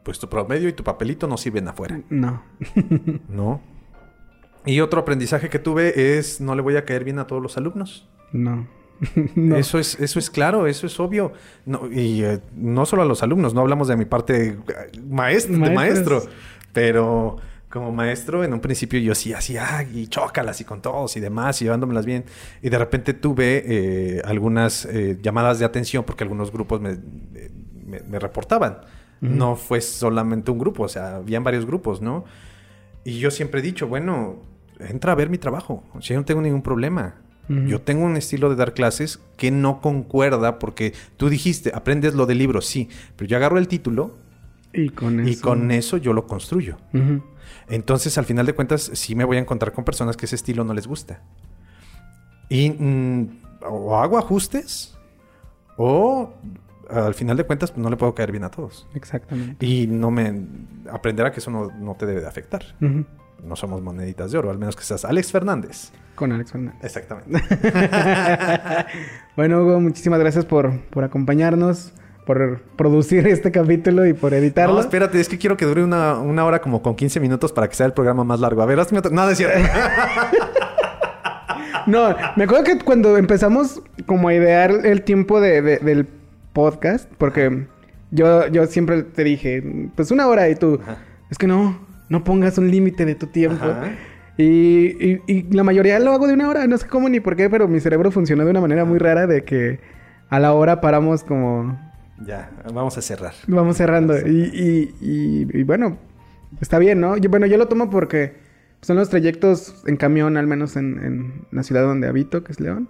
pues 0.03 0.19
tu 0.19 0.29
promedio 0.29 0.69
y 0.69 0.73
tu 0.73 0.83
papelito 0.83 1.27
no 1.27 1.37
sirven 1.37 1.67
afuera. 1.67 1.99
No. 2.09 2.43
no. 3.29 3.61
Y 4.65 4.79
otro 4.79 5.01
aprendizaje 5.01 5.49
que 5.49 5.59
tuve 5.59 6.17
es 6.17 6.39
no 6.39 6.55
le 6.55 6.61
voy 6.61 6.77
a 6.77 6.85
caer 6.85 7.03
bien 7.03 7.19
a 7.19 7.27
todos 7.27 7.41
los 7.41 7.57
alumnos. 7.57 8.07
No. 9.35 9.57
Eso, 9.57 9.79
es, 9.79 9.99
eso 9.99 10.17
es 10.17 10.29
claro, 10.29 10.65
eso 10.65 10.87
es 10.87 10.97
obvio. 10.97 11.33
No, 11.65 11.91
y 11.91 12.23
eh, 12.23 12.39
no 12.55 12.85
solo 12.85 13.01
a 13.01 13.05
los 13.05 13.21
alumnos, 13.21 13.53
no 13.53 13.59
hablamos 13.59 13.89
de 13.89 13.97
mi 13.97 14.05
parte 14.05 14.47
eh, 14.47 14.57
maestro, 15.05 15.57
de 15.57 15.71
maestro, 15.71 16.23
pero 16.71 17.35
como 17.69 17.91
maestro 17.91 18.45
en 18.45 18.53
un 18.53 18.61
principio 18.61 18.99
yo 18.99 19.13
sí 19.13 19.33
hacía 19.33 19.83
y 19.93 20.07
chócalas 20.07 20.61
y 20.61 20.63
con 20.63 20.81
todos 20.81 21.17
y 21.17 21.19
demás 21.19 21.61
y 21.61 21.65
llevándomelas 21.65 22.05
bien. 22.05 22.23
Y 22.61 22.69
de 22.69 22.77
repente 22.77 23.13
tuve 23.13 23.63
eh, 23.65 24.21
algunas 24.23 24.87
llamadas 25.21 25.59
de 25.59 25.65
atención 25.65 26.05
porque 26.05 26.23
algunos 26.23 26.51
grupos 26.51 26.79
me, 26.79 26.97
me 28.07 28.19
reportaban 28.19 28.77
no 29.23 29.55
fue 29.55 29.81
solamente 29.81 30.51
un 30.51 30.59
grupo, 30.59 30.83
o 30.83 30.87
sea, 30.89 31.15
habían 31.15 31.43
varios 31.43 31.65
grupos, 31.65 32.01
¿no? 32.01 32.25
Y 33.03 33.19
yo 33.19 33.31
siempre 33.31 33.61
he 33.61 33.63
dicho, 33.63 33.87
bueno, 33.87 34.37
entra 34.79 35.13
a 35.13 35.15
ver 35.15 35.29
mi 35.29 35.37
trabajo, 35.37 35.83
o 35.93 36.01
sea, 36.01 36.15
yo 36.15 36.19
no 36.19 36.25
tengo 36.25 36.41
ningún 36.41 36.61
problema. 36.61 37.15
Yo 37.49 37.81
tengo 37.81 38.05
un 38.05 38.15
estilo 38.15 38.49
de 38.49 38.55
dar 38.55 38.73
clases 38.73 39.19
que 39.35 39.51
no 39.51 39.81
concuerda 39.81 40.59
porque 40.59 40.93
tú 41.17 41.27
dijiste, 41.27 41.73
aprendes 41.75 42.15
lo 42.15 42.25
del 42.25 42.37
libro, 42.37 42.61
sí, 42.61 42.87
pero 43.17 43.27
yo 43.27 43.35
agarro 43.35 43.57
el 43.57 43.67
título 43.67 44.15
y 44.71 44.89
con 44.89 45.19
eso, 45.19 45.29
y 45.29 45.35
con 45.35 45.71
eso 45.71 45.97
yo 45.97 46.13
lo 46.13 46.25
construyo. 46.25 46.77
Entonces, 47.67 48.17
al 48.17 48.23
final 48.23 48.45
de 48.45 48.53
cuentas, 48.53 48.91
sí 48.93 49.13
me 49.13 49.25
voy 49.25 49.35
a 49.37 49.39
encontrar 49.41 49.73
con 49.73 49.83
personas 49.83 50.15
que 50.15 50.25
ese 50.25 50.35
estilo 50.35 50.63
no 50.63 50.73
les 50.73 50.87
gusta. 50.87 51.21
Y 52.47 52.69
mm, 52.69 53.41
o 53.65 53.97
hago 53.97 54.17
ajustes 54.17 54.97
o 55.77 56.33
al 56.89 57.13
final 57.13 57.37
de 57.37 57.45
cuentas 57.45 57.75
no 57.77 57.89
le 57.89 57.97
puedo 57.97 58.13
caer 58.13 58.31
bien 58.31 58.43
a 58.43 58.49
todos. 58.49 58.87
Exactamente. 58.93 59.65
Y 59.65 59.87
no 59.87 60.11
me 60.11 60.45
aprenderá 60.91 61.31
que 61.31 61.39
eso 61.39 61.51
no, 61.51 61.95
te 61.95 62.05
debe 62.05 62.21
de 62.21 62.27
afectar. 62.27 62.63
No 62.79 63.55
somos 63.55 63.81
moneditas 63.81 64.31
de 64.31 64.37
oro, 64.37 64.49
al 64.49 64.57
menos 64.57 64.75
que 64.75 64.83
seas 64.83 65.05
Alex 65.05 65.31
Fernández. 65.31 65.91
Con 66.15 66.31
Alex 66.31 66.51
Fernández. 66.51 66.83
Exactamente. 66.83 67.41
bueno, 69.35 69.61
Hugo, 69.61 69.81
muchísimas 69.81 70.19
gracias 70.19 70.45
por, 70.45 70.79
por 70.89 71.03
acompañarnos 71.03 71.93
por 72.25 72.61
producir 72.75 73.27
este 73.27 73.51
capítulo 73.51 74.05
y 74.05 74.13
por 74.13 74.33
editarlo. 74.33 74.75
No, 74.75 74.81
espérate, 74.81 75.19
es 75.19 75.27
que 75.27 75.37
quiero 75.37 75.57
que 75.57 75.65
dure 75.65 75.83
una, 75.83 76.45
hora 76.45 76.61
como 76.61 76.81
con 76.81 76.95
15 76.95 77.19
minutos 77.19 77.51
para 77.51 77.67
que 77.67 77.75
sea 77.75 77.85
el 77.85 77.93
programa 77.93 78.23
más 78.23 78.39
largo. 78.39 78.61
A 78.61 78.65
ver, 78.65 78.79
hazme 78.79 78.99
otro... 78.99 79.11
No, 79.11 79.29
es 79.29 79.37
cierto. 79.37 79.59
no, 81.87 82.15
me 82.35 82.45
acuerdo 82.45 82.63
que 82.63 82.79
cuando 82.79 83.17
empezamos 83.17 83.81
como 84.05 84.29
a 84.29 84.33
idear 84.33 84.71
el 84.85 85.03
tiempo 85.03 85.41
de, 85.41 85.61
del 85.61 86.07
podcast, 86.53 87.11
porque 87.17 87.65
yo, 88.11 88.47
yo 88.47 88.65
siempre 88.67 89.03
te 89.03 89.23
dije, 89.23 89.89
pues 89.95 90.11
una 90.11 90.27
hora 90.27 90.47
y 90.49 90.55
tú, 90.55 90.79
es 91.29 91.37
que 91.37 91.47
no, 91.47 91.79
no 92.09 92.23
pongas 92.23 92.57
un 92.57 92.69
límite 92.69 93.05
de 93.05 93.15
tu 93.15 93.27
tiempo. 93.27 93.65
Y, 94.37 95.19
y, 95.31 95.43
la 95.51 95.63
mayoría 95.63 95.99
lo 95.99 96.11
hago 96.11 96.27
de 96.27 96.33
una 96.33 96.49
hora, 96.49 96.65
no 96.67 96.77
sé 96.77 96.87
cómo 96.87 97.09
ni 97.09 97.19
por 97.19 97.35
qué, 97.35 97.49
pero 97.49 97.67
mi 97.67 97.79
cerebro 97.79 98.11
funcionó 98.11 98.45
de 98.45 98.51
una 98.51 98.61
manera 98.61 98.85
muy 98.85 98.99
rara 98.99 99.27
de 99.27 99.43
que 99.43 99.79
a 100.29 100.39
la 100.39 100.53
hora 100.53 100.81
paramos 100.81 101.23
como... 101.23 101.77
Ya, 102.25 102.51
vamos 102.73 102.97
a 102.97 103.01
cerrar. 103.01 103.33
Vamos 103.47 103.77
cerrando. 103.77 104.17
Y, 104.17 104.93
y, 105.01 105.63
bueno, 105.63 105.97
está 106.61 106.79
bien, 106.79 106.99
¿no? 106.99 107.17
Yo, 107.17 107.29
bueno, 107.29 107.47
yo 107.47 107.57
lo 107.57 107.67
tomo 107.67 107.89
porque 107.89 108.35
son 108.81 108.97
los 108.97 109.09
trayectos 109.09 109.83
en 109.87 109.97
camión, 109.97 110.37
al 110.37 110.47
menos 110.47 110.75
en, 110.75 111.03
en 111.03 111.45
la 111.51 111.63
ciudad 111.63 111.81
donde 111.81 112.07
habito, 112.07 112.43
que 112.43 112.51
es 112.51 112.59
León. 112.59 112.89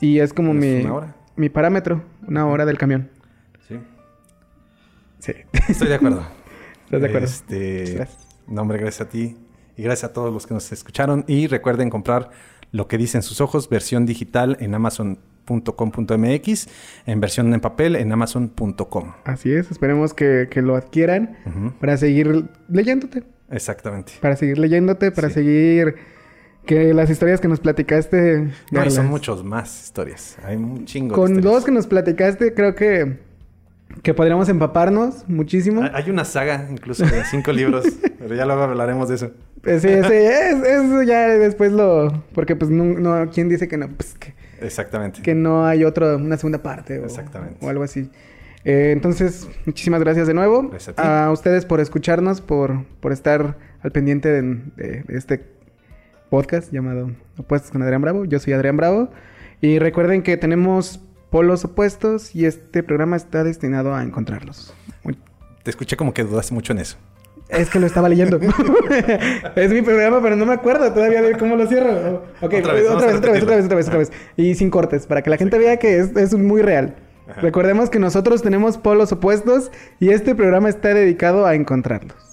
Y 0.00 0.18
es 0.18 0.32
como 0.32 0.52
mi... 0.52 0.82
Una 0.82 0.94
hora 0.94 1.21
mi 1.36 1.48
parámetro, 1.48 2.04
una 2.26 2.46
hora 2.46 2.64
del 2.64 2.78
camión. 2.78 3.10
Sí. 3.68 3.78
Sí. 5.18 5.32
Estoy 5.68 5.88
de 5.88 5.94
acuerdo. 5.94 6.26
¿Estás 6.84 7.00
de 7.00 7.06
acuerdo? 7.06 7.26
Este, 7.26 7.94
gracias. 7.94 8.28
Nombre, 8.46 8.78
gracias 8.78 9.06
a 9.06 9.10
ti. 9.10 9.36
Y 9.76 9.82
gracias 9.82 10.10
a 10.10 10.12
todos 10.12 10.32
los 10.32 10.46
que 10.46 10.54
nos 10.54 10.70
escucharon. 10.72 11.24
Y 11.26 11.46
recuerden 11.46 11.90
comprar 11.90 12.30
lo 12.72 12.88
que 12.88 12.98
dicen 12.98 13.22
sus 13.22 13.40
ojos, 13.40 13.68
versión 13.68 14.06
digital 14.06 14.56
en 14.60 14.74
amazon.com.mx, 14.74 16.68
en 17.06 17.20
versión 17.20 17.54
en 17.54 17.60
papel 17.60 17.96
en 17.96 18.10
amazon.com. 18.12 19.12
Así 19.24 19.52
es, 19.52 19.70
esperemos 19.70 20.14
que, 20.14 20.48
lo 20.56 20.74
adquieran 20.76 21.36
para 21.80 21.96
seguir 21.96 22.48
leyéndote. 22.68 23.22
Exactamente. 23.50 24.12
Para 24.20 24.36
seguir 24.36 24.58
leyéndote, 24.58 25.12
para 25.12 25.28
seguir 25.30 25.96
que 26.66 26.94
las 26.94 27.10
historias 27.10 27.40
que 27.40 27.48
nos 27.48 27.60
platicaste. 27.60 28.50
No, 28.70 28.90
son 28.90 29.06
muchos 29.06 29.44
más 29.44 29.84
historias. 29.84 30.38
Hay 30.44 30.56
un 30.56 30.84
chingo. 30.84 31.14
Con 31.14 31.40
dos 31.40 31.64
que 31.64 31.72
nos 31.72 31.86
platicaste, 31.86 32.54
creo 32.54 32.74
que, 32.74 33.18
que 34.02 34.14
podríamos 34.14 34.48
empaparnos 34.48 35.28
muchísimo. 35.28 35.82
Hay 35.92 36.10
una 36.10 36.24
saga, 36.24 36.68
incluso 36.70 37.04
de 37.04 37.24
cinco 37.24 37.52
libros, 37.52 37.86
pero 38.18 38.34
ya 38.34 38.46
luego 38.46 38.62
hablaremos 38.62 39.08
de 39.08 39.16
eso. 39.16 39.30
Pues 39.62 39.82
sí, 39.82 39.88
sí, 39.88 39.94
eso 40.14 41.02
ya 41.02 41.28
después 41.28 41.72
lo. 41.72 42.24
Porque, 42.34 42.56
pues, 42.56 42.70
no, 42.70 43.30
¿quién 43.30 43.48
dice 43.48 43.68
que 43.68 43.76
no? 43.76 43.88
Pues 43.88 44.14
que. 44.14 44.34
Exactamente. 44.60 45.22
Que 45.22 45.34
no 45.34 45.66
hay 45.66 45.84
otro, 45.84 46.16
una 46.16 46.36
segunda 46.36 46.62
parte. 46.62 47.00
O, 47.00 47.04
Exactamente. 47.04 47.64
O 47.64 47.68
algo 47.68 47.82
así. 47.82 48.10
Eh, 48.64 48.90
entonces, 48.92 49.48
muchísimas 49.66 50.00
gracias 50.00 50.28
de 50.28 50.34
nuevo. 50.34 50.70
a, 50.96 51.30
ustedes 51.32 51.64
por 51.64 51.80
escucharnos, 51.80 52.40
por, 52.40 52.84
por 53.00 53.12
estar 53.12 53.56
al 53.82 53.90
pendiente 53.90 54.28
de, 54.30 55.04
este 55.08 55.44
podcast 56.32 56.72
llamado 56.72 57.10
Opuestos 57.36 57.70
con 57.70 57.82
Adrián 57.82 58.00
Bravo. 58.00 58.24
Yo 58.24 58.38
soy 58.38 58.54
Adrián 58.54 58.78
Bravo. 58.78 59.10
Y 59.60 59.78
recuerden 59.78 60.22
que 60.22 60.38
tenemos 60.38 60.98
polos 61.28 61.62
opuestos 61.66 62.34
y 62.34 62.46
este 62.46 62.82
programa 62.82 63.16
está 63.16 63.44
destinado 63.44 63.94
a 63.94 64.02
encontrarlos. 64.02 64.72
Te 65.62 65.70
escuché 65.70 65.94
como 65.94 66.14
que 66.14 66.24
dudaste 66.24 66.54
mucho 66.54 66.72
en 66.72 66.78
eso. 66.78 66.96
Es 67.50 67.68
que 67.68 67.78
lo 67.78 67.86
estaba 67.86 68.08
leyendo. 68.08 68.40
es 69.56 69.70
mi 69.74 69.82
programa, 69.82 70.22
pero 70.22 70.34
no 70.34 70.46
me 70.46 70.54
acuerdo 70.54 70.90
todavía 70.94 71.20
de 71.20 71.36
cómo 71.36 71.54
lo 71.54 71.66
cierro. 71.66 72.24
Ok, 72.40 72.54
otra 72.60 72.72
vez, 72.72 72.88
otra 72.88 73.06
vez, 73.08 73.16
otra 73.16 73.32
vez, 73.32 73.42
otra 73.42 73.76
vez, 73.76 73.88
otra 73.88 73.98
vez, 73.98 74.12
Y 74.38 74.54
sin 74.54 74.70
cortes, 74.70 75.06
para 75.06 75.20
que 75.20 75.28
la 75.28 75.36
gente 75.36 75.58
vea 75.58 75.76
que 75.76 75.98
es, 75.98 76.16
es 76.16 76.32
muy 76.32 76.62
real. 76.62 76.96
Recordemos 77.42 77.90
que 77.90 77.98
nosotros 77.98 78.40
tenemos 78.40 78.78
polos 78.78 79.12
opuestos 79.12 79.70
y 80.00 80.08
este 80.08 80.34
programa 80.34 80.70
está 80.70 80.94
dedicado 80.94 81.44
a 81.44 81.54
encontrarlos. 81.54 82.31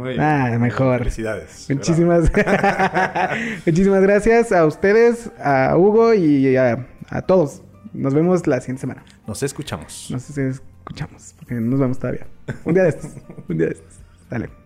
Muy 0.00 0.10
bien. 0.10 0.20
Ah, 0.22 0.56
mejor. 0.58 0.98
Felicidades. 0.98 1.66
Muchísimas, 1.68 2.32
Muchísimas 3.66 4.00
gracias 4.00 4.50
a 4.50 4.64
ustedes, 4.64 5.30
a 5.38 5.76
Hugo 5.76 6.14
y 6.14 6.56
a, 6.56 6.86
a, 7.10 7.22
todos. 7.22 7.62
Nos 7.92 8.14
vemos 8.14 8.46
la 8.46 8.60
siguiente 8.60 8.80
semana. 8.80 9.04
Nos 9.26 9.42
escuchamos. 9.42 10.08
Nos 10.10 10.38
escuchamos, 10.38 11.34
porque 11.38 11.54
nos 11.56 11.78
vemos 11.78 11.98
todavía. 11.98 12.26
Un 12.64 12.72
día 12.72 12.84
de 12.84 12.88
estos. 12.88 13.10
Un 13.46 13.58
día 13.58 13.66
de 13.66 13.72
estos. 13.74 14.00
Dale. 14.30 14.59